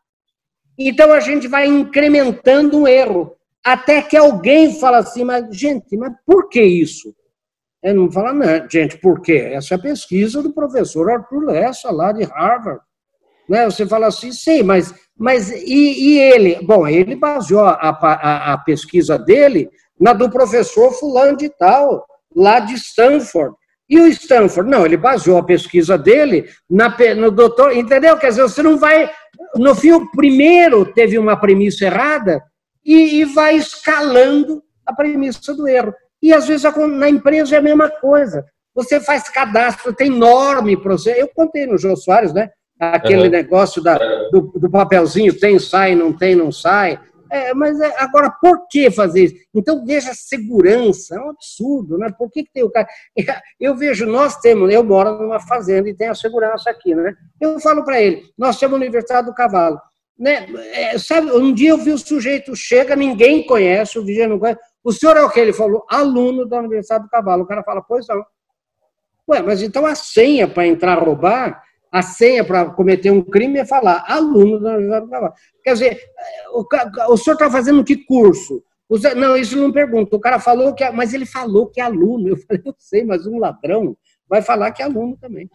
Então 0.76 1.12
a 1.12 1.20
gente 1.20 1.46
vai 1.46 1.66
incrementando 1.66 2.80
um 2.80 2.88
erro, 2.88 3.36
até 3.64 4.02
que 4.02 4.16
alguém 4.16 4.80
fala 4.80 4.98
assim, 4.98 5.22
mas 5.22 5.56
gente, 5.56 5.96
mas 5.96 6.12
por 6.26 6.48
que 6.48 6.60
isso? 6.60 7.14
Ele 7.80 7.94
não 7.94 8.10
fala, 8.10 8.32
não, 8.32 8.68
gente, 8.68 8.98
por 8.98 9.20
quê? 9.20 9.50
Essa 9.52 9.74
é 9.74 9.76
a 9.76 9.82
pesquisa 9.82 10.42
do 10.42 10.52
professor 10.52 11.08
Arthur 11.12 11.44
Lessa, 11.44 11.92
lá 11.92 12.10
de 12.10 12.24
Harvard. 12.24 12.80
Né? 13.48 13.64
Você 13.64 13.86
fala 13.86 14.06
assim, 14.06 14.32
sim, 14.32 14.62
mas, 14.62 14.94
mas 15.16 15.50
e, 15.50 16.14
e 16.14 16.18
ele? 16.18 16.58
Bom, 16.62 16.86
ele 16.86 17.16
baseou 17.16 17.60
a, 17.60 17.74
a, 17.74 18.52
a 18.54 18.58
pesquisa 18.58 19.18
dele 19.18 19.68
na 19.98 20.12
do 20.12 20.30
professor 20.30 20.92
fulano 20.92 21.36
de 21.36 21.48
tal, 21.48 22.04
lá 22.34 22.60
de 22.60 22.74
Stanford. 22.74 23.54
E 23.88 24.00
o 24.00 24.06
Stanford? 24.06 24.70
Não, 24.70 24.86
ele 24.86 24.96
baseou 24.96 25.38
a 25.38 25.44
pesquisa 25.44 25.98
dele 25.98 26.48
na, 26.68 26.96
no 27.14 27.30
doutor, 27.30 27.76
entendeu? 27.76 28.16
Quer 28.16 28.28
dizer, 28.28 28.42
você 28.42 28.62
não 28.62 28.78
vai. 28.78 29.10
No 29.56 29.74
fim, 29.74 29.92
o 29.92 30.10
primeiro 30.12 30.84
teve 30.92 31.18
uma 31.18 31.36
premissa 31.36 31.84
errada 31.84 32.42
e, 32.84 33.20
e 33.20 33.24
vai 33.24 33.56
escalando 33.56 34.62
a 34.86 34.94
premissa 34.94 35.54
do 35.54 35.68
erro. 35.68 35.92
E 36.22 36.32
às 36.32 36.46
vezes 36.46 36.64
na 36.98 37.08
empresa 37.08 37.56
é 37.56 37.58
a 37.58 37.62
mesma 37.62 37.90
coisa. 37.90 38.44
Você 38.74 39.00
faz 39.00 39.28
cadastro, 39.28 39.92
tem 39.92 40.06
enorme 40.06 40.76
processo. 40.80 41.20
Eu 41.20 41.28
contei 41.28 41.66
no 41.66 41.76
Jô 41.76 41.94
Soares, 41.94 42.32
né? 42.32 42.48
Aquele 42.90 43.26
uhum. 43.26 43.30
negócio 43.30 43.80
da, 43.80 43.96
do, 44.30 44.40
do 44.56 44.68
papelzinho, 44.68 45.38
tem, 45.38 45.56
sai, 45.58 45.94
não 45.94 46.12
tem, 46.12 46.34
não 46.34 46.50
sai. 46.50 46.98
É, 47.30 47.54
mas 47.54 47.80
é, 47.80 47.94
agora, 47.96 48.28
por 48.28 48.66
que 48.68 48.90
fazer 48.90 49.24
isso? 49.24 49.34
Então, 49.54 49.86
veja 49.86 50.12
segurança, 50.12 51.14
é 51.14 51.20
um 51.20 51.30
absurdo, 51.30 51.96
né? 51.96 52.12
Por 52.18 52.28
que, 52.28 52.42
que 52.42 52.52
tem 52.52 52.64
o 52.64 52.70
cara. 52.70 52.86
Eu 53.60 53.76
vejo, 53.76 54.04
nós 54.04 54.36
temos, 54.38 54.70
eu 54.72 54.82
moro 54.82 55.16
numa 55.16 55.40
fazenda 55.40 55.88
e 55.88 55.94
tenho 55.94 56.10
a 56.10 56.14
segurança 56.14 56.68
aqui, 56.68 56.94
né? 56.94 57.14
Eu 57.40 57.58
falo 57.60 57.84
para 57.84 58.02
ele, 58.02 58.24
nós 58.36 58.58
temos 58.58 58.74
a 58.74 58.80
Universidade 58.80 59.28
do 59.28 59.34
Cavalo. 59.34 59.80
Né? 60.18 60.46
É, 60.72 60.98
sabe, 60.98 61.30
um 61.30 61.54
dia 61.54 61.70
eu 61.70 61.78
vi 61.78 61.92
o 61.92 61.98
sujeito 61.98 62.54
chega, 62.54 62.94
ninguém 62.94 63.46
conhece, 63.46 63.98
o 63.98 64.04
vigia 64.04 64.28
não 64.28 64.38
conhece. 64.38 64.60
O 64.84 64.92
senhor 64.92 65.16
é 65.16 65.22
o 65.22 65.30
que? 65.30 65.40
Ele 65.40 65.52
falou, 65.52 65.86
aluno 65.88 66.44
da 66.44 66.58
Universidade 66.58 67.04
do 67.04 67.10
Cavalo. 67.10 67.44
O 67.44 67.46
cara 67.46 67.62
fala, 67.62 67.80
pois 67.80 68.06
não. 68.08 68.22
Ué, 69.30 69.40
mas 69.40 69.62
então 69.62 69.86
a 69.86 69.94
senha 69.94 70.46
para 70.46 70.66
entrar 70.66 70.98
a 70.98 71.00
roubar 71.00 71.62
a 71.92 72.00
senha 72.00 72.42
para 72.42 72.70
cometer 72.70 73.10
um 73.10 73.22
crime 73.22 73.58
é 73.58 73.66
falar 73.66 74.02
aluno 74.08 74.58
da 74.58 74.70
Universidade 74.70 75.04
do 75.04 75.10
Cavalo. 75.10 75.34
Quer 75.62 75.72
dizer, 75.74 76.00
o, 76.52 76.64
o 77.12 77.16
senhor 77.18 77.34
está 77.34 77.50
fazendo 77.50 77.84
que 77.84 77.96
curso? 78.06 78.64
Não, 79.14 79.36
isso 79.36 79.56
não 79.56 79.70
pergunta. 79.70 80.16
O 80.16 80.20
cara 80.20 80.40
falou 80.40 80.74
que, 80.74 80.88
mas 80.90 81.12
ele 81.12 81.26
falou 81.26 81.66
que 81.66 81.80
é 81.80 81.84
aluno. 81.84 82.28
Eu 82.28 82.36
falei, 82.48 82.62
eu 82.64 82.74
sei, 82.78 83.04
mas 83.04 83.26
um 83.26 83.38
ladrão 83.38 83.94
vai 84.26 84.40
falar 84.40 84.72
que 84.72 84.80
é 84.80 84.86
aluno 84.86 85.18
também. 85.20 85.50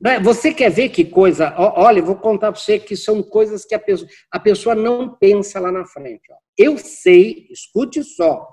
Né, 0.00 0.20
você 0.20 0.54
quer 0.54 0.70
ver 0.70 0.90
que 0.90 1.04
coisa? 1.04 1.52
Olha, 1.58 1.98
eu 1.98 2.06
vou 2.06 2.14
contar 2.14 2.52
para 2.52 2.60
você 2.60 2.78
que 2.78 2.96
são 2.96 3.20
coisas 3.20 3.64
que 3.64 3.74
a 3.74 3.80
pessoa, 3.80 4.08
a 4.30 4.38
pessoa 4.38 4.74
não 4.76 5.08
pensa 5.16 5.58
lá 5.58 5.72
na 5.72 5.84
frente. 5.84 6.22
Eu 6.56 6.78
sei, 6.78 7.48
escute 7.50 8.04
só, 8.04 8.46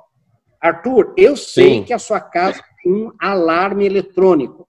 Arthur, 0.60 1.14
eu 1.16 1.38
sei 1.38 1.76
Sim. 1.76 1.84
que 1.84 1.94
a 1.94 2.00
sua 2.00 2.20
casa 2.20 2.64
tem 2.84 2.92
um 2.92 3.12
alarme 3.22 3.86
eletrônico 3.86 4.68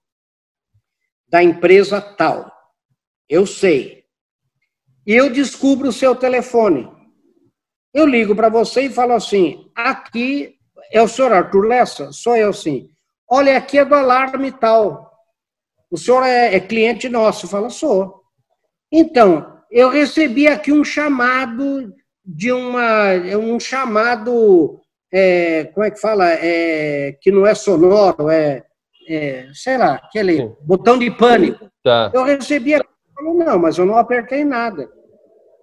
da 1.29 1.43
empresa 1.43 2.01
tal. 2.01 2.51
Eu 3.29 3.45
sei. 3.45 4.03
E 5.05 5.13
eu 5.13 5.29
descubro 5.29 5.89
o 5.89 5.93
seu 5.93 6.15
telefone. 6.15 6.89
Eu 7.93 8.05
ligo 8.05 8.35
para 8.35 8.49
você 8.49 8.81
e 8.81 8.89
falo 8.89 9.13
assim: 9.13 9.69
aqui 9.75 10.55
é 10.91 11.01
o 11.01 11.07
senhor 11.07 11.33
Arthur 11.33 11.67
Lessa? 11.67 12.11
Sou 12.11 12.35
eu 12.35 12.53
sim. 12.53 12.89
Olha, 13.29 13.57
aqui 13.57 13.77
é 13.77 13.85
do 13.85 13.95
alarme 13.95 14.51
tal. 14.51 15.11
O 15.89 15.97
senhor 15.97 16.23
é, 16.23 16.55
é 16.55 16.59
cliente 16.59 17.09
nosso? 17.09 17.47
Fala, 17.47 17.69
sou. 17.69 18.21
Então, 18.91 19.61
eu 19.69 19.89
recebi 19.89 20.47
aqui 20.47 20.71
um 20.71 20.83
chamado 20.83 21.93
de 22.25 22.51
uma. 22.51 23.13
um 23.37 23.59
chamado. 23.59 24.79
É, 25.11 25.65
como 25.73 25.85
é 25.85 25.91
que 25.91 25.99
fala? 25.99 26.29
É, 26.29 27.17
que 27.21 27.31
não 27.31 27.47
é 27.47 27.55
sonoro, 27.55 28.29
é 28.29 28.66
é, 29.07 29.49
sei 29.53 29.77
lá, 29.77 29.95
aquele 29.95 30.37
Sim. 30.37 30.55
botão 30.61 30.97
de 30.97 31.09
pânico. 31.09 31.71
Tá. 31.83 32.11
Eu 32.13 32.23
recebi, 32.23 32.73
falou, 33.15 33.33
não, 33.33 33.57
mas 33.57 33.77
eu 33.77 33.85
não 33.85 33.97
apertei 33.97 34.43
nada. 34.43 34.89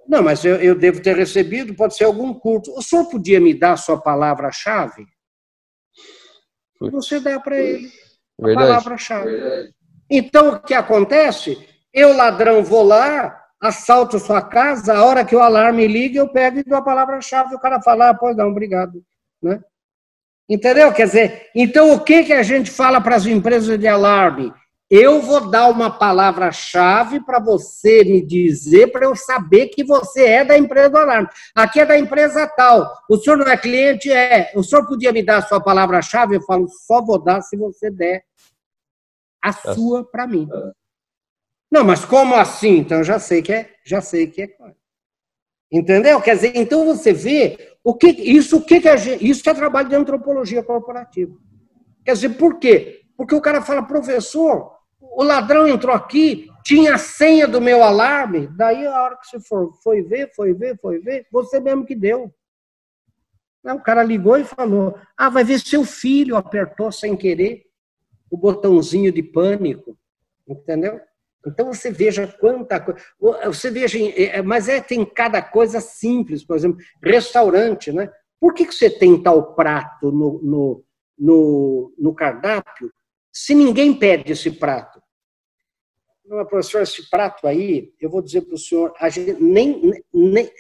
Não, 0.09 0.23
mas 0.23 0.45
eu, 0.45 0.57
eu 0.57 0.75
devo 0.75 1.01
ter 1.03 1.17
recebido, 1.17 1.75
pode 1.75 1.97
ser 1.97 2.05
algum 2.05 2.35
curto. 2.35 2.73
O 2.77 2.83
senhor 2.83 3.07
podia 3.07 3.41
me 3.41 3.55
dar 3.55 3.73
a 3.73 3.77
sua 3.77 4.01
palavra-chave? 4.01 5.07
Você 6.81 7.21
dá 7.21 7.39
para 7.41 7.57
ele 7.59 7.91
a 8.43 8.55
palavra-chave. 8.55 9.73
Então, 10.11 10.51
o 10.51 10.61
que 10.61 10.75
acontece? 10.75 11.57
Eu, 11.93 12.15
ladrão, 12.15 12.63
vou 12.63 12.83
lá, 12.83 13.41
assalto 13.61 14.19
sua 14.19 14.43
casa, 14.43 14.95
a 14.95 15.05
hora 15.05 15.25
que 15.25 15.35
o 15.35 15.41
alarme 15.41 15.87
liga, 15.87 16.19
eu 16.19 16.29
pego 16.29 16.59
e 16.59 16.65
dou 16.65 16.77
a 16.77 16.83
palavra-chave, 16.83 17.55
o 17.55 17.61
cara 17.61 17.81
fala, 17.81 18.11
ah, 18.11 18.15
pois 18.15 18.37
não, 18.37 18.49
obrigado. 18.49 19.03
Né? 19.43 19.63
Entendeu? 20.49 20.93
Quer 20.93 21.07
dizer, 21.07 21.51
então 21.55 21.93
o 21.93 22.01
que, 22.01 22.25
que 22.25 22.33
a 22.33 22.43
gente 22.43 22.71
fala 22.71 23.01
para 23.01 23.17
as 23.17 23.27
empresas 23.27 23.79
de 23.79 23.87
alarme? 23.87 24.53
Eu 24.91 25.23
vou 25.23 25.51
dar 25.51 25.69
uma 25.69 25.91
palavra-chave 25.91 27.19
para 27.25 27.41
você 27.41 28.05
me 28.05 28.25
dizer, 28.25 28.93
para 28.93 29.07
eu 29.07 29.17
saber 29.17 29.69
que 29.69 29.83
você 29.83 30.25
é 30.25 30.45
da 30.45 30.59
empresa 30.59 30.91
do 30.91 30.99
alarme. 30.99 31.29
Aqui 31.55 31.81
é 31.81 31.87
da 31.87 31.99
empresa 31.99 32.47
tal. 32.47 32.93
O 33.09 33.17
senhor 33.17 33.37
não 33.37 33.47
é 33.47 33.57
cliente? 33.57 34.13
É. 34.13 34.53
O 34.55 34.63
senhor 34.63 34.87
podia 34.87 35.11
me 35.11 35.23
dar 35.23 35.39
a 35.39 35.43
sua 35.43 35.61
palavra-chave? 35.61 36.37
Eu 36.37 36.43
falo, 36.43 36.69
só 36.69 37.03
vou 37.03 37.19
dar 37.19 37.41
se 37.41 37.57
você 37.57 37.91
der 37.91 38.25
a 39.43 39.53
sua 39.53 40.05
para 40.05 40.27
mim. 40.27 40.49
Não, 41.73 41.83
mas 41.83 42.05
como 42.05 42.35
assim? 42.35 42.79
Então 42.79 43.03
já 43.03 43.19
sei 43.19 43.43
que 43.43 43.53
é, 43.53 43.71
já 43.85 44.01
sei 44.01 44.27
que 44.27 44.43
é. 44.43 44.49
Entendeu? 45.75 46.21
Quer 46.21 46.37
dizer, 46.37 46.53
então 46.55 46.85
você 46.85 47.13
vê 47.13 47.77
o 47.83 47.93
que 47.97 48.07
isso 48.07 48.59
o 48.59 48.63
que, 48.63 48.81
que 48.81 48.89
é 48.89 48.95
isso 49.21 49.51
é 49.51 49.55
trabalho 49.55 49.89
de 49.89 49.97
antropologia 49.97 50.63
corporativa. 50.63 51.37
Quer 52.05 52.13
dizer, 52.13 52.29
por 52.37 52.61
quê? 52.61 53.03
Porque 53.17 53.35
o 53.35 53.41
cara 53.41 53.61
fala, 53.61 53.83
professor, 53.83 54.71
o 55.01 55.25
ladrão 55.25 55.67
entrou 55.67 55.93
aqui, 55.93 56.49
tinha 56.65 56.95
a 56.95 56.99
senha 56.99 57.49
do 57.49 57.61
meu 57.61 57.83
alarme, 57.83 58.47
daí 58.57 58.87
a 58.87 59.03
hora 59.03 59.17
que 59.17 59.27
você 59.27 59.41
for, 59.41 59.73
foi 59.83 60.01
ver, 60.01 60.31
foi 60.37 60.55
ver, 60.55 60.79
foi 60.81 61.01
ver, 61.01 61.27
você 61.29 61.59
mesmo 61.59 61.85
que 61.85 61.97
deu. 61.97 62.33
O 63.65 63.81
cara 63.81 64.05
ligou 64.05 64.39
e 64.39 64.45
falou: 64.45 64.97
Ah, 65.17 65.29
vai 65.29 65.43
ver 65.43 65.59
seu 65.59 65.85
filho 65.85 66.37
apertou 66.37 66.93
sem 66.93 67.17
querer 67.17 67.65
o 68.31 68.37
botãozinho 68.37 69.11
de 69.11 69.25
pânico. 69.25 69.99
Entendeu? 70.47 71.01
Então 71.47 71.73
você 71.73 71.91
veja 71.91 72.27
quanta 72.27 72.81
coisa. 72.81 73.01
Você 73.47 73.71
veja, 73.71 73.99
é, 73.99 74.41
mas 74.43 74.69
é, 74.69 74.81
tem 74.81 75.05
cada 75.05 75.43
coisa 75.43 75.81
simples, 75.81 76.45
por 76.45 76.57
exemplo, 76.57 76.79
restaurante, 77.03 77.93
né? 77.93 78.11
Por 78.41 78.55
que, 78.55 78.67
que 78.67 78.75
você 78.75 78.91
tem 78.91 79.23
tal 79.23 79.55
prato 79.55 80.11
no, 80.11 80.41
no, 80.43 80.85
no, 81.19 81.95
no 81.99 82.15
cardápio 82.15 82.93
se 83.33 83.55
ninguém 83.55 83.93
pede 83.93 84.33
esse 84.33 84.51
prato? 84.51 85.03
Não, 86.25 86.45
professor, 86.47 86.83
esse 86.83 87.09
prato 87.11 87.47
aí, 87.47 87.93
eu 88.01 88.09
vou 88.09 88.23
dizer 88.23 88.43
para 88.43 88.55
o 88.55 88.59
senhor, 88.59 88.95
a 88.99 89.11
gente, 89.11 89.35
nem, 89.43 89.93
nem, 90.13 90.51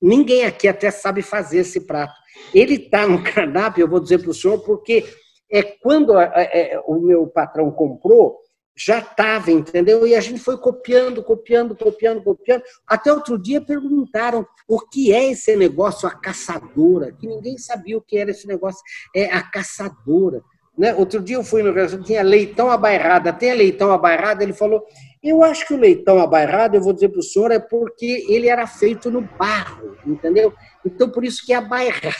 ninguém 0.00 0.44
aqui 0.44 0.68
até 0.68 0.90
sabe 0.90 1.22
fazer 1.22 1.58
esse 1.58 1.80
prato. 1.80 2.12
Ele 2.52 2.74
está 2.74 3.06
no 3.06 3.22
cardápio, 3.24 3.82
eu 3.82 3.88
vou 3.88 4.00
dizer 4.00 4.18
para 4.18 4.30
o 4.30 4.34
senhor, 4.34 4.58
porque 4.60 5.04
é 5.50 5.62
quando 5.62 6.18
é, 6.18 6.78
o 6.86 7.00
meu 7.00 7.26
patrão 7.26 7.70
comprou, 7.70 8.43
já 8.76 8.98
estava, 8.98 9.50
entendeu? 9.50 10.06
E 10.06 10.14
a 10.14 10.20
gente 10.20 10.40
foi 10.40 10.58
copiando, 10.58 11.22
copiando, 11.22 11.76
copiando, 11.76 12.22
copiando. 12.22 12.62
Até 12.86 13.12
outro 13.12 13.38
dia 13.38 13.60
perguntaram 13.60 14.46
o 14.66 14.80
que 14.80 15.12
é 15.12 15.30
esse 15.30 15.54
negócio, 15.54 16.08
a 16.08 16.10
caçadora, 16.10 17.12
que 17.12 17.26
ninguém 17.26 17.56
sabia 17.56 17.96
o 17.96 18.02
que 18.02 18.18
era 18.18 18.30
esse 18.30 18.46
negócio, 18.46 18.80
é 19.14 19.26
a 19.26 19.42
caçadora. 19.42 20.42
Né? 20.76 20.92
Outro 20.94 21.20
dia 21.20 21.36
eu 21.36 21.44
fui 21.44 21.62
no 21.62 21.72
restaurante, 21.72 22.08
tinha 22.08 22.22
leitão 22.22 22.68
abairrada, 22.68 23.32
tem 23.32 23.54
leitão 23.54 23.92
abairrada, 23.92 24.42
ele 24.42 24.52
falou, 24.52 24.84
eu 25.22 25.44
acho 25.44 25.66
que 25.66 25.74
o 25.74 25.78
leitão 25.78 26.18
abairrado, 26.18 26.76
eu 26.76 26.82
vou 26.82 26.92
dizer 26.92 27.10
para 27.10 27.20
o 27.20 27.22
senhor, 27.22 27.52
é 27.52 27.60
porque 27.60 28.26
ele 28.28 28.48
era 28.48 28.66
feito 28.66 29.08
no 29.08 29.22
barro, 29.22 29.96
entendeu? 30.04 30.52
Então, 30.84 31.08
por 31.08 31.24
isso 31.24 31.46
que 31.46 31.52
é 31.52 31.56
abairrado. 31.56 32.14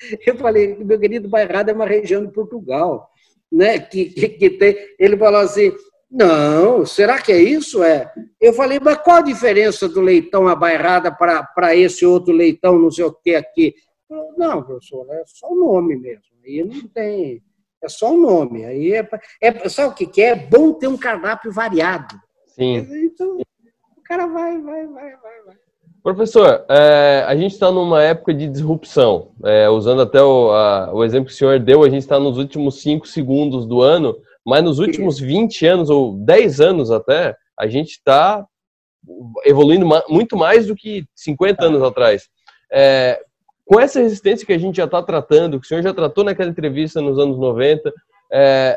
Eu 0.26 0.34
falei, 0.38 0.78
meu 0.82 0.98
querido, 0.98 1.28
bairrado 1.28 1.70
é 1.70 1.74
uma 1.74 1.84
região 1.84 2.24
de 2.24 2.32
Portugal, 2.32 3.06
né? 3.52 3.78
que, 3.78 4.06
que, 4.06 4.30
que 4.30 4.48
tem... 4.48 4.74
Ele 4.98 5.14
falou 5.14 5.40
assim, 5.40 5.72
não, 6.10 6.84
será 6.84 7.22
que 7.22 7.30
é 7.30 7.40
isso? 7.40 7.84
É. 7.84 8.12
Eu 8.40 8.52
falei, 8.52 8.80
mas 8.82 8.98
qual 8.98 9.18
a 9.18 9.22
diferença 9.22 9.88
do 9.88 10.00
leitão 10.00 10.48
abairrada 10.48 11.12
para 11.12 11.76
esse 11.76 12.04
outro 12.04 12.34
leitão, 12.34 12.76
não 12.78 12.90
sei 12.90 13.04
o 13.04 13.12
que 13.12 13.36
aqui? 13.36 13.74
Não, 14.36 14.60
professor, 14.62 15.06
é 15.08 15.22
só 15.26 15.48
o 15.48 15.54
nome 15.54 15.94
mesmo. 15.96 16.24
Aí 16.44 16.64
não 16.64 16.88
tem. 16.88 17.40
É 17.80 17.88
só 17.88 18.12
o 18.12 18.20
nome. 18.20 18.64
Aí 18.64 18.92
é, 18.92 19.08
é, 19.40 19.68
sabe 19.68 19.92
o 19.92 19.94
que, 19.94 20.04
que 20.04 20.20
é? 20.20 20.30
É 20.30 20.34
bom 20.34 20.72
ter 20.72 20.88
um 20.88 20.96
cardápio 20.96 21.52
variado. 21.52 22.16
Sim. 22.48 22.86
Então, 23.04 23.38
o 23.38 24.02
cara 24.02 24.26
vai, 24.26 24.60
vai, 24.60 24.86
vai, 24.88 25.10
vai, 25.16 25.42
vai. 25.46 25.56
Professor, 26.02 26.64
é, 26.68 27.24
a 27.26 27.36
gente 27.36 27.52
está 27.52 27.70
numa 27.70 28.02
época 28.02 28.34
de 28.34 28.48
disrupção. 28.48 29.30
É, 29.44 29.68
usando 29.68 30.02
até 30.02 30.20
o, 30.20 30.50
a, 30.50 30.92
o 30.92 31.04
exemplo 31.04 31.26
que 31.26 31.32
o 31.32 31.36
senhor 31.36 31.60
deu, 31.60 31.84
a 31.84 31.88
gente 31.88 32.02
está 32.02 32.18
nos 32.18 32.36
últimos 32.36 32.82
cinco 32.82 33.06
segundos 33.06 33.64
do 33.64 33.80
ano 33.80 34.16
mas 34.50 34.64
nos 34.64 34.80
últimos 34.80 35.20
20 35.20 35.64
anos, 35.64 35.90
ou 35.90 36.16
10 36.16 36.60
anos 36.60 36.90
até, 36.90 37.36
a 37.56 37.68
gente 37.68 37.90
está 37.90 38.44
evoluindo 39.44 39.86
muito 40.08 40.36
mais 40.36 40.66
do 40.66 40.74
que 40.74 41.04
50 41.14 41.64
anos 41.64 41.80
atrás. 41.84 42.28
É, 42.72 43.20
com 43.64 43.78
essa 43.78 44.00
resistência 44.00 44.44
que 44.44 44.52
a 44.52 44.58
gente 44.58 44.78
já 44.78 44.86
está 44.86 45.00
tratando, 45.00 45.60
que 45.60 45.66
o 45.66 45.68
senhor 45.68 45.84
já 45.84 45.94
tratou 45.94 46.24
naquela 46.24 46.50
entrevista 46.50 47.00
nos 47.00 47.16
anos 47.16 47.38
90, 47.38 47.92
é, 48.32 48.76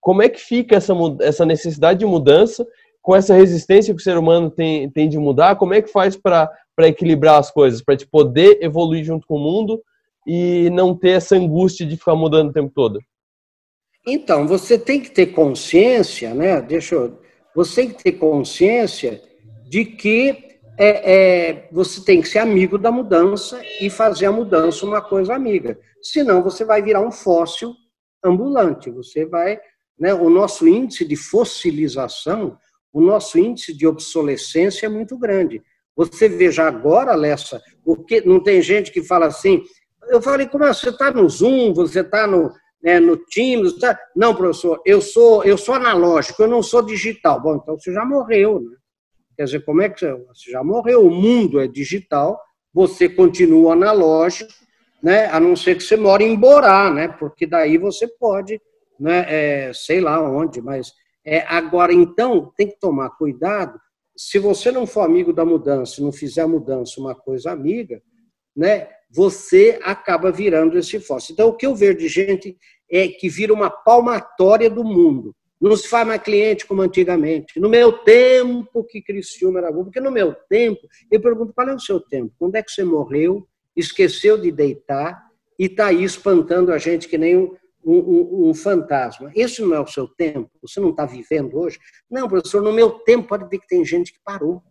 como 0.00 0.22
é 0.22 0.30
que 0.30 0.40
fica 0.40 0.76
essa, 0.76 0.94
essa 1.20 1.44
necessidade 1.44 1.98
de 1.98 2.06
mudança 2.06 2.66
com 3.02 3.14
essa 3.14 3.34
resistência 3.34 3.92
que 3.92 4.00
o 4.00 4.02
ser 4.02 4.16
humano 4.16 4.50
tem, 4.50 4.88
tem 4.88 5.10
de 5.10 5.18
mudar? 5.18 5.56
Como 5.56 5.74
é 5.74 5.82
que 5.82 5.92
faz 5.92 6.16
para 6.16 6.48
equilibrar 6.78 7.38
as 7.38 7.50
coisas, 7.50 7.84
para 7.84 7.98
poder 8.10 8.60
evoluir 8.62 9.04
junto 9.04 9.26
com 9.26 9.34
o 9.34 9.38
mundo 9.38 9.82
e 10.26 10.70
não 10.70 10.96
ter 10.96 11.10
essa 11.10 11.36
angústia 11.36 11.84
de 11.84 11.98
ficar 11.98 12.14
mudando 12.14 12.48
o 12.48 12.52
tempo 12.54 12.72
todo? 12.74 12.98
Então, 14.06 14.46
você 14.46 14.76
tem 14.76 15.00
que 15.00 15.10
ter 15.10 15.26
consciência, 15.26 16.34
né? 16.34 16.60
Deixa 16.60 16.94
eu. 16.94 17.20
Você 17.54 17.82
tem 17.82 17.90
que 17.90 18.02
ter 18.02 18.12
consciência 18.12 19.22
de 19.68 19.84
que 19.84 20.52
é, 20.78 21.12
é, 21.12 21.68
você 21.70 22.04
tem 22.04 22.20
que 22.20 22.28
ser 22.28 22.38
amigo 22.38 22.78
da 22.78 22.90
mudança 22.90 23.62
e 23.80 23.88
fazer 23.88 24.26
a 24.26 24.32
mudança 24.32 24.84
uma 24.84 25.00
coisa 25.00 25.34
amiga. 25.34 25.78
Senão 26.02 26.42
você 26.42 26.64
vai 26.64 26.82
virar 26.82 27.00
um 27.00 27.12
fóssil 27.12 27.74
ambulante. 28.24 28.90
Você 28.90 29.24
vai. 29.24 29.60
Né, 29.98 30.12
o 30.12 30.28
nosso 30.28 30.66
índice 30.66 31.04
de 31.04 31.14
fossilização, 31.14 32.58
o 32.92 33.00
nosso 33.00 33.38
índice 33.38 33.76
de 33.76 33.86
obsolescência 33.86 34.86
é 34.86 34.88
muito 34.88 35.16
grande. 35.16 35.62
Você 35.94 36.28
veja 36.28 36.66
agora, 36.66 37.14
Lessa, 37.14 37.62
porque 37.84 38.20
não 38.22 38.42
tem 38.42 38.60
gente 38.62 38.90
que 38.90 39.02
fala 39.02 39.26
assim. 39.26 39.62
Eu 40.08 40.20
falei, 40.20 40.48
como 40.48 40.64
é? 40.64 40.72
Você 40.72 40.88
está 40.88 41.10
no 41.12 41.28
Zoom, 41.28 41.72
você 41.72 42.00
está 42.00 42.26
no, 42.26 42.50
né, 42.82 42.98
no 42.98 43.16
Teams. 43.16 43.78
Tá? 43.78 43.98
Não, 44.16 44.34
professor, 44.34 44.80
eu 44.84 45.00
sou, 45.00 45.44
eu 45.44 45.56
sou 45.56 45.74
analógico, 45.74 46.42
eu 46.42 46.48
não 46.48 46.62
sou 46.62 46.82
digital. 46.82 47.40
Bom, 47.40 47.56
então 47.56 47.78
você 47.78 47.92
já 47.92 48.04
morreu, 48.04 48.60
né? 48.60 48.76
Quer 49.36 49.44
dizer, 49.44 49.64
como 49.64 49.80
é 49.80 49.88
que 49.88 50.00
você, 50.00 50.12
você 50.12 50.50
já 50.50 50.62
morreu? 50.62 51.06
O 51.06 51.10
mundo 51.10 51.60
é 51.60 51.66
digital, 51.66 52.40
você 52.72 53.08
continua 53.08 53.72
analógico, 53.72 54.52
né? 55.02 55.26
A 55.26 55.40
não 55.40 55.56
ser 55.56 55.76
que 55.76 55.82
você 55.82 55.96
mora 55.96 56.22
em 56.22 56.36
Borá, 56.36 56.92
né? 56.92 57.08
Porque 57.08 57.46
daí 57.46 57.78
você 57.78 58.06
pode, 58.06 58.60
né? 59.00 59.24
É, 59.28 59.72
sei 59.72 60.00
lá 60.00 60.20
onde, 60.20 60.60
mas 60.60 60.92
é, 61.24 61.40
agora 61.40 61.92
então 61.92 62.52
tem 62.56 62.68
que 62.68 62.78
tomar 62.78 63.10
cuidado. 63.10 63.80
Se 64.16 64.38
você 64.38 64.70
não 64.70 64.86
for 64.86 65.00
amigo 65.00 65.32
da 65.32 65.44
mudança, 65.44 66.02
não 66.02 66.12
fizer 66.12 66.42
a 66.42 66.48
mudança 66.48 67.00
uma 67.00 67.14
coisa 67.14 67.50
amiga, 67.50 68.02
né? 68.54 68.88
Você 69.12 69.78
acaba 69.82 70.32
virando 70.32 70.78
esse 70.78 70.98
fóssil. 70.98 71.34
Então, 71.34 71.48
o 71.48 71.52
que 71.52 71.66
eu 71.66 71.74
vejo 71.74 71.98
de 71.98 72.08
gente 72.08 72.56
é 72.90 73.06
que 73.08 73.28
vira 73.28 73.52
uma 73.52 73.68
palmatória 73.68 74.70
do 74.70 74.82
mundo. 74.82 75.36
Não 75.60 75.76
se 75.76 75.86
faz 75.86 76.06
mais 76.06 76.22
cliente 76.22 76.66
como 76.66 76.80
antigamente. 76.80 77.60
No 77.60 77.68
meu 77.68 77.92
tempo 77.92 78.82
que 78.82 79.02
Criciúma 79.02 79.60
era 79.60 79.70
bom, 79.70 79.84
porque 79.84 80.00
no 80.00 80.10
meu 80.10 80.34
tempo, 80.48 80.80
eu 81.10 81.20
pergunto, 81.20 81.52
qual 81.52 81.68
é 81.68 81.74
o 81.74 81.78
seu 81.78 82.00
tempo? 82.00 82.32
Quando 82.38 82.56
é 82.56 82.62
que 82.62 82.72
você 82.72 82.82
morreu, 82.82 83.46
esqueceu 83.76 84.38
de 84.38 84.50
deitar 84.50 85.22
e 85.58 85.66
está 85.66 85.86
aí 85.86 86.02
espantando 86.02 86.72
a 86.72 86.78
gente 86.78 87.06
que 87.06 87.18
nem 87.18 87.36
um, 87.36 87.54
um, 87.84 88.48
um, 88.48 88.54
fantasma. 88.54 89.30
Esse 89.36 89.62
não 89.62 89.74
é 89.74 89.80
o 89.80 89.86
seu 89.86 90.08
tempo? 90.08 90.50
Você 90.62 90.80
não 90.80 90.90
está 90.90 91.04
vivendo 91.04 91.58
hoje? 91.58 91.78
Não, 92.10 92.28
professor, 92.28 92.62
no 92.62 92.72
meu 92.72 92.90
tempo 92.90 93.28
pode 93.28 93.48
ver 93.48 93.58
que 93.58 93.68
tem 93.68 93.84
gente 93.84 94.12
que 94.12 94.18
parou. 94.24 94.62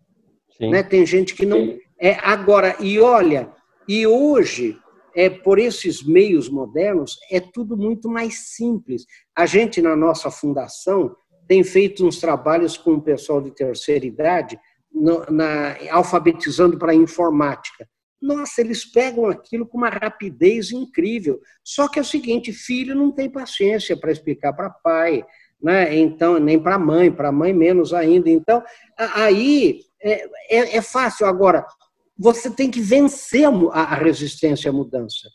Né? 0.59 0.83
Tem 0.83 1.05
gente 1.05 1.35
que 1.35 1.45
não... 1.45 1.77
É, 1.99 2.15
agora, 2.21 2.75
e 2.79 2.99
olha, 2.99 3.53
e 3.93 4.07
hoje, 4.07 4.79
é, 5.13 5.29
por 5.29 5.59
esses 5.59 6.01
meios 6.01 6.47
modernos, 6.47 7.19
é 7.29 7.41
tudo 7.41 7.75
muito 7.75 8.07
mais 8.07 8.53
simples. 8.55 9.05
A 9.35 9.45
gente, 9.45 9.81
na 9.81 9.97
nossa 9.97 10.31
fundação, 10.31 11.13
tem 11.45 11.61
feito 11.61 12.07
uns 12.07 12.17
trabalhos 12.17 12.77
com 12.77 12.93
o 12.93 13.01
pessoal 13.01 13.41
de 13.41 13.51
terceira 13.51 14.05
idade, 14.05 14.57
no, 14.89 15.25
na, 15.29 15.75
alfabetizando 15.89 16.77
para 16.77 16.95
informática. 16.95 17.85
Nossa, 18.21 18.61
eles 18.61 18.85
pegam 18.85 19.25
aquilo 19.25 19.67
com 19.67 19.77
uma 19.77 19.89
rapidez 19.89 20.71
incrível. 20.71 21.41
Só 21.61 21.89
que 21.89 21.99
é 21.99 22.01
o 22.01 22.05
seguinte: 22.05 22.53
filho 22.53 22.95
não 22.95 23.11
tem 23.11 23.29
paciência 23.29 23.97
para 23.97 24.13
explicar 24.13 24.53
para 24.53 24.69
pai, 24.69 25.21
né? 25.61 25.93
então 25.97 26.39
nem 26.39 26.57
para 26.57 26.79
mãe, 26.79 27.11
para 27.11 27.29
mãe 27.29 27.53
menos 27.53 27.93
ainda. 27.93 28.29
Então, 28.29 28.63
aí 28.97 29.81
é, 30.01 30.29
é, 30.49 30.77
é 30.77 30.81
fácil. 30.81 31.25
Agora, 31.25 31.65
você 32.17 32.49
tem 32.49 32.69
que 32.69 32.81
vencer 32.81 33.47
a 33.71 33.95
resistência 33.95 34.69
à 34.69 34.73
mudança. 34.73 35.29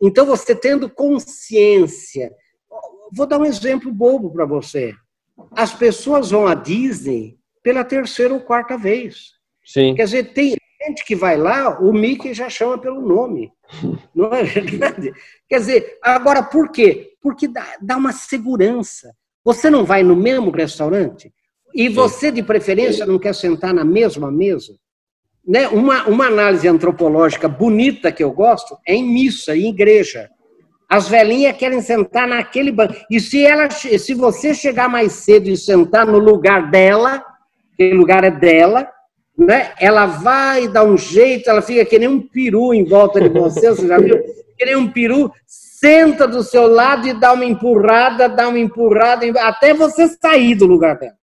Então, 0.00 0.26
você 0.26 0.54
tendo 0.54 0.90
consciência. 0.90 2.32
Vou 3.12 3.26
dar 3.26 3.38
um 3.38 3.44
exemplo 3.44 3.92
bobo 3.92 4.32
para 4.32 4.44
você. 4.44 4.94
As 5.52 5.72
pessoas 5.72 6.30
vão 6.30 6.46
à 6.46 6.54
Disney 6.54 7.38
pela 7.62 7.84
terceira 7.84 8.34
ou 8.34 8.40
quarta 8.40 8.76
vez. 8.76 9.32
Sim. 9.64 9.94
Quer 9.94 10.04
dizer, 10.04 10.32
tem 10.32 10.56
gente 10.84 11.04
que 11.04 11.14
vai 11.14 11.36
lá, 11.36 11.78
o 11.78 11.92
Mickey 11.92 12.34
já 12.34 12.50
chama 12.50 12.78
pelo 12.78 13.00
nome. 13.00 13.52
Não 14.14 14.32
é 14.34 14.42
verdade? 14.42 15.12
Quer 15.48 15.58
dizer, 15.58 15.98
agora 16.02 16.42
por 16.42 16.70
quê? 16.70 17.14
Porque 17.20 17.46
dá, 17.46 17.76
dá 17.80 17.96
uma 17.96 18.12
segurança. 18.12 19.14
Você 19.44 19.68
não 19.68 19.84
vai 19.84 20.04
no 20.04 20.14
mesmo 20.14 20.50
restaurante 20.50 21.32
e 21.74 21.88
você, 21.88 22.30
de 22.30 22.42
preferência, 22.42 23.06
não 23.06 23.18
quer 23.18 23.34
sentar 23.34 23.72
na 23.72 23.84
mesma 23.84 24.30
mesa? 24.30 24.76
Né, 25.46 25.68
uma, 25.68 26.04
uma 26.04 26.26
análise 26.26 26.66
antropológica 26.68 27.48
bonita 27.48 28.12
que 28.12 28.22
eu 28.22 28.30
gosto 28.30 28.76
é 28.86 28.94
em 28.94 29.04
missa, 29.04 29.56
em 29.56 29.68
igreja. 29.68 30.30
As 30.88 31.08
velhinhas 31.08 31.56
querem 31.56 31.80
sentar 31.80 32.28
naquele 32.28 32.70
banco. 32.70 32.94
E 33.10 33.18
se, 33.18 33.44
ela, 33.44 33.70
se 33.70 34.14
você 34.14 34.54
chegar 34.54 34.88
mais 34.88 35.12
cedo 35.12 35.48
e 35.48 35.56
sentar 35.56 36.06
no 36.06 36.18
lugar 36.18 36.70
dela, 36.70 37.24
aquele 37.72 37.94
lugar 37.94 38.24
é 38.24 38.30
dela, 38.30 38.88
né, 39.36 39.72
ela 39.80 40.06
vai 40.06 40.68
dar 40.68 40.84
um 40.84 40.96
jeito, 40.96 41.48
ela 41.48 41.62
fica 41.62 41.84
que 41.84 41.98
nem 41.98 42.08
um 42.08 42.20
peru 42.20 42.74
em 42.74 42.84
volta 42.84 43.20
de 43.20 43.28
você, 43.28 43.70
você 43.70 43.88
já 43.88 43.98
viu? 43.98 44.22
Que 44.58 44.66
nem 44.66 44.76
um 44.76 44.92
peru, 44.92 45.32
senta 45.46 46.28
do 46.28 46.42
seu 46.42 46.66
lado 46.66 47.08
e 47.08 47.14
dá 47.14 47.32
uma 47.32 47.44
empurrada, 47.44 48.28
dá 48.28 48.48
uma 48.48 48.58
empurrada, 48.58 49.26
até 49.40 49.72
você 49.72 50.06
sair 50.08 50.54
do 50.54 50.66
lugar 50.66 50.98
dela. 50.98 51.16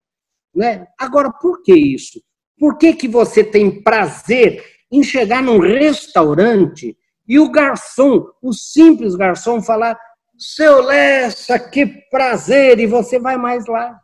Né? 0.53 0.87
Agora, 0.97 1.31
por 1.31 1.61
que 1.61 1.73
isso? 1.73 2.19
Por 2.59 2.77
que, 2.77 2.93
que 2.93 3.07
você 3.07 3.43
tem 3.43 3.81
prazer 3.81 4.63
em 4.91 5.01
chegar 5.01 5.41
num 5.41 5.59
restaurante 5.59 6.97
e 7.27 7.39
o 7.39 7.49
garçom, 7.49 8.25
o 8.41 8.51
simples 8.51 9.15
garçom, 9.15 9.61
falar: 9.61 9.97
seu 10.37 10.81
Lessa, 10.81 11.57
que 11.57 11.85
prazer, 12.11 12.79
e 12.79 12.85
você 12.85 13.17
vai 13.17 13.37
mais 13.37 13.65
lá? 13.67 13.99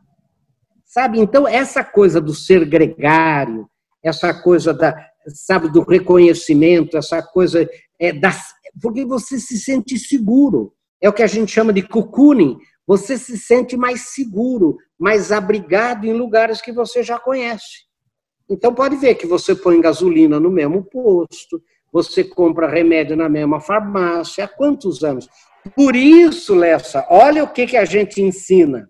Sabe? 0.86 1.20
Então, 1.20 1.48
essa 1.48 1.84
coisa 1.84 2.22
do 2.22 2.34
ser 2.34 2.64
gregário, 2.66 3.68
essa 4.02 4.34
coisa 4.34 4.74
da, 4.74 4.96
sabe, 5.28 5.70
do 5.70 5.82
reconhecimento, 5.82 6.98
essa 6.98 7.22
coisa 7.22 7.68
é, 8.00 8.14
da, 8.14 8.32
porque 8.82 9.04
você 9.04 9.40
se 9.40 9.58
sente 9.58 9.98
seguro. 9.98 10.74
É 11.02 11.10
o 11.10 11.14
que 11.14 11.24
a 11.24 11.28
gente 11.28 11.52
chama 11.52 11.74
de 11.74 11.82
cocooning. 11.82 12.58
Você 12.88 13.18
se 13.18 13.38
sente 13.38 13.76
mais 13.76 14.14
seguro, 14.14 14.78
mais 14.98 15.32
abrigado 15.32 16.06
em 16.06 16.14
lugares 16.14 16.62
que 16.62 16.72
você 16.72 17.04
já 17.04 17.20
conhece. 17.20 17.86
Então, 18.50 18.74
pode 18.74 18.96
ver 18.96 19.16
que 19.16 19.26
você 19.26 19.56
põe 19.56 19.82
gasolina 19.82 20.40
no 20.40 20.52
mesmo 20.52 20.84
posto, 20.84 21.62
você 21.92 22.24
compra 22.24 22.68
remédio 22.68 23.16
na 23.16 23.30
mesma 23.30 23.60
farmácia. 23.60 24.44
Há 24.44 24.48
quantos 24.48 25.04
anos? 25.04 25.28
Por 25.76 25.96
isso, 25.96 26.54
Lessa, 26.54 27.08
olha 27.10 27.44
o 27.44 27.48
que, 27.48 27.66
que 27.66 27.78
a 27.78 27.86
gente 27.86 28.22
ensina. 28.22 28.90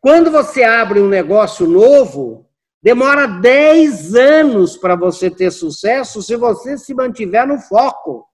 Quando 0.00 0.30
você 0.30 0.62
abre 0.62 1.00
um 1.00 1.08
negócio 1.08 1.66
novo, 1.66 2.46
demora 2.82 3.26
10 3.26 4.14
anos 4.14 4.76
para 4.76 4.96
você 4.96 5.30
ter 5.30 5.50
sucesso 5.50 6.22
se 6.22 6.34
você 6.36 6.78
se 6.78 6.94
mantiver 6.94 7.46
no 7.46 7.58
foco. 7.58 8.26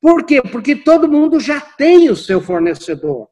Por 0.00 0.24
quê? 0.24 0.40
Porque 0.42 0.76
todo 0.76 1.10
mundo 1.10 1.40
já 1.40 1.60
tem 1.60 2.08
o 2.10 2.16
seu 2.16 2.40
fornecedor. 2.40 3.28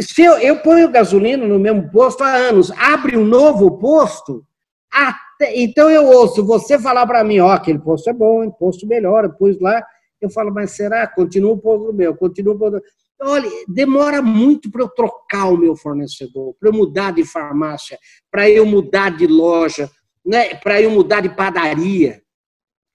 Se 0.00 0.22
eu, 0.22 0.38
eu 0.38 0.58
ponho 0.60 0.90
gasolina 0.90 1.46
no 1.46 1.58
mesmo 1.58 1.90
posto 1.90 2.22
há 2.24 2.34
anos, 2.34 2.70
abre 2.72 3.16
um 3.16 3.24
novo 3.24 3.78
posto, 3.78 4.44
até, 4.90 5.25
então 5.40 5.90
eu 5.90 6.06
ouço 6.06 6.44
você 6.44 6.78
falar 6.78 7.06
para 7.06 7.24
mim, 7.24 7.40
ó, 7.40 7.48
oh, 7.48 7.50
aquele 7.50 7.78
posto 7.78 8.08
é 8.10 8.12
bom, 8.12 8.46
o 8.46 8.52
posto 8.52 8.86
melhora, 8.86 9.28
pus 9.28 9.58
lá, 9.60 9.84
eu 10.20 10.30
falo, 10.30 10.52
mas 10.52 10.72
será? 10.72 11.06
Continua 11.06 11.52
o 11.52 11.58
posto 11.58 11.92
meu, 11.92 12.16
continua 12.16 12.54
o 12.54 12.58
posto 12.58 12.82
Olha, 13.20 13.48
demora 13.66 14.20
muito 14.20 14.70
para 14.70 14.82
eu 14.82 14.88
trocar 14.88 15.46
o 15.46 15.56
meu 15.56 15.74
fornecedor, 15.74 16.54
para 16.60 16.68
eu 16.68 16.72
mudar 16.72 17.12
de 17.12 17.24
farmácia, 17.24 17.98
para 18.30 18.48
eu 18.48 18.66
mudar 18.66 19.16
de 19.16 19.26
loja, 19.26 19.90
né? 20.24 20.54
para 20.54 20.82
eu 20.82 20.90
mudar 20.90 21.22
de 21.22 21.30
padaria, 21.30 22.22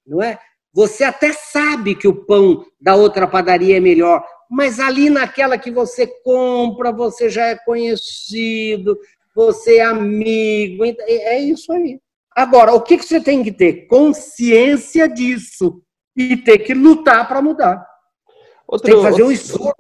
não 0.06 0.22
é? 0.22 0.40
Você 0.74 1.04
até 1.04 1.34
sabe 1.34 1.96
que 1.96 2.08
o 2.08 2.26
pão 2.26 2.64
da 2.80 2.96
outra 2.96 3.28
padaria 3.28 3.78
é 3.78 3.80
melhor, 3.80 4.24
mas 4.50 4.80
ali 4.80 5.10
naquela 5.10 5.58
que 5.58 5.72
você 5.72 6.06
compra, 6.24 6.92
você 6.92 7.30
já 7.30 7.48
é 7.48 7.56
conhecido, 7.56 8.98
você 9.36 9.78
é 9.78 9.84
amigo, 9.84 10.86
então, 10.86 11.06
é, 11.08 11.36
é 11.36 11.40
isso 11.40 11.72
aí. 11.74 12.00
Agora, 12.36 12.74
o 12.74 12.82
que 12.82 12.98
você 12.98 13.20
tem 13.20 13.44
que 13.44 13.52
ter? 13.52 13.88
Consciência 13.88 15.08
disso 15.08 15.82
e 16.16 16.38
ter 16.38 16.60
que 16.60 16.74
lutar 16.74 17.28
para 17.28 17.42
mudar. 17.42 17.86
Outro, 18.68 18.88
tem 18.88 18.96
que 18.96 19.04
fazer 19.04 19.24
um 19.24 19.32
esforço. 19.32 19.76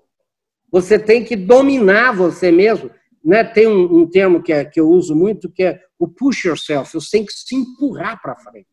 Você 0.71 0.99
tem 0.99 1.23
que 1.23 1.35
dominar 1.35 2.13
você 2.13 2.51
mesmo. 2.51 2.89
Né? 3.23 3.43
Tem 3.43 3.67
um, 3.67 4.01
um 4.01 4.09
termo 4.09 4.41
que, 4.41 4.51
é, 4.51 4.65
que 4.65 4.79
eu 4.79 4.89
uso 4.89 5.15
muito 5.15 5.51
que 5.51 5.63
é 5.63 5.79
o 5.97 6.07
push 6.07 6.45
yourself. 6.45 6.93
Você 6.93 7.17
tem 7.17 7.25
que 7.25 7.33
se 7.33 7.55
empurrar 7.55 8.21
para 8.21 8.35
frente. 8.35 8.67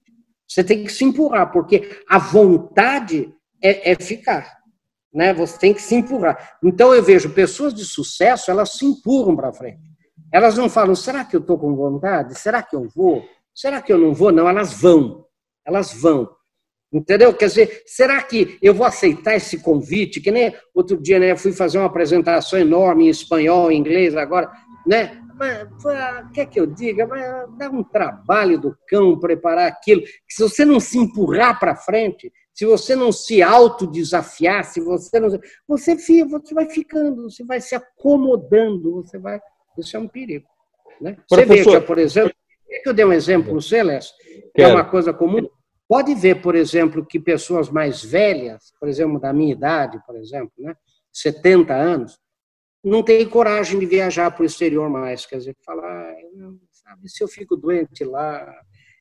Você 0.48 0.64
tem 0.64 0.82
que 0.82 0.90
se 0.90 1.04
empurrar, 1.04 1.52
porque 1.52 2.00
a 2.08 2.18
vontade 2.18 3.32
é, 3.62 3.92
é 3.92 3.94
ficar. 3.96 4.56
Né? 5.12 5.34
Você 5.34 5.58
tem 5.58 5.74
que 5.74 5.82
se 5.82 5.94
empurrar. 5.94 6.56
Então 6.64 6.94
eu 6.94 7.02
vejo 7.02 7.30
pessoas 7.30 7.74
de 7.74 7.84
sucesso, 7.84 8.50
elas 8.50 8.72
se 8.72 8.86
empurram 8.86 9.36
para 9.36 9.52
frente. 9.52 9.80
Elas 10.32 10.56
não 10.56 10.68
falam, 10.68 10.94
será 10.94 11.24
que 11.24 11.36
eu 11.36 11.40
estou 11.40 11.58
com 11.58 11.74
vontade? 11.74 12.38
Será 12.38 12.62
que 12.62 12.74
eu 12.74 12.88
vou? 12.94 13.24
Será 13.58 13.82
que 13.82 13.92
eu 13.92 13.98
não 13.98 14.14
vou? 14.14 14.30
Não, 14.30 14.48
elas 14.48 14.72
vão. 14.72 15.24
Elas 15.66 15.92
vão. 15.92 16.30
Entendeu? 16.92 17.34
Quer 17.34 17.46
dizer, 17.46 17.82
será 17.86 18.22
que 18.22 18.56
eu 18.62 18.72
vou 18.72 18.86
aceitar 18.86 19.34
esse 19.34 19.60
convite? 19.60 20.20
Que 20.20 20.30
nem 20.30 20.54
outro 20.72 20.96
dia, 20.96 21.18
né? 21.18 21.36
Fui 21.36 21.50
fazer 21.50 21.76
uma 21.76 21.88
apresentação 21.88 22.56
enorme 22.56 23.06
em 23.06 23.08
espanhol, 23.08 23.72
em 23.72 23.78
inglês, 23.78 24.16
agora, 24.16 24.48
né? 24.86 25.20
Mas, 25.34 25.68
quer 26.32 26.46
que 26.46 26.60
eu 26.60 26.66
diga? 26.66 27.04
Mas 27.04 27.20
dá 27.58 27.68
um 27.68 27.82
trabalho 27.82 28.60
do 28.60 28.76
cão 28.86 29.18
preparar 29.18 29.66
aquilo. 29.66 30.02
Que 30.02 30.12
se 30.28 30.42
você 30.42 30.64
não 30.64 30.78
se 30.78 30.96
empurrar 30.96 31.58
para 31.58 31.74
frente, 31.74 32.32
se 32.54 32.64
você 32.64 32.94
não 32.94 33.10
se 33.10 33.42
autodesafiar, 33.42 34.64
se 34.64 34.80
você 34.80 35.18
não. 35.18 35.30
Você, 35.66 35.96
fica, 35.98 36.28
você 36.28 36.54
vai 36.54 36.70
ficando, 36.70 37.28
você 37.28 37.44
vai 37.44 37.60
se 37.60 37.74
acomodando, 37.74 39.02
você 39.02 39.18
vai. 39.18 39.40
Isso 39.76 39.96
é 39.96 40.00
um 40.00 40.08
perigo. 40.08 40.46
Né? 41.00 41.16
Você 41.28 41.44
veja, 41.44 41.80
por 41.80 41.98
exemplo, 41.98 42.32
que 42.82 42.88
eu 42.88 42.94
dei 42.94 43.04
um 43.04 43.12
exemplo 43.12 43.60
Celeste, 43.60 44.14
que 44.54 44.62
é 44.62 44.68
uma 44.68 44.84
coisa 44.84 45.12
comum. 45.12 45.48
Pode 45.88 46.14
ver, 46.14 46.42
por 46.42 46.54
exemplo, 46.54 47.04
que 47.04 47.18
pessoas 47.18 47.70
mais 47.70 48.04
velhas, 48.04 48.72
por 48.78 48.88
exemplo, 48.88 49.18
da 49.18 49.32
minha 49.32 49.52
idade, 49.52 49.98
por 50.06 50.16
exemplo, 50.16 50.52
né, 50.58 50.74
70 51.12 51.74
anos, 51.74 52.18
não 52.84 53.02
tem 53.02 53.26
coragem 53.28 53.78
de 53.78 53.86
viajar 53.86 54.30
para 54.30 54.42
o 54.42 54.46
exterior 54.46 54.88
mais. 54.90 55.24
Quer 55.24 55.38
dizer, 55.38 55.56
falar, 55.64 56.14
sabe, 56.70 57.08
se 57.08 57.24
eu 57.24 57.28
fico 57.28 57.56
doente 57.56 58.04
lá, 58.04 58.54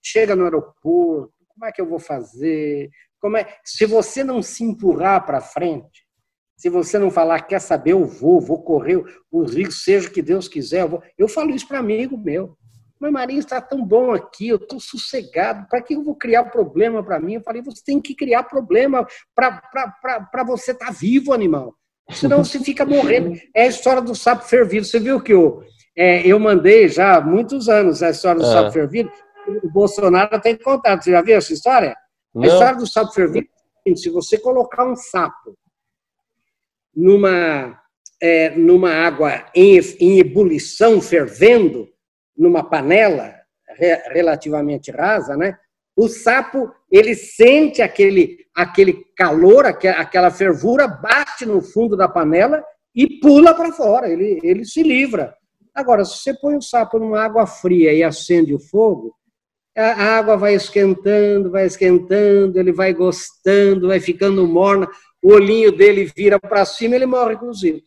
chega 0.04 0.36
no 0.36 0.46
aeroporto, 0.46 1.34
como 1.48 1.66
é 1.66 1.72
que 1.72 1.82
eu 1.82 1.86
vou 1.86 2.00
fazer? 2.00 2.90
Como 3.20 3.36
é? 3.36 3.58
Se 3.64 3.86
você 3.86 4.24
não 4.24 4.42
se 4.42 4.64
empurrar 4.64 5.26
para 5.26 5.42
frente, 5.42 6.08
se 6.56 6.70
você 6.70 6.98
não 6.98 7.12
falar, 7.12 7.42
quer 7.42 7.60
saber, 7.60 7.92
eu 7.92 8.06
vou, 8.06 8.42
vou 8.42 8.64
correr 8.64 9.04
o 9.32 9.44
risco, 9.44 9.74
seja 9.74 10.08
o 10.08 10.12
que 10.12 10.22
Deus 10.22 10.48
quiser, 10.48 10.82
eu, 10.82 10.90
vou. 10.90 11.04
eu 11.18 11.28
falo 11.28 11.52
isso 11.52 11.68
para 11.68 11.80
amigo 11.80 12.18
meu. 12.18 12.58
Mas 13.00 13.12
Marinho 13.12 13.40
está 13.40 13.62
tão 13.62 13.86
bom 13.86 14.14
aqui, 14.14 14.50
eu 14.50 14.58
estou 14.58 14.80
sossegado, 14.80 15.68
para 15.70 15.82
que 15.82 15.94
eu 15.96 16.04
vou 16.04 16.16
criar 16.16 16.46
problema 16.46 17.04
para 17.04 17.20
mim? 17.20 17.36
Eu 17.36 17.42
falei, 17.42 17.62
você 17.62 17.84
tem 17.84 18.02
que 18.02 18.16
criar 18.16 18.44
problema 18.44 19.06
para 19.36 20.44
você 20.44 20.72
estar 20.72 20.88
tá 20.88 20.92
vivo, 20.92 21.34
animal 21.34 21.76
senão 22.12 22.44
você 22.44 22.60
fica 22.60 22.86
morrendo. 22.86 23.40
É 23.54 23.64
a 23.64 23.68
história 23.68 24.02
do 24.02 24.16
sapo 24.16 24.46
fervido. 24.46 24.86
Você 24.86 25.00
viu 25.00 25.22
que 25.22 25.34
eu, 25.34 25.64
é, 25.96 26.26
eu 26.26 26.40
mandei 26.40 26.88
já 26.88 27.18
há 27.18 27.22
muitos 27.22 27.68
anos 27.70 28.02
a 28.02 28.10
história 28.10 28.40
do 28.40 28.48
é. 28.48 28.52
sapo 28.52 28.72
fervido. 28.72 29.12
O 29.64 29.70
Bolsonaro 29.70 30.40
tem 30.42 30.56
contato. 30.56 31.04
Você 31.04 31.12
já 31.12 31.22
viu 31.22 31.36
essa 31.36 31.54
história? 31.54 31.96
Não. 32.34 32.44
A 32.44 32.48
história 32.48 32.78
do 32.78 32.88
sapo 32.88 33.12
fervido 33.12 33.48
é 33.86 33.96
se 33.96 34.10
você 34.10 34.38
colocar 34.38 34.86
um 34.86 34.96
sapo 34.96 35.58
numa, 36.96 37.80
é, 38.22 38.50
numa 38.52 38.92
água 38.92 39.46
em, 39.54 39.80
em 40.00 40.20
ebulição, 40.20 41.02
fervendo, 41.02 41.88
numa 42.38 42.64
panela 42.64 43.34
relativamente 44.12 44.92
rasa, 44.92 45.36
né? 45.36 45.58
O 45.96 46.08
sapo, 46.08 46.72
ele 46.92 47.16
sente 47.16 47.82
aquele, 47.82 48.38
aquele 48.56 49.04
calor, 49.16 49.66
aquela 49.66 50.30
fervura, 50.30 50.88
bate 50.88 51.46
no 51.46 51.62
fundo 51.62 51.98
da 51.98 52.08
panela 52.08 52.64
e 52.96 53.20
pula 53.20 53.54
para 53.54 53.72
fora, 53.72 54.08
ele, 54.08 54.40
ele 54.44 54.64
se 54.64 54.84
livra. 54.84 55.36
Agora, 55.74 56.06
se 56.06 56.18
você 56.18 56.34
põe 56.34 56.56
o 56.56 56.62
sapo 56.62 57.00
numa 57.00 57.22
água 57.22 57.46
fria 57.46 57.94
e 57.94 58.04
acende 58.04 58.54
o 58.54 58.60
fogo, 58.60 59.16
a 59.76 60.18
água 60.18 60.36
vai 60.36 60.56
esquentando, 60.56 61.52
vai 61.52 61.66
esquentando, 61.66 62.60
ele 62.60 62.72
vai 62.72 62.94
gostando, 62.94 63.88
vai 63.88 64.00
ficando 64.00 64.48
morna, 64.48 64.88
o 65.22 65.34
olhinho 65.34 65.72
dele 65.72 66.12
vira 66.16 66.40
para 66.40 66.66
cima, 66.66 66.96
ele 66.96 67.06
morre 67.06 67.38
cozido. 67.38 67.82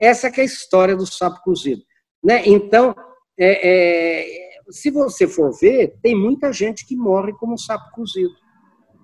Essa 0.00 0.28
é 0.28 0.40
a 0.40 0.44
história 0.44 0.96
do 0.96 1.06
sapo 1.06 1.40
cozido. 1.42 1.82
Né? 2.22 2.42
Então, 2.46 2.94
é, 3.40 4.48
é 4.48 4.50
se 4.70 4.90
você 4.90 5.26
for 5.26 5.52
ver, 5.58 5.94
tem 6.02 6.14
muita 6.14 6.52
gente 6.52 6.86
que 6.86 6.96
morre 6.96 7.32
como 7.32 7.58
sapo 7.58 7.90
cozido. 7.92 8.32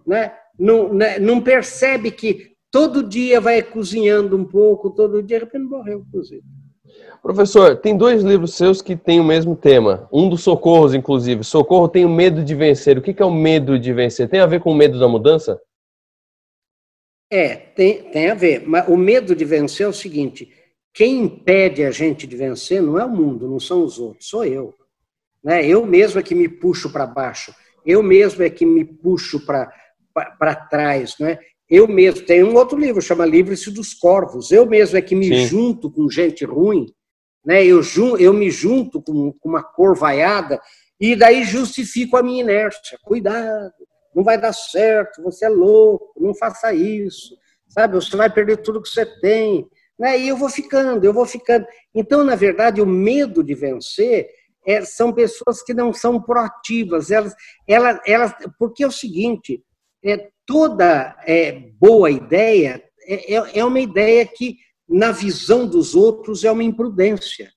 Né? 0.07 0.33
Não, 0.59 0.93
né? 0.93 1.19
não 1.19 1.41
percebe 1.41 2.11
que 2.11 2.53
todo 2.71 3.03
dia 3.03 3.41
vai 3.41 3.63
cozinhando 3.63 4.37
um 4.37 4.45
pouco, 4.45 4.91
todo 4.91 5.23
dia, 5.23 5.39
de 5.39 5.45
repente 5.45 5.65
morreu 5.65 6.05
cozido. 6.13 6.45
Professor, 7.23 7.77
tem 7.77 7.97
dois 7.97 8.23
livros 8.23 8.55
seus 8.55 8.81
que 8.81 8.95
têm 8.95 9.19
o 9.19 9.25
mesmo 9.25 9.57
tema. 9.57 10.09
Um 10.13 10.29
dos 10.29 10.43
socorros, 10.43 10.95
inclusive. 10.95 11.43
Socorro 11.43 11.89
tem 11.89 12.05
o 12.05 12.09
medo 12.09 12.45
de 12.45 12.55
vencer. 12.55 12.97
O 12.97 13.03
que 13.03 13.21
é 13.21 13.27
o 13.27 13.35
medo 13.35 13.79
de 13.79 13.93
vencer? 13.93 14.29
Tem 14.29 14.39
a 14.39 14.47
ver 14.47 14.61
com 14.61 14.71
o 14.71 14.75
medo 14.77 14.99
da 15.01 15.09
mudança? 15.09 15.61
É, 17.29 17.57
tem, 17.57 18.05
tem 18.11 18.31
a 18.31 18.35
ver. 18.35 18.63
Mas 18.67 18.89
o 18.89 18.97
medo 18.97 19.35
de 19.35 19.45
vencer 19.45 19.87
é 19.87 19.89
o 19.89 19.93
seguinte: 19.93 20.49
quem 20.97 21.25
impede 21.25 21.85
a 21.85 21.91
gente 21.91 22.27
de 22.27 22.35
vencer 22.35 22.81
não 22.81 22.99
é 22.99 23.05
o 23.05 23.11
mundo, 23.11 23.47
não 23.47 23.61
são 23.61 23.85
os 23.85 23.99
outros, 23.99 24.31
sou 24.31 24.47
eu. 24.47 24.75
Né? 25.45 25.63
Eu 25.67 25.85
mesmo 25.85 26.19
é 26.19 26.23
que 26.23 26.35
me 26.35 26.49
puxo 26.49 26.91
para 26.91 27.07
baixo, 27.07 27.55
eu 27.85 28.03
mesmo 28.03 28.43
é 28.43 28.49
que 28.49 28.65
me 28.65 28.83
puxo 28.83 29.45
para 29.45 30.55
trás. 30.71 31.15
Né? 31.21 31.39
Eu 31.69 31.87
mesmo, 31.87 32.25
tem 32.25 32.43
um 32.43 32.55
outro 32.57 32.79
livro, 32.79 33.03
chama 33.03 33.27
Livre-se 33.27 33.71
dos 33.71 33.93
Corvos, 33.93 34.51
eu 34.51 34.65
mesmo 34.65 34.97
é 34.97 35.03
que 35.03 35.15
me 35.15 35.27
Sim. 35.27 35.47
junto 35.47 35.91
com 35.91 36.09
gente 36.09 36.47
ruim, 36.47 36.87
né? 37.45 37.63
eu, 37.63 37.83
jun, 37.83 38.17
eu 38.17 38.33
me 38.33 38.51
junto 38.51 39.03
com, 39.03 39.33
com 39.33 39.49
uma 39.51 39.63
cor 39.63 39.95
vaiada 39.95 40.59
e 40.99 41.15
daí 41.15 41.45
justifico 41.45 42.17
a 42.17 42.23
minha 42.23 42.41
inércia. 42.41 42.99
Cuidado, 43.03 43.71
não 44.15 44.25
vai 44.25 44.41
dar 44.41 44.55
certo, 44.55 45.23
você 45.23 45.45
é 45.45 45.51
louco, 45.51 46.15
não 46.19 46.35
faça 46.35 46.73
isso, 46.73 47.37
sabe? 47.69 47.97
Você 47.97 48.17
vai 48.17 48.33
perder 48.33 48.63
tudo 48.63 48.81
que 48.81 48.89
você 48.89 49.05
tem. 49.05 49.69
Né? 49.99 50.19
E 50.21 50.29
eu 50.29 50.37
vou 50.37 50.49
ficando, 50.49 51.05
eu 51.05 51.13
vou 51.13 51.27
ficando. 51.27 51.67
Então, 51.95 52.23
na 52.23 52.35
verdade, 52.35 52.81
o 52.81 52.87
medo 52.87 53.43
de 53.43 53.55
vencer 53.55 54.29
é, 54.67 54.85
são 54.85 55.13
pessoas 55.13 55.63
que 55.63 55.73
não 55.73 55.93
são 55.93 56.21
proativas. 56.21 57.11
Elas, 57.11 57.35
elas, 57.67 58.01
elas, 58.07 58.35
porque 58.59 58.83
é 58.83 58.87
o 58.87 58.93
seguinte, 58.93 59.63
é, 60.05 60.29
toda 60.45 61.17
é, 61.27 61.53
boa 61.53 62.11
ideia 62.11 62.83
é, 63.07 63.35
é, 63.35 63.59
é 63.61 63.65
uma 63.65 63.81
ideia 63.81 64.27
que, 64.27 64.57
na 64.89 65.13
visão 65.13 65.67
dos 65.67 65.95
outros, 65.95 66.45
é 66.45 66.51
uma 66.51 66.65
imprudência. 66.65 67.51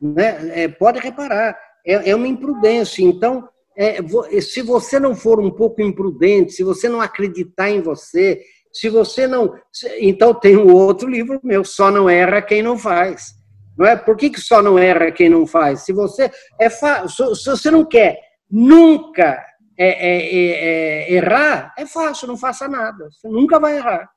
Né? 0.00 0.62
É, 0.62 0.68
pode 0.68 0.98
reparar, 0.98 1.56
é, 1.86 2.10
é 2.10 2.14
uma 2.14 2.26
imprudência. 2.26 3.02
Então, 3.02 3.48
é, 3.76 3.98
se 4.40 4.62
você 4.62 4.98
não 4.98 5.14
for 5.14 5.38
um 5.38 5.50
pouco 5.50 5.82
imprudente, 5.82 6.52
se 6.52 6.64
você 6.64 6.88
não 6.88 7.00
acreditar 7.00 7.70
em 7.70 7.82
você, 7.82 8.42
se 8.78 8.88
você 8.88 9.26
não. 9.26 9.54
Então, 10.00 10.34
tem 10.34 10.56
um 10.56 10.72
outro 10.72 11.08
livro 11.08 11.40
meu, 11.42 11.64
Só 11.64 11.90
Não 11.90 12.08
Erra 12.08 12.42
Quem 12.42 12.62
Não 12.62 12.78
Faz. 12.78 13.36
Não 13.76 13.84
é? 13.84 13.94
Por 13.94 14.16
que, 14.16 14.30
que 14.30 14.40
só 14.40 14.62
não 14.62 14.78
erra 14.78 15.12
quem 15.12 15.28
não 15.28 15.46
faz? 15.46 15.82
Se 15.82 15.92
você 15.92 16.30
é 16.58 16.70
fa... 16.70 17.06
se 17.08 17.44
você 17.44 17.70
não 17.70 17.84
quer 17.84 18.18
nunca 18.50 19.44
é, 19.78 19.88
é, 19.88 20.34
é, 20.34 21.10
é, 21.10 21.12
errar, 21.12 21.74
é 21.76 21.84
fácil, 21.84 22.28
não 22.28 22.38
faça 22.38 22.66
nada. 22.66 23.08
Você 23.10 23.28
nunca 23.28 23.60
vai 23.60 23.76
errar. 23.76 24.08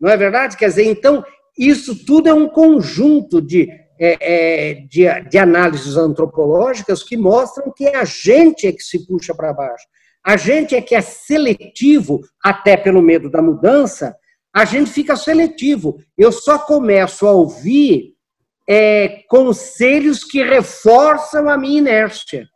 Não 0.00 0.10
é 0.10 0.16
verdade? 0.16 0.56
Quer 0.56 0.68
dizer, 0.68 0.84
então, 0.84 1.22
isso 1.58 2.04
tudo 2.06 2.28
é 2.28 2.34
um 2.34 2.48
conjunto 2.48 3.42
de, 3.42 3.68
é, 3.98 4.16
é, 4.20 4.74
de, 4.74 5.04
de 5.28 5.38
análises 5.38 5.96
antropológicas 5.96 7.02
que 7.02 7.16
mostram 7.16 7.72
que 7.76 7.86
a 7.88 8.04
gente 8.04 8.66
é 8.66 8.72
que 8.72 8.82
se 8.82 9.06
puxa 9.06 9.34
para 9.34 9.52
baixo. 9.52 9.86
A 10.24 10.36
gente 10.38 10.74
é 10.74 10.80
que 10.80 10.94
é 10.94 11.02
seletivo, 11.02 12.22
até 12.42 12.76
pelo 12.76 13.02
medo 13.02 13.30
da 13.30 13.42
mudança, 13.42 14.16
a 14.54 14.64
gente 14.64 14.90
fica 14.90 15.16
seletivo. 15.16 15.98
Eu 16.16 16.32
só 16.32 16.58
começo 16.58 17.26
a 17.26 17.32
ouvir 17.32 18.14
é, 18.66 19.22
conselhos 19.28 20.24
que 20.24 20.42
reforçam 20.42 21.48
a 21.48 21.58
minha 21.58 21.78
inércia. 21.78 22.46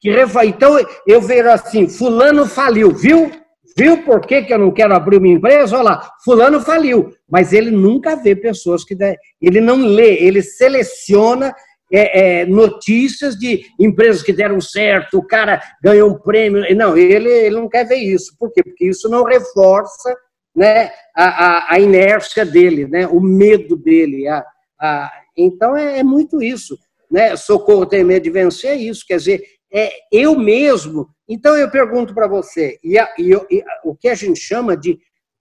Que 0.00 0.10
refa... 0.10 0.44
Então, 0.44 0.76
eu 1.06 1.20
vejo 1.20 1.48
assim, 1.48 1.88
fulano 1.88 2.46
faliu, 2.46 2.90
viu? 2.92 3.30
Viu 3.76 4.02
por 4.02 4.22
que, 4.22 4.42
que 4.42 4.52
eu 4.52 4.58
não 4.58 4.72
quero 4.72 4.92
abrir 4.92 5.18
uma 5.18 5.28
empresa? 5.28 5.76
Olha 5.76 5.90
lá, 5.90 6.10
fulano 6.24 6.60
faliu. 6.60 7.12
Mas 7.30 7.52
ele 7.52 7.70
nunca 7.70 8.16
vê 8.16 8.34
pessoas 8.34 8.82
que... 8.82 8.96
Ele 9.40 9.60
não 9.60 9.86
lê, 9.86 10.14
ele 10.16 10.42
seleciona 10.42 11.54
é, 11.92 12.40
é, 12.40 12.46
notícias 12.46 13.36
de 13.36 13.64
empresas 13.78 14.22
que 14.22 14.32
deram 14.32 14.60
certo, 14.60 15.18
o 15.18 15.26
cara 15.26 15.62
ganhou 15.82 16.10
um 16.10 16.18
prêmio. 16.18 16.62
Não, 16.76 16.96
ele, 16.96 17.30
ele 17.30 17.56
não 17.56 17.68
quer 17.68 17.84
ver 17.84 17.96
isso. 17.96 18.36
Por 18.38 18.52
quê? 18.52 18.62
Porque 18.62 18.86
isso 18.86 19.08
não 19.08 19.24
reforça 19.24 20.14
né, 20.54 20.90
a, 21.16 21.24
a, 21.24 21.74
a 21.74 21.80
inércia 21.80 22.44
dele, 22.44 22.86
né, 22.86 23.06
o 23.06 23.20
medo 23.20 23.76
dele. 23.76 24.26
A, 24.28 24.44
a, 24.80 25.12
então, 25.36 25.76
é, 25.76 26.00
é 26.00 26.02
muito 26.02 26.42
isso. 26.42 26.76
Né? 27.10 27.36
Socorro 27.36 27.86
tem 27.86 28.04
medo 28.04 28.24
de 28.24 28.30
vencer, 28.30 28.72
é 28.72 28.76
isso. 28.76 29.04
Quer 29.06 29.16
dizer, 29.16 29.42
é 29.72 29.90
eu 30.12 30.38
mesmo. 30.38 31.08
Então, 31.28 31.56
eu 31.56 31.70
pergunto 31.70 32.14
para 32.14 32.26
você, 32.26 32.78
e, 32.82 32.98
a, 32.98 33.14
e, 33.18 33.32
e 33.32 33.64
o 33.84 33.94
que 33.94 34.08
a 34.08 34.14
gente 34.14 34.40
chama 34.40 34.76
de. 34.76 34.98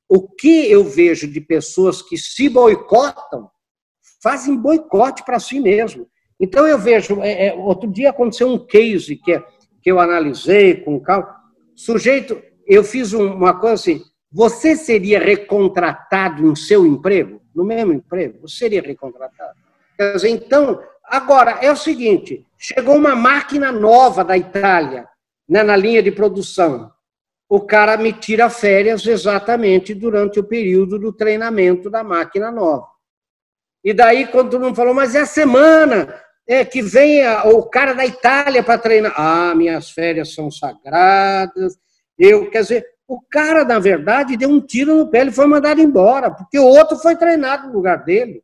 O 0.09 0.25
que 0.25 0.71
eu 0.71 0.85
vejo 0.85 1.27
de 1.27 1.41
pessoas 1.41 2.01
que 2.01 2.17
se 2.17 2.47
boicotam, 2.47 3.49
fazem 4.23 4.55
boicote 4.55 5.23
para 5.25 5.37
si 5.37 5.59
mesmo. 5.59 6.07
Então, 6.39 6.67
eu 6.67 6.77
vejo. 6.77 7.21
É, 7.21 7.47
é, 7.47 7.53
outro 7.53 7.89
dia 7.89 8.09
aconteceu 8.09 8.47
um 8.47 8.59
case 8.59 9.15
que, 9.15 9.33
é, 9.33 9.43
que 9.81 9.91
eu 9.91 9.99
analisei 9.99 10.75
com 10.75 10.99
calma. 10.99 11.35
Sujeito, 11.75 12.41
eu 12.65 12.83
fiz 12.83 13.13
uma 13.13 13.59
coisa 13.59 13.75
assim. 13.75 14.01
Você 14.31 14.75
seria 14.75 15.19
recontratado 15.19 16.43
no 16.43 16.55
seu 16.55 16.85
emprego? 16.85 17.41
No 17.55 17.63
mesmo 17.63 17.93
emprego? 17.93 18.41
Você 18.41 18.57
seria 18.57 18.81
recontratado? 18.81 19.57
Quer 19.95 20.13
dizer, 20.13 20.29
então, 20.29 20.81
agora, 21.03 21.51
é 21.61 21.71
o 21.71 21.75
seguinte: 21.75 22.45
chegou 22.57 22.95
uma 22.95 23.15
máquina 23.15 23.71
nova 23.71 24.23
da 24.23 24.37
Itália, 24.37 25.07
né, 25.47 25.63
na 25.63 25.75
linha 25.75 26.03
de 26.03 26.11
produção. 26.11 26.91
O 27.49 27.61
cara 27.61 27.95
me 27.95 28.11
tira 28.11 28.49
férias 28.49 29.07
exatamente 29.07 29.93
durante 29.93 30.37
o 30.37 30.43
período 30.43 30.99
do 30.99 31.13
treinamento 31.13 31.89
da 31.89 32.03
máquina 32.03 32.51
nova. 32.51 32.87
E 33.81 33.93
daí, 33.93 34.27
quando 34.27 34.51
todo 34.51 34.65
mundo 34.65 34.75
falou, 34.75 34.93
mas 34.93 35.15
é 35.15 35.21
a 35.21 35.25
semana 35.25 36.13
é, 36.47 36.63
que 36.63 36.81
vem 36.81 37.23
a, 37.23 37.43
o 37.45 37.63
cara 37.63 37.93
da 37.93 38.05
Itália 38.05 38.63
para 38.63 38.79
treinar. 38.79 39.13
Ah, 39.15 39.53
minhas 39.55 39.91
férias 39.91 40.33
são 40.33 40.49
sagradas. 40.49 41.77
Eu, 42.17 42.49
quer 42.49 42.61
dizer, 42.61 42.85
o 43.07 43.21
cara, 43.21 43.63
na 43.63 43.79
verdade, 43.79 44.37
deu 44.37 44.49
um 44.49 44.59
tiro 44.59 44.95
no 44.95 45.09
pé, 45.09 45.21
ele 45.21 45.31
foi 45.31 45.45
mandado 45.45 45.81
embora, 45.81 46.31
porque 46.31 46.57
o 46.57 46.65
outro 46.65 46.97
foi 46.97 47.15
treinado 47.15 47.67
no 47.67 47.73
lugar 47.73 48.03
dele. 48.03 48.41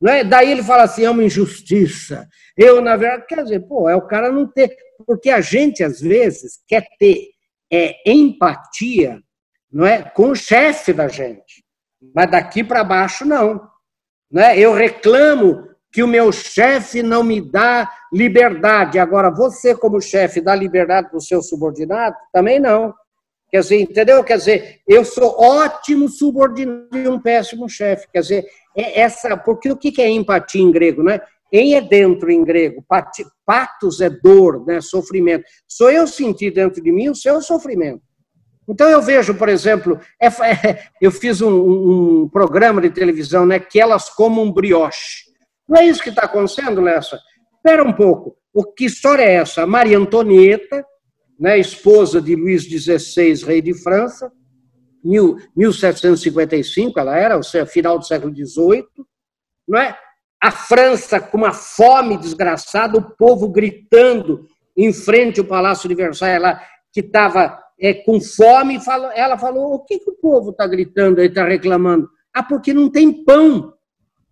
Não 0.00 0.12
é? 0.12 0.22
Daí 0.22 0.50
ele 0.50 0.62
fala 0.62 0.84
assim, 0.84 1.04
é 1.04 1.10
uma 1.10 1.24
injustiça. 1.24 2.28
Eu, 2.56 2.80
na 2.80 2.96
verdade, 2.96 3.26
quer 3.26 3.42
dizer, 3.42 3.60
pô, 3.66 3.88
é 3.88 3.96
o 3.96 4.06
cara 4.06 4.30
não 4.30 4.46
ter. 4.46 4.76
Porque 5.06 5.30
a 5.30 5.40
gente, 5.40 5.82
às 5.82 6.00
vezes, 6.00 6.60
quer 6.66 6.86
ter 6.98 7.28
é, 7.72 7.96
empatia 8.10 9.20
não 9.70 9.86
é, 9.86 10.02
com 10.02 10.30
o 10.30 10.36
chefe 10.36 10.92
da 10.92 11.08
gente. 11.08 11.64
Mas 12.14 12.30
daqui 12.30 12.64
para 12.64 12.84
baixo, 12.84 13.24
não. 13.24 13.68
não 14.30 14.42
é? 14.42 14.58
Eu 14.58 14.72
reclamo 14.72 15.67
que 15.98 16.02
o 16.04 16.06
meu 16.06 16.30
chefe 16.30 17.02
não 17.02 17.24
me 17.24 17.40
dá 17.40 17.90
liberdade. 18.12 19.00
Agora, 19.00 19.32
você, 19.32 19.74
como 19.74 20.00
chefe, 20.00 20.40
dá 20.40 20.54
liberdade 20.54 21.08
para 21.08 21.18
o 21.18 21.20
seu 21.20 21.42
subordinado? 21.42 22.14
Também 22.32 22.60
não. 22.60 22.94
Quer 23.50 23.62
dizer, 23.62 23.80
entendeu? 23.80 24.22
Quer 24.22 24.38
dizer, 24.38 24.78
eu 24.86 25.04
sou 25.04 25.34
ótimo 25.42 26.08
subordinado 26.08 26.96
e 26.96 27.08
um 27.08 27.18
péssimo 27.18 27.68
chefe. 27.68 28.06
Quer 28.12 28.20
dizer, 28.20 28.46
é 28.76 29.00
essa. 29.00 29.36
Porque 29.36 29.72
o 29.72 29.76
que 29.76 30.00
é 30.00 30.08
empatia 30.08 30.62
em 30.62 30.70
grego, 30.70 31.02
né? 31.02 31.20
Em 31.52 31.74
é 31.74 31.80
dentro 31.80 32.30
em 32.30 32.44
grego, 32.44 32.84
patos 33.44 34.00
é 34.00 34.08
dor, 34.08 34.64
né, 34.64 34.80
sofrimento. 34.80 35.42
Sou 35.66 35.90
eu 35.90 36.06
sentir 36.06 36.52
dentro 36.52 36.80
de 36.80 36.92
mim 36.92 37.08
o 37.08 37.14
seu 37.16 37.42
sofrimento. 37.42 38.02
Então 38.68 38.88
eu 38.88 39.02
vejo, 39.02 39.34
por 39.34 39.48
exemplo, 39.48 39.98
é, 40.22 40.28
eu 41.02 41.10
fiz 41.10 41.40
um, 41.40 42.22
um, 42.22 42.28
programa 42.28 42.80
de 42.80 42.90
televisão, 42.90 43.44
né, 43.44 43.58
que 43.58 43.80
elas 43.80 44.08
comam 44.08 44.52
brioche. 44.52 45.27
Não 45.68 45.80
é 45.80 45.86
isso 45.86 46.02
que 46.02 46.08
está 46.08 46.22
acontecendo, 46.22 46.80
Lessa? 46.80 47.20
Espera 47.56 47.82
um 47.82 47.92
pouco. 47.92 48.36
O 48.52 48.64
que 48.64 48.86
história 48.86 49.22
é 49.22 49.34
essa? 49.34 49.66
Maria 49.66 49.98
Antonieta, 49.98 50.84
né, 51.38 51.58
esposa 51.58 52.20
de 52.20 52.34
Luís 52.34 52.62
XVI, 52.62 53.44
rei 53.44 53.60
de 53.60 53.74
França, 53.74 54.32
1755, 55.04 56.98
ela 56.98 57.16
era, 57.16 57.36
ou 57.36 57.42
seja, 57.42 57.66
final 57.66 57.98
do 57.98 58.04
século 58.04 58.34
XVIII, 58.34 58.84
não 59.66 59.78
é? 59.78 59.96
A 60.40 60.50
França 60.50 61.20
com 61.20 61.36
uma 61.36 61.52
fome 61.52 62.16
desgraçada, 62.16 62.98
o 62.98 63.16
povo 63.16 63.48
gritando 63.48 64.46
em 64.76 64.92
frente 64.92 65.40
ao 65.40 65.46
Palácio 65.46 65.88
de 65.88 65.94
Versailles, 65.94 66.36
ela, 66.36 66.60
que 66.92 67.00
estava 67.00 67.58
é, 67.80 67.94
com 67.94 68.20
fome, 68.20 68.78
ela 69.14 69.36
falou: 69.36 69.74
o 69.74 69.84
que, 69.84 69.98
que 69.98 70.10
o 70.10 70.14
povo 70.14 70.50
está 70.50 70.66
gritando 70.66 71.20
está 71.20 71.44
reclamando? 71.44 72.08
Ah, 72.32 72.42
porque 72.42 72.72
não 72.72 72.90
tem 72.90 73.24
pão. 73.24 73.72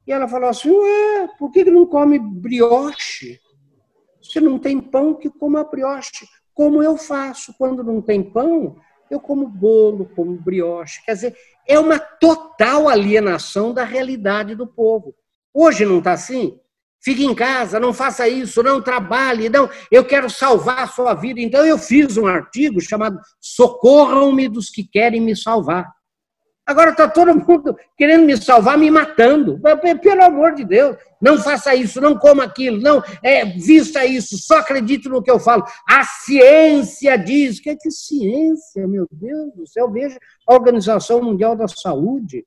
E 0.06 0.12
ela 0.12 0.28
falou 0.28 0.48
assim: 0.48 0.70
ué, 0.70 1.28
por 1.38 1.50
que, 1.50 1.64
não 1.64 1.86
come 1.86 2.18
brioche? 2.18 3.40
Se 4.22 4.40
não 4.40 4.58
tem 4.58 4.80
pão, 4.80 5.14
que 5.14 5.30
coma 5.30 5.64
brioche. 5.64 6.26
Como 6.54 6.82
eu 6.82 6.96
faço 6.96 7.54
quando 7.58 7.84
não 7.84 8.00
tem 8.00 8.22
pão, 8.22 8.76
eu 9.10 9.20
como 9.20 9.46
bolo, 9.46 10.10
como 10.14 10.36
brioche. 10.40 11.04
Quer 11.04 11.14
dizer, 11.14 11.36
é 11.66 11.78
uma 11.78 11.98
total 11.98 12.88
alienação 12.88 13.74
da 13.74 13.84
realidade 13.84 14.54
do 14.54 14.66
povo. 14.66 15.14
Hoje 15.52 15.84
não 15.84 15.98
está 15.98 16.12
assim? 16.12 16.58
Fique 17.02 17.24
em 17.24 17.34
casa, 17.34 17.78
não 17.78 17.92
faça 17.92 18.28
isso, 18.28 18.62
não 18.62 18.82
trabalhe, 18.82 19.48
não, 19.48 19.70
eu 19.92 20.04
quero 20.04 20.28
salvar 20.28 20.80
a 20.80 20.86
sua 20.88 21.14
vida. 21.14 21.40
Então 21.40 21.64
eu 21.64 21.78
fiz 21.78 22.16
um 22.16 22.26
artigo 22.26 22.80
chamado 22.80 23.20
Socorram-me 23.40 24.48
dos 24.48 24.70
que 24.70 24.82
querem 24.82 25.20
me 25.20 25.36
salvar. 25.36 25.86
Agora 26.66 26.90
está 26.90 27.06
todo 27.06 27.32
mundo 27.32 27.76
querendo 27.96 28.26
me 28.26 28.36
salvar, 28.36 28.76
me 28.76 28.90
matando. 28.90 29.60
Pelo 30.02 30.24
amor 30.24 30.52
de 30.52 30.64
Deus, 30.64 30.96
não 31.22 31.38
faça 31.38 31.76
isso, 31.76 32.00
não 32.00 32.18
coma 32.18 32.42
aquilo, 32.42 32.80
não 32.80 33.00
é, 33.22 33.44
vista 33.44 34.04
isso, 34.04 34.36
só 34.36 34.58
acredite 34.58 35.08
no 35.08 35.22
que 35.22 35.30
eu 35.30 35.38
falo. 35.38 35.64
A 35.88 36.02
ciência 36.02 37.16
diz. 37.16 37.60
Que 37.60 37.70
é 37.70 37.76
que 37.76 37.90
ciência, 37.90 38.86
meu 38.88 39.06
Deus 39.12 39.54
do 39.54 39.66
céu? 39.66 39.88
Veja 39.90 40.18
a 40.46 40.54
Organização 40.54 41.22
Mundial 41.22 41.54
da 41.54 41.68
Saúde. 41.68 42.44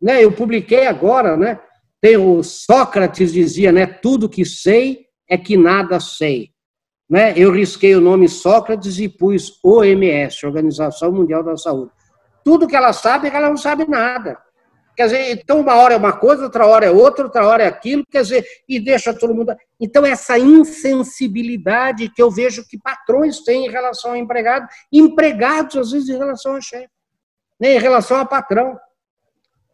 Né? 0.00 0.22
Eu 0.22 0.32
publiquei 0.32 0.86
agora, 0.86 1.34
né? 1.34 1.58
Tem 2.02 2.18
o 2.18 2.42
Sócrates 2.42 3.32
dizia, 3.32 3.72
né? 3.72 3.86
Tudo 3.86 4.28
que 4.28 4.44
sei 4.44 5.06
é 5.26 5.38
que 5.38 5.56
nada 5.56 5.98
sei. 5.98 6.50
Né? 7.08 7.32
Eu 7.34 7.50
risquei 7.50 7.94
o 7.94 8.00
nome 8.00 8.28
Sócrates 8.28 8.98
e 8.98 9.08
pus 9.08 9.58
OMS, 9.64 10.44
Organização 10.44 11.10
Mundial 11.10 11.42
da 11.42 11.56
Saúde. 11.56 11.90
Tudo 12.44 12.68
que 12.68 12.76
ela 12.76 12.92
sabe 12.92 13.28
ela 13.28 13.48
não 13.48 13.56
sabe 13.56 13.88
nada. 13.88 14.38
Quer 14.96 15.06
dizer, 15.06 15.30
então 15.32 15.60
uma 15.60 15.74
hora 15.74 15.94
é 15.94 15.96
uma 15.96 16.12
coisa, 16.12 16.44
outra 16.44 16.66
hora 16.66 16.86
é 16.86 16.90
outra, 16.90 17.24
outra 17.24 17.44
hora 17.46 17.64
é 17.64 17.66
aquilo, 17.66 18.04
quer 18.08 18.22
dizer, 18.22 18.46
e 18.68 18.78
deixa 18.78 19.12
todo 19.12 19.34
mundo. 19.34 19.54
Então, 19.80 20.06
essa 20.06 20.38
insensibilidade 20.38 22.08
que 22.10 22.22
eu 22.22 22.30
vejo 22.30 22.64
que 22.68 22.78
patrões 22.78 23.40
têm 23.40 23.66
em 23.66 23.70
relação 23.70 24.12
ao 24.12 24.16
empregado, 24.16 24.68
empregados, 24.92 25.76
às 25.76 25.90
vezes, 25.90 26.08
em 26.08 26.16
relação 26.16 26.54
ao 26.54 26.62
chefe, 26.62 26.88
né, 27.58 27.74
em 27.74 27.78
relação 27.78 28.18
ao 28.18 28.26
patrão. 28.26 28.78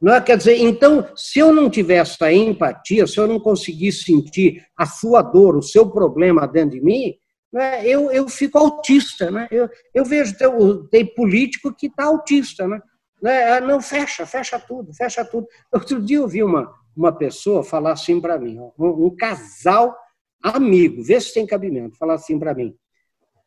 Não 0.01 0.15
é? 0.15 0.21
Quer 0.23 0.39
dizer, 0.39 0.57
então, 0.57 1.07
se 1.15 1.39
eu 1.39 1.53
não 1.53 1.69
tivesse 1.69 2.13
essa 2.13 2.33
empatia, 2.33 3.07
se 3.07 3.19
eu 3.19 3.27
não 3.27 3.39
conseguisse 3.39 4.05
sentir 4.05 4.65
a 4.75 4.87
sua 4.87 5.21
dor, 5.21 5.55
o 5.55 5.63
seu 5.63 5.91
problema 5.91 6.49
dentro 6.49 6.71
de 6.71 6.81
mim, 6.81 7.15
né, 7.53 7.87
eu, 7.87 8.11
eu 8.11 8.29
fico 8.29 8.59
autista. 8.59 9.31
Né? 9.31 9.49
Eu, 9.51 9.69
eu 9.95 10.05
vejo, 10.05 10.37
tem, 10.37 10.49
tem 10.91 11.15
político 11.15 11.75
que 11.75 11.87
está 11.87 12.05
autista. 12.05 12.67
Né? 12.67 12.81
né? 13.23 13.53
Ah, 13.53 13.61
não, 13.61 13.81
fecha, 13.81 14.25
fecha 14.27 14.59
tudo, 14.59 14.95
fecha 14.95 15.25
tudo. 15.25 15.47
Outro 15.73 16.01
dia 16.01 16.19
eu 16.19 16.29
vi 16.29 16.43
uma, 16.43 16.73
uma 16.97 17.13
pessoa 17.13 17.63
falar 17.63 17.93
assim 17.93 18.21
para 18.21 18.39
mim, 18.39 18.59
um, 18.79 19.15
casal 19.17 19.97
amigo, 20.43 21.03
vê 21.03 21.21
se 21.21 21.35
tem 21.35 21.47
cabimento, 21.47 21.99
falar 21.99 22.15
assim 22.15 22.39
para 22.39 22.55
mim. 22.55 22.75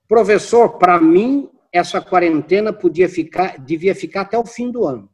Professor, 0.08 0.78
para 0.78 1.00
mim, 1.00 1.50
essa 1.72 2.00
quarentena 2.02 2.72
podia 2.72 3.10
ficar, 3.10 3.58
devia 3.58 3.96
ficar 3.96 4.22
até 4.22 4.38
o 4.38 4.46
fim 4.46 4.70
do 4.70 4.86
ano. 4.86 5.10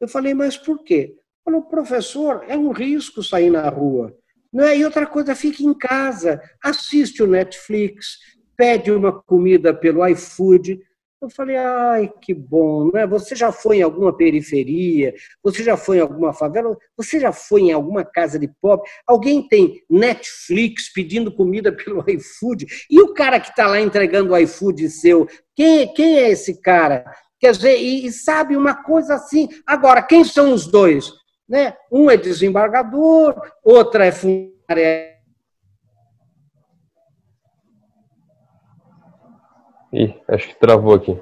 Eu 0.00 0.08
falei, 0.08 0.34
mas 0.34 0.56
por 0.56 0.82
quê? 0.82 1.14
Falou, 1.44 1.62
professor, 1.62 2.44
é 2.48 2.56
um 2.56 2.70
risco 2.70 3.22
sair 3.22 3.50
na 3.50 3.68
rua. 3.68 4.16
Não 4.54 4.64
é? 4.64 4.78
E 4.78 4.84
outra 4.84 5.04
coisa, 5.04 5.34
fique 5.34 5.66
em 5.66 5.74
casa, 5.74 6.40
assiste 6.62 7.20
o 7.24 7.26
Netflix, 7.26 8.18
pede 8.56 8.92
uma 8.92 9.12
comida 9.12 9.74
pelo 9.74 10.06
iFood. 10.06 10.80
Eu 11.20 11.28
falei, 11.28 11.56
ai, 11.56 12.12
que 12.22 12.32
bom, 12.32 12.88
né? 12.92 13.04
Você 13.04 13.34
já 13.34 13.50
foi 13.50 13.78
em 13.78 13.82
alguma 13.82 14.16
periferia? 14.16 15.12
Você 15.42 15.64
já 15.64 15.76
foi 15.76 15.96
em 15.96 16.00
alguma 16.00 16.32
favela? 16.32 16.76
Você 16.96 17.18
já 17.18 17.32
foi 17.32 17.62
em 17.62 17.72
alguma 17.72 18.04
casa 18.04 18.38
de 18.38 18.46
pobre? 18.60 18.88
Alguém 19.08 19.48
tem 19.48 19.82
Netflix 19.90 20.92
pedindo 20.92 21.34
comida 21.34 21.72
pelo 21.74 22.04
iFood? 22.08 22.66
E 22.88 23.00
o 23.00 23.12
cara 23.12 23.40
que 23.40 23.50
está 23.50 23.66
lá 23.66 23.80
entregando 23.80 24.34
o 24.34 24.38
iFood 24.38 24.88
seu, 24.88 25.26
quem, 25.56 25.92
quem 25.94 26.18
é 26.18 26.30
esse 26.30 26.60
cara? 26.60 27.04
Quer 27.40 27.50
dizer, 27.52 27.76
e, 27.76 28.06
e 28.06 28.12
sabe 28.12 28.56
uma 28.56 28.84
coisa 28.84 29.14
assim. 29.14 29.48
Agora, 29.66 30.00
quem 30.00 30.22
são 30.22 30.52
os 30.52 30.66
dois? 30.68 31.10
Né? 31.48 31.76
Um 31.90 32.10
é 32.10 32.16
desembargador, 32.16 33.52
outra 33.62 34.06
é 34.06 34.12
funcionária. 34.12 35.14
Ih, 39.92 40.20
acho 40.26 40.48
que 40.48 40.58
travou 40.58 40.94
aqui. 40.94 41.20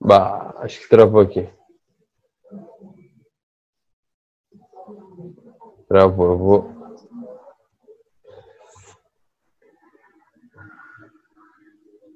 Bah, 0.00 0.54
acho 0.58 0.80
que 0.80 0.88
travou 0.88 1.20
aqui. 1.20 1.48
Travou, 5.88 6.26
eu 6.26 6.38
vou. 6.38 6.76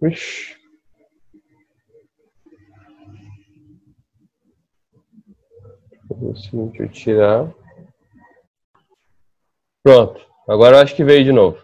Ixi. 0.02 0.59
O 6.20 6.36
seguinte, 6.36 6.80
eu 6.80 6.88
tirar. 6.88 7.48
Pronto. 9.82 10.20
Agora 10.48 10.76
eu 10.76 10.80
acho 10.82 10.94
que 10.94 11.04
veio 11.04 11.24
de 11.24 11.32
novo. 11.32 11.58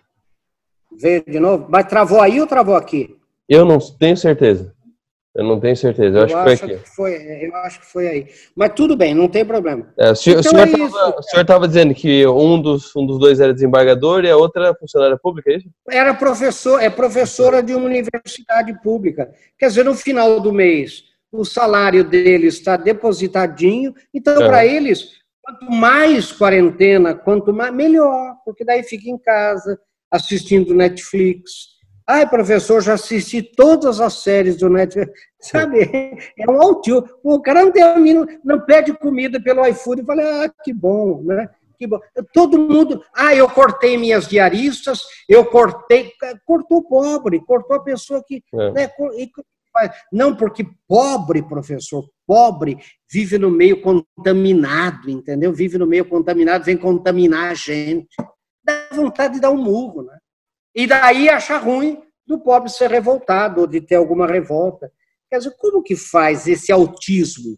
Veio 0.98 1.22
de 1.26 1.38
novo? 1.38 1.66
Mas 1.68 1.86
travou 1.86 2.20
aí 2.20 2.40
ou 2.40 2.46
travou 2.46 2.76
aqui? 2.76 3.16
Eu 3.48 3.64
não 3.64 3.78
tenho 3.78 4.16
certeza. 4.16 4.74
Eu 5.36 5.44
não 5.44 5.60
tenho 5.60 5.76
certeza. 5.76 6.18
Eu, 6.18 6.26
eu 6.26 6.38
acho, 6.38 6.38
que 6.38 6.42
foi 6.42 6.52
aqui. 6.52 6.82
Que 6.82 6.96
foi, 6.96 7.46
eu 7.46 7.56
acho 7.56 7.80
que 7.80 7.86
foi 7.86 8.08
aí. 8.08 8.26
Mas 8.56 8.72
tudo 8.74 8.96
bem, 8.96 9.14
não 9.14 9.28
tem 9.28 9.44
problema. 9.44 9.92
É, 9.98 10.12
o 10.12 10.14
senhor 10.14 10.40
então 10.40 11.42
estava 11.42 11.66
é 11.66 11.68
dizendo 11.68 11.94
que 11.94 12.26
um 12.26 12.60
dos, 12.60 12.96
um 12.96 13.04
dos 13.04 13.18
dois 13.18 13.38
era 13.38 13.52
desembargador 13.52 14.24
e 14.24 14.30
a 14.30 14.36
outra 14.36 14.74
funcionária 14.74 15.18
pública, 15.18 15.50
é 15.50 15.56
isso? 15.58 15.68
Era 15.90 16.14
professor, 16.14 16.82
é 16.82 16.88
professora 16.88 17.62
de 17.62 17.74
uma 17.74 17.84
universidade 17.84 18.72
pública. 18.82 19.30
Quer 19.58 19.66
dizer, 19.66 19.84
no 19.84 19.94
final 19.94 20.40
do 20.40 20.54
mês, 20.54 21.04
o 21.40 21.44
salário 21.44 22.04
deles 22.04 22.54
está 22.54 22.76
depositadinho, 22.76 23.94
então 24.12 24.42
é. 24.42 24.46
para 24.46 24.66
eles, 24.66 25.10
quanto 25.42 25.70
mais 25.70 26.32
quarentena, 26.32 27.14
quanto 27.14 27.52
mais, 27.52 27.72
melhor, 27.72 28.36
porque 28.44 28.64
daí 28.64 28.82
fica 28.82 29.08
em 29.08 29.18
casa, 29.18 29.78
assistindo 30.10 30.74
Netflix. 30.74 31.76
Ai, 32.08 32.28
professor, 32.28 32.80
já 32.80 32.94
assisti 32.94 33.42
todas 33.42 34.00
as 34.00 34.22
séries 34.22 34.56
do 34.56 34.68
Netflix. 34.68 35.20
Sabe? 35.40 35.90
É 36.38 36.50
um 36.50 36.62
altio. 36.62 37.04
O 37.22 37.40
cara 37.40 37.64
não 37.64 37.72
termina, 37.72 38.26
não 38.44 38.60
pede 38.60 38.92
comida 38.92 39.42
pelo 39.42 39.66
iFood. 39.66 40.00
Eu 40.00 40.06
falei, 40.06 40.24
ah, 40.24 40.52
que 40.62 40.72
bom, 40.72 41.22
né? 41.24 41.48
Que 41.76 41.86
bom. 41.86 41.98
Todo 42.32 42.58
mundo. 42.58 43.02
Ah, 43.14 43.34
eu 43.34 43.48
cortei 43.48 43.98
minhas 43.98 44.26
diaristas, 44.28 45.00
eu 45.28 45.44
cortei. 45.44 46.12
Cortou 46.44 46.82
pobre, 46.82 47.40
cortou 47.44 47.76
a 47.76 47.82
pessoa 47.82 48.22
que. 48.24 48.42
É. 48.54 48.70
Né, 48.72 48.90
não, 50.12 50.36
porque 50.36 50.66
pobre, 50.88 51.42
professor, 51.42 52.08
pobre, 52.26 52.78
vive 53.10 53.38
no 53.38 53.50
meio 53.50 53.80
contaminado, 53.80 55.10
entendeu? 55.10 55.52
Vive 55.52 55.78
no 55.78 55.86
meio 55.86 56.04
contaminado, 56.04 56.64
vem 56.64 56.76
contaminar 56.76 57.50
a 57.50 57.54
gente. 57.54 58.08
Dá 58.64 58.88
vontade 58.92 59.34
de 59.34 59.40
dar 59.40 59.50
um 59.50 59.62
murro, 59.62 60.02
né? 60.02 60.18
E 60.74 60.86
daí 60.86 61.28
achar 61.28 61.58
ruim 61.58 62.02
do 62.26 62.40
pobre 62.40 62.68
ser 62.68 62.90
revoltado 62.90 63.60
ou 63.60 63.66
de 63.66 63.80
ter 63.80 63.94
alguma 63.94 64.26
revolta. 64.26 64.90
Quer 65.30 65.38
dizer, 65.38 65.54
como 65.58 65.82
que 65.82 65.96
faz 65.96 66.46
esse 66.46 66.70
autismo? 66.70 67.56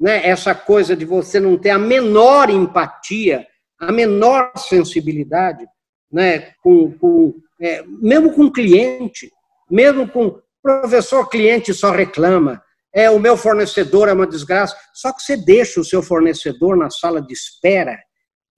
Né? 0.00 0.26
Essa 0.26 0.54
coisa 0.54 0.96
de 0.96 1.04
você 1.04 1.38
não 1.38 1.56
ter 1.56 1.70
a 1.70 1.78
menor 1.78 2.50
empatia, 2.50 3.46
a 3.78 3.92
menor 3.92 4.52
sensibilidade, 4.56 5.66
né? 6.10 6.52
com, 6.62 6.92
com 6.98 7.34
é, 7.60 7.82
mesmo 7.86 8.34
com 8.34 8.50
cliente, 8.50 9.30
mesmo 9.70 10.08
com 10.08 10.40
Professor, 10.62 11.28
cliente 11.28 11.74
só 11.74 11.90
reclama. 11.90 12.62
É, 12.94 13.10
o 13.10 13.18
meu 13.18 13.36
fornecedor 13.36 14.08
é 14.08 14.12
uma 14.12 14.26
desgraça. 14.26 14.76
Só 14.94 15.12
que 15.12 15.22
você 15.22 15.36
deixa 15.36 15.80
o 15.80 15.84
seu 15.84 16.02
fornecedor 16.02 16.76
na 16.76 16.90
sala 16.90 17.20
de 17.20 17.32
espera 17.32 17.98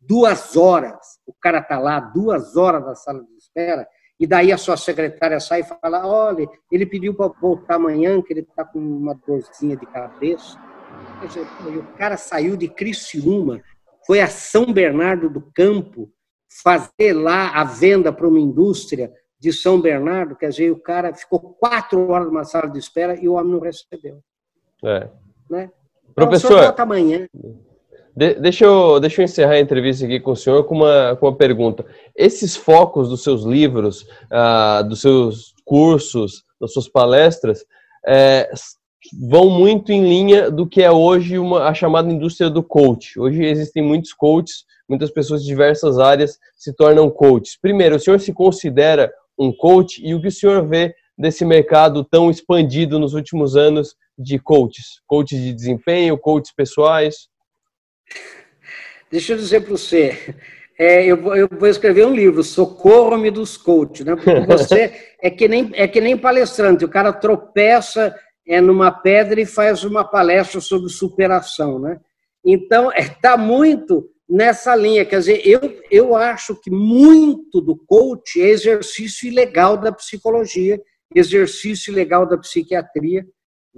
duas 0.01 0.57
horas. 0.57 0.99
O 1.27 1.33
cara 1.33 1.59
está 1.59 1.79
lá 1.79 2.01
duas 2.01 2.57
horas 2.57 2.85
na 2.85 2.95
sala 2.95 3.23
de 3.25 3.37
espera 3.37 3.87
e 4.19 4.27
daí 4.27 4.53
a 4.53 4.59
sua 4.59 4.77
secretária 4.77 5.41
sai 5.41 5.61
e 5.61 5.65
fala: 5.65 6.07
olha, 6.07 6.49
ele 6.71 6.87
pediu 6.87 7.15
para 7.15 7.33
voltar 7.41 7.77
amanhã, 7.77 8.21
que 8.23 8.33
ele 8.33 8.41
está 8.41 8.65
com 8.65 8.79
uma 8.79 9.15
dorzinha 9.15 9.77
de 9.77 9.87
cabeça. 9.87 10.59
O 11.67 11.97
cara 11.97 12.17
saiu 12.17 12.57
de 12.57 12.69
Criciúma, 12.69 13.61
foi 14.07 14.21
a 14.21 14.29
São 14.29 14.73
Bernardo 14.73 15.29
do 15.29 15.41
Campo 15.53 16.11
fazer 16.63 17.13
lá 17.13 17.51
a 17.51 17.65
venda 17.65 18.13
para 18.13 18.29
uma 18.29 18.39
indústria 18.39 19.13
de 19.45 19.53
São 19.53 19.79
Bernardo, 19.79 20.35
quer 20.35 20.49
dizer, 20.49 20.71
o 20.71 20.81
cara 20.81 21.13
ficou 21.13 21.39
quatro 21.39 22.11
horas 22.11 22.27
numa 22.27 22.45
sala 22.45 22.67
de 22.67 22.79
espera 22.79 23.15
e 23.15 23.29
o 23.29 23.35
homem 23.35 23.53
não 23.53 23.61
recebeu. 23.61 24.21
É. 24.83 25.07
Né? 25.51 25.71
Professor, 26.15 26.65
então, 26.65 26.83
amanhã. 26.83 27.29
De, 28.17 28.35
deixa, 28.37 28.65
eu, 28.65 28.99
deixa 28.99 29.21
eu 29.21 29.25
encerrar 29.25 29.53
a 29.53 29.61
entrevista 29.61 30.07
aqui 30.07 30.19
com 30.19 30.31
o 30.31 30.37
senhor 30.37 30.65
com 30.65 30.77
uma, 30.77 31.15
com 31.17 31.27
uma 31.27 31.37
pergunta. 31.37 31.85
Esses 32.17 32.57
focos 32.57 33.11
dos 33.11 33.23
seus 33.23 33.43
livros, 33.45 34.07
ah, 34.31 34.81
dos 34.81 35.03
seus 35.03 35.55
cursos, 35.63 36.43
das 36.59 36.73
suas 36.73 36.89
palestras, 36.89 37.67
é, 38.07 38.51
vão 39.29 39.51
muito 39.51 39.93
em 39.93 40.03
linha 40.03 40.51
do 40.51 40.67
que 40.67 40.83
é 40.83 40.91
hoje 40.91 41.39
uma, 41.39 41.65
a 41.65 41.75
chamada 41.75 42.11
indústria 42.11 42.49
do 42.49 42.63
coach. 42.63 43.21
Hoje 43.21 43.45
existem 43.45 43.83
muitos 43.83 44.15
coaches, 44.15 44.65
muitas 44.89 45.11
pessoas 45.11 45.43
de 45.43 45.49
diversas 45.49 45.99
áreas 45.99 46.39
se 46.57 46.73
tornam 46.73 47.11
coaches. 47.11 47.59
Primeiro, 47.61 47.97
o 47.97 48.01
senhor 48.01 48.19
se 48.21 48.33
considera 48.33 49.13
um 49.39 49.53
coach 49.53 50.01
e 50.05 50.15
o 50.15 50.21
que 50.21 50.29
o 50.29 50.33
senhor 50.33 50.67
vê 50.67 50.95
desse 51.17 51.45
mercado 51.45 52.05
tão 52.05 52.31
expandido 52.31 52.99
nos 52.99 53.15
últimos 53.15 53.57
anos 53.57 53.95
de 54.19 54.39
coaches? 54.39 55.01
Coaches 55.07 55.41
de 55.41 55.53
desempenho, 55.53 56.19
coaches 56.19 56.53
pessoais? 56.55 57.29
Deixa 59.11 59.33
eu 59.33 59.37
dizer 59.37 59.61
para 59.61 59.71
você, 59.71 60.35
é, 60.79 61.05
eu, 61.07 61.17
vou, 61.17 61.37
eu, 61.37 61.49
vou, 61.49 61.69
escrever 61.69 62.05
um 62.05 62.15
livro, 62.15 62.43
Socorro-me 62.43 63.31
dos 63.31 63.57
Coaches, 63.57 64.05
né? 64.05 64.17
Porque 64.17 64.41
você 64.47 65.15
é 65.23 65.31
que, 65.31 65.47
nem, 65.47 65.71
é 65.75 65.87
que 65.87 66.01
nem 66.01 66.17
palestrante, 66.17 66.85
o 66.85 66.89
cara 66.89 67.13
tropeça 67.13 68.15
é, 68.47 68.61
numa 68.61 68.91
pedra 68.91 69.41
e 69.41 69.47
faz 69.47 69.85
uma 69.85 70.05
palestra 70.05 70.61
sobre 70.61 70.91
superação, 70.91 71.79
né? 71.79 72.01
Então, 72.45 72.91
está 72.91 73.03
é, 73.03 73.09
tá 73.09 73.37
muito 73.37 74.11
nessa 74.29 74.75
linha. 74.75 75.05
Quer 75.05 75.19
dizer, 75.19 75.47
eu, 75.47 75.61
eu 75.91 76.17
acho 76.17 76.55
que 76.61 76.71
muito 76.71 77.61
do 77.61 77.77
coach 77.77 78.41
é 78.41 78.49
exercício 78.49 79.29
ilegal 79.29 79.77
da 79.77 79.93
psicologia, 79.93 80.81
exercício 81.15 81.93
ilegal 81.93 82.27
da 82.27 82.39
psiquiatria, 82.39 83.27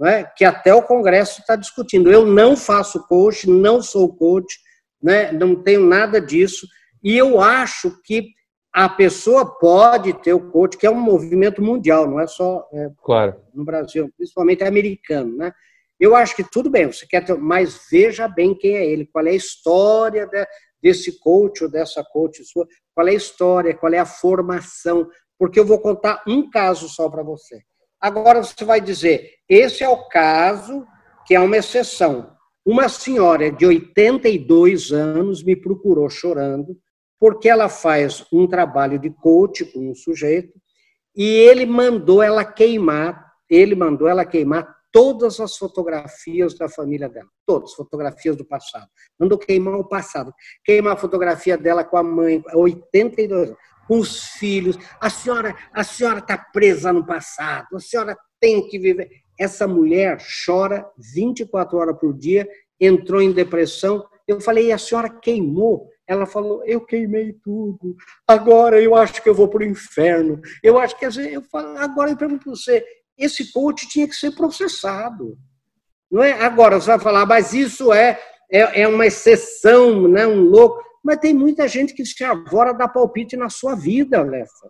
é? 0.03 0.23
que 0.23 0.45
até 0.45 0.73
o 0.73 0.83
Congresso 0.83 1.41
está 1.41 1.55
discutindo. 1.55 2.11
Eu 2.11 2.25
não 2.25 2.55
faço 2.55 3.05
coach, 3.07 3.49
não 3.49 3.81
sou 3.81 4.15
coach, 4.15 4.59
né? 5.01 5.31
não 5.31 5.55
tenho 5.55 5.85
nada 5.85 6.19
disso, 6.19 6.67
e 7.03 7.15
eu 7.15 7.39
acho 7.39 8.01
que 8.03 8.29
a 8.73 8.87
pessoa 8.87 9.57
pode 9.57 10.13
ter 10.21 10.33
o 10.33 10.51
coach, 10.51 10.77
que 10.77 10.85
é 10.85 10.91
um 10.91 10.99
movimento 10.99 11.63
mundial, 11.63 12.07
não 12.07 12.19
é 12.19 12.27
só 12.27 12.67
é, 12.71 12.91
claro. 13.03 13.35
no 13.53 13.65
Brasil, 13.65 14.11
principalmente 14.15 14.63
americano, 14.63 15.35
né? 15.35 15.51
Eu 15.99 16.15
acho 16.15 16.35
que 16.35 16.43
tudo 16.43 16.69
bem, 16.69 16.85
você 16.85 17.07
quer 17.07 17.25
ter, 17.25 17.35
mas 17.37 17.87
veja 17.89 18.27
bem 18.27 18.55
quem 18.55 18.75
é 18.75 18.85
ele, 18.85 19.07
qual 19.07 19.25
é 19.25 19.31
a 19.31 19.35
história 19.35 20.27
de, 20.27 20.45
desse 20.81 21.19
coach 21.19 21.63
ou 21.63 21.71
dessa 21.71 22.03
coach 22.03 22.43
sua, 22.43 22.67
qual 22.93 23.07
é 23.07 23.11
a 23.11 23.15
história, 23.15 23.75
qual 23.75 23.93
é 23.93 23.97
a 23.97 24.05
formação, 24.05 25.09
porque 25.39 25.59
eu 25.59 25.65
vou 25.65 25.79
contar 25.79 26.23
um 26.27 26.49
caso 26.49 26.87
só 26.87 27.09
para 27.09 27.23
você. 27.23 27.61
Agora 27.99 28.43
você 28.43 28.63
vai 28.63 28.79
dizer, 28.79 29.31
esse 29.49 29.83
é 29.83 29.89
o 29.89 30.07
caso 30.07 30.85
que 31.25 31.33
é 31.33 31.39
uma 31.39 31.57
exceção. 31.57 32.31
Uma 32.65 32.89
senhora 32.89 33.51
de 33.51 33.65
82 33.65 34.91
anos 34.91 35.43
me 35.43 35.55
procurou 35.55 36.09
chorando 36.09 36.77
porque 37.19 37.49
ela 37.49 37.69
faz 37.69 38.25
um 38.31 38.45
trabalho 38.45 38.99
de 38.99 39.09
coach 39.09 39.65
com 39.65 39.89
um 39.89 39.95
sujeito 39.95 40.53
e 41.15 41.25
ele 41.25 41.65
mandou 41.65 42.21
ela 42.21 42.45
queimar, 42.45 43.33
ele 43.49 43.73
mandou 43.73 44.07
ela 44.07 44.23
queimar 44.23 44.76
todas 44.91 45.39
as 45.39 45.57
fotografias 45.57 46.57
da 46.57 46.69
família 46.69 47.09
dela, 47.09 47.27
todas, 47.45 47.73
fotografias 47.73 48.35
do 48.35 48.45
passado. 48.45 48.87
Mandou 49.19 49.37
queimar 49.37 49.75
o 49.75 49.87
passado, 49.87 50.33
queimar 50.63 50.93
a 50.93 50.97
fotografia 50.97 51.57
dela 51.57 51.83
com 51.83 51.97
a 51.97 52.03
mãe, 52.03 52.43
82 52.53 53.49
anos, 53.49 53.57
com 53.87 53.99
os 53.99 54.23
filhos. 54.31 54.77
A 54.99 55.09
senhora, 55.09 55.55
a 55.73 55.83
senhora 55.83 56.19
está 56.19 56.37
presa 56.37 56.91
no 56.91 57.05
passado, 57.05 57.75
a 57.75 57.79
senhora 57.79 58.17
tem 58.39 58.67
que 58.67 58.79
viver. 58.79 59.09
Essa 59.39 59.67
mulher 59.67 60.17
chora 60.45 60.89
24 61.15 61.77
horas 61.77 61.99
por 61.99 62.13
dia, 62.13 62.47
entrou 62.79 63.21
em 63.21 63.31
depressão. 63.31 64.05
Eu 64.27 64.41
falei, 64.41 64.67
e 64.67 64.71
a 64.71 64.77
senhora 64.77 65.09
queimou 65.09 65.89
ela 66.07 66.25
falou: 66.25 66.63
Eu 66.65 66.85
queimei 66.85 67.33
tudo, 67.33 67.95
agora 68.25 68.81
eu 68.81 68.95
acho 68.95 69.21
que 69.21 69.27
eu 69.27 69.35
vou 69.35 69.49
para 69.49 69.61
o 69.61 69.65
inferno. 69.65 70.39
Eu 70.63 70.79
acho 70.79 70.97
que, 70.97 71.05
eu 71.05 71.41
falo, 71.51 71.77
agora 71.77 72.11
eu 72.11 72.17
pergunto 72.17 72.45
para 72.45 72.55
você: 72.55 72.83
esse 73.17 73.51
coach 73.51 73.87
tinha 73.87 74.07
que 74.07 74.15
ser 74.15 74.31
processado. 74.31 75.37
Não 76.09 76.23
é? 76.23 76.33
Agora, 76.43 76.79
você 76.79 76.87
vai 76.87 76.99
falar, 76.99 77.25
mas 77.25 77.53
isso 77.53 77.91
é, 77.91 78.19
é, 78.51 78.81
é 78.81 78.87
uma 78.87 79.05
exceção, 79.05 80.07
né? 80.07 80.25
um 80.27 80.41
louco. 80.41 80.81
Mas 81.03 81.19
tem 81.19 81.33
muita 81.33 81.67
gente 81.67 81.93
que 81.93 82.05
se 82.05 82.23
avora 82.23 82.73
dar 82.73 82.89
palpite 82.89 83.35
na 83.35 83.49
sua 83.49 83.75
vida, 83.75 84.21
Lessa. 84.21 84.69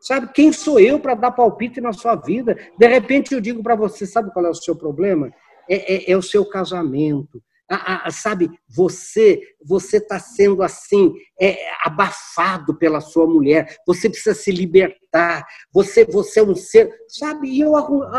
Sabe, 0.00 0.30
quem 0.32 0.52
sou 0.52 0.78
eu 0.78 1.00
para 1.00 1.14
dar 1.14 1.32
palpite 1.32 1.80
na 1.80 1.92
sua 1.92 2.14
vida? 2.14 2.56
De 2.78 2.86
repente 2.86 3.34
eu 3.34 3.40
digo 3.40 3.62
para 3.62 3.74
você, 3.74 4.06
sabe 4.06 4.32
qual 4.32 4.46
é 4.46 4.50
o 4.50 4.54
seu 4.54 4.76
problema? 4.76 5.32
É, 5.68 5.94
é, 5.94 6.12
é 6.12 6.16
o 6.16 6.22
seu 6.22 6.44
casamento, 6.44 7.42
a, 7.68 8.06
a, 8.06 8.10
sabe, 8.10 8.48
você 8.68 9.40
você 9.64 9.96
está 9.96 10.20
sendo 10.20 10.62
assim 10.62 11.12
é, 11.40 11.58
abafado 11.82 12.76
pela 12.78 13.00
sua 13.00 13.26
mulher. 13.26 13.76
Você 13.84 14.08
precisa 14.08 14.34
se 14.34 14.52
libertar. 14.52 15.44
Você 15.72 16.04
você 16.04 16.40
é 16.40 16.42
um 16.44 16.54
ser, 16.54 16.88
sabe? 17.08 17.58
Eu, 17.58 17.74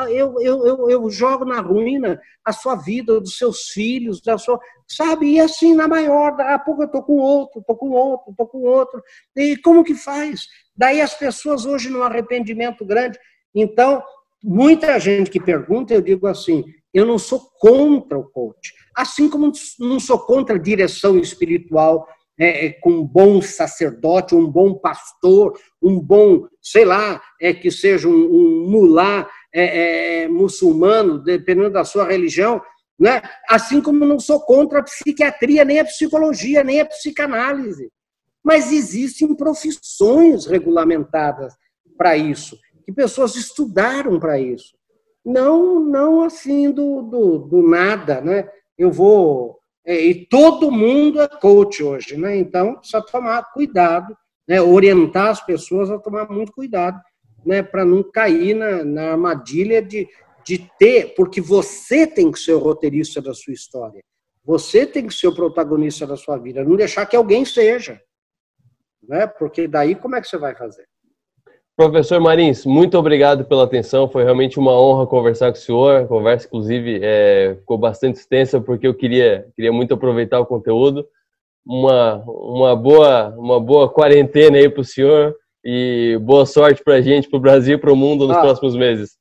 eu, 0.10 0.42
eu, 0.42 0.66
eu, 0.66 0.90
eu 0.90 1.10
jogo 1.10 1.46
na 1.46 1.62
ruína 1.62 2.20
a 2.44 2.52
sua 2.52 2.76
vida, 2.76 3.22
dos 3.22 3.38
seus 3.38 3.70
filhos, 3.70 4.22
da 4.22 4.38
sua, 4.38 4.60
sabe? 4.88 5.34
E 5.34 5.40
assim 5.40 5.74
na 5.74 5.88
maior, 5.88 6.36
daqui 6.36 6.52
a 6.52 6.60
pouco 6.60 6.84
eu 6.84 6.90
tô 6.90 7.02
com 7.02 7.14
outro, 7.14 7.64
tô 7.66 7.76
com 7.76 7.92
outro, 7.92 8.34
tô 8.38 8.46
com 8.46 8.60
outro. 8.64 9.02
E 9.36 9.56
como 9.58 9.84
que 9.84 9.96
faz? 9.96 10.42
Daí 10.76 11.00
as 11.00 11.14
pessoas 11.14 11.66
hoje 11.66 11.90
num 11.90 12.04
arrependimento 12.04 12.86
grande. 12.86 13.18
Então 13.56 14.04
muita 14.44 15.00
gente 15.00 15.32
que 15.32 15.40
pergunta, 15.40 15.94
eu 15.94 16.02
digo 16.02 16.28
assim, 16.28 16.66
eu 16.94 17.06
não 17.06 17.18
sou 17.18 17.40
contra 17.60 18.18
o 18.18 18.30
coach 18.30 18.74
assim 18.98 19.30
como 19.30 19.52
não 19.80 20.00
sou 20.00 20.18
contra 20.18 20.56
a 20.56 20.60
direção 20.60 21.20
espiritual 21.20 22.08
é, 22.40 22.66
é, 22.66 22.72
com 22.72 22.90
um 22.90 23.04
bom 23.06 23.42
sacerdote, 23.42 24.36
um 24.36 24.50
bom 24.50 24.74
pastor, 24.74 25.60
um 25.82 26.00
bom, 26.00 26.48
sei 26.62 26.84
lá, 26.84 27.22
é, 27.40 27.54
que 27.54 27.70
seja 27.70 28.08
um, 28.08 28.12
um 28.14 28.70
mulá 28.70 29.30
é, 29.54 30.24
é, 30.24 30.28
muçulmano, 30.28 31.24
dependendo 31.24 31.72
da 31.72 31.84
sua 31.84 32.06
religião, 32.06 32.62
né? 33.00 33.22
assim 33.48 33.82
como 33.82 34.04
não 34.06 34.20
sou 34.20 34.40
contra 34.42 34.80
a 34.80 34.84
psiquiatria, 34.84 35.64
nem 35.64 35.80
a 35.80 35.86
psicologia, 35.86 36.64
nem 36.64 36.82
a 36.82 36.86
psicanálise. 36.86 37.92
Mas 38.44 38.72
existem 38.72 39.36
profissões 39.36 40.46
regulamentadas 40.46 41.54
para 41.98 42.18
isso, 42.18 42.58
que 42.86 42.92
pessoas 42.92 43.36
estudaram 43.36 44.20
para 44.20 44.40
isso. 44.40 44.76
Não, 45.26 45.80
não 45.80 46.22
assim 46.22 46.72
do, 46.72 47.02
do, 47.02 47.38
do 47.40 47.68
nada, 47.68 48.22
né? 48.22 48.48
Eu 48.78 48.92
vou. 48.92 49.60
É, 49.86 50.00
e 50.00 50.26
todo 50.26 50.72
mundo 50.72 51.22
é 51.22 51.28
coach 51.28 51.82
hoje, 51.82 52.18
né? 52.18 52.38
Então, 52.38 52.76
precisa 52.76 53.02
tomar 53.02 53.52
cuidado, 53.54 54.16
né? 54.48 54.62
orientar 54.62 55.28
as 55.28 55.46
pessoas 55.46 55.90
a 55.90 55.98
tomar 55.98 56.30
muito 56.30 56.52
cuidado, 56.52 57.02
né? 57.46 57.64
Para 57.64 57.86
não 57.86 58.04
cair 58.04 58.54
na, 58.54 58.84
na 58.84 59.12
armadilha 59.12 59.82
de, 59.82 60.08
de 60.46 60.70
ter, 60.78 61.14
porque 61.16 61.42
você 61.42 62.06
tem 62.06 62.32
que 62.32 62.40
ser 62.40 62.54
o 62.54 62.60
roteirista 62.60 63.22
da 63.22 63.34
sua 63.34 63.54
história. 63.54 64.04
Você 64.44 64.86
tem 64.86 65.06
que 65.06 65.14
ser 65.14 65.28
o 65.28 65.36
protagonista 65.36 66.08
da 66.08 66.16
sua 66.16 66.38
vida, 66.38 66.64
não 66.64 66.78
deixar 66.78 67.06
que 67.06 67.16
alguém 67.16 67.44
seja. 67.44 68.02
Né? 69.04 69.28
Porque 69.28 69.68
daí 69.68 69.96
como 69.96 70.16
é 70.16 70.22
que 70.22 70.28
você 70.28 70.38
vai 70.38 70.56
fazer? 70.56 70.87
Professor 71.78 72.20
Marins, 72.20 72.66
muito 72.66 72.98
obrigado 72.98 73.46
pela 73.46 73.64
atenção. 73.64 74.10
Foi 74.10 74.24
realmente 74.24 74.58
uma 74.58 74.72
honra 74.72 75.06
conversar 75.06 75.52
com 75.52 75.60
o 75.60 75.62
senhor. 75.62 76.02
A 76.02 76.08
conversa, 76.08 76.48
inclusive, 76.48 77.00
é, 77.04 77.54
ficou 77.60 77.78
bastante 77.78 78.16
extensa 78.16 78.60
porque 78.60 78.88
eu 78.88 78.96
queria, 78.96 79.48
queria 79.56 79.72
muito 79.72 79.94
aproveitar 79.94 80.40
o 80.40 80.46
conteúdo. 80.46 81.08
Uma, 81.64 82.24
uma, 82.26 82.76
boa, 82.76 83.30
uma 83.38 83.60
boa 83.60 83.88
quarentena 83.88 84.58
aí 84.58 84.68
para 84.68 84.82
o 84.82 84.84
senhor 84.84 85.36
e 85.64 86.18
boa 86.24 86.48
sorte 86.48 86.84
para 86.84 86.96
a 86.96 87.02
gente, 87.02 87.30
para 87.30 87.38
o 87.38 87.42
Brasil 87.42 87.76
e 87.76 87.80
para 87.80 87.94
o 87.94 87.96
mundo 87.96 88.28
nos 88.28 88.38
ah, 88.38 88.42
próximos 88.42 88.76
meses. 88.76 89.16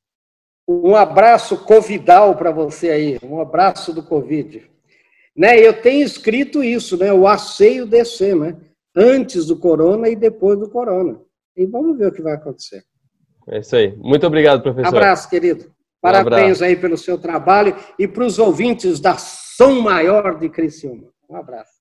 Um 0.66 0.96
abraço 0.96 1.58
covidal 1.58 2.36
para 2.36 2.50
você 2.50 2.88
aí, 2.88 3.18
um 3.22 3.38
abraço 3.38 3.92
do 3.92 4.02
Covid. 4.02 4.62
Né, 5.36 5.60
eu 5.60 5.82
tenho 5.82 6.02
escrito 6.02 6.64
isso, 6.64 6.96
né, 6.96 7.12
o 7.12 7.26
aceio 7.26 7.84
descer, 7.84 8.34
né, 8.34 8.56
antes 8.96 9.44
do 9.44 9.58
corona 9.58 10.08
e 10.08 10.16
depois 10.16 10.58
do 10.58 10.70
corona. 10.70 11.20
E 11.56 11.66
vamos 11.66 11.96
ver 11.96 12.08
o 12.08 12.12
que 12.12 12.22
vai 12.22 12.34
acontecer. 12.34 12.84
É 13.48 13.60
isso 13.60 13.76
aí. 13.76 13.96
Muito 13.96 14.26
obrigado, 14.26 14.62
professor. 14.62 14.96
Abraço, 14.96 15.28
querido. 15.30 15.72
Parabéns 16.00 16.60
um 16.60 16.64
aí 16.64 16.76
pelo 16.76 16.96
seu 16.96 17.18
trabalho 17.18 17.74
e 17.98 18.06
para 18.06 18.24
os 18.24 18.38
ouvintes 18.38 19.00
da 19.00 19.16
Som 19.16 19.80
Maior 19.80 20.38
de 20.38 20.48
Criciúma. 20.48 21.08
Um 21.28 21.36
abraço. 21.36 21.75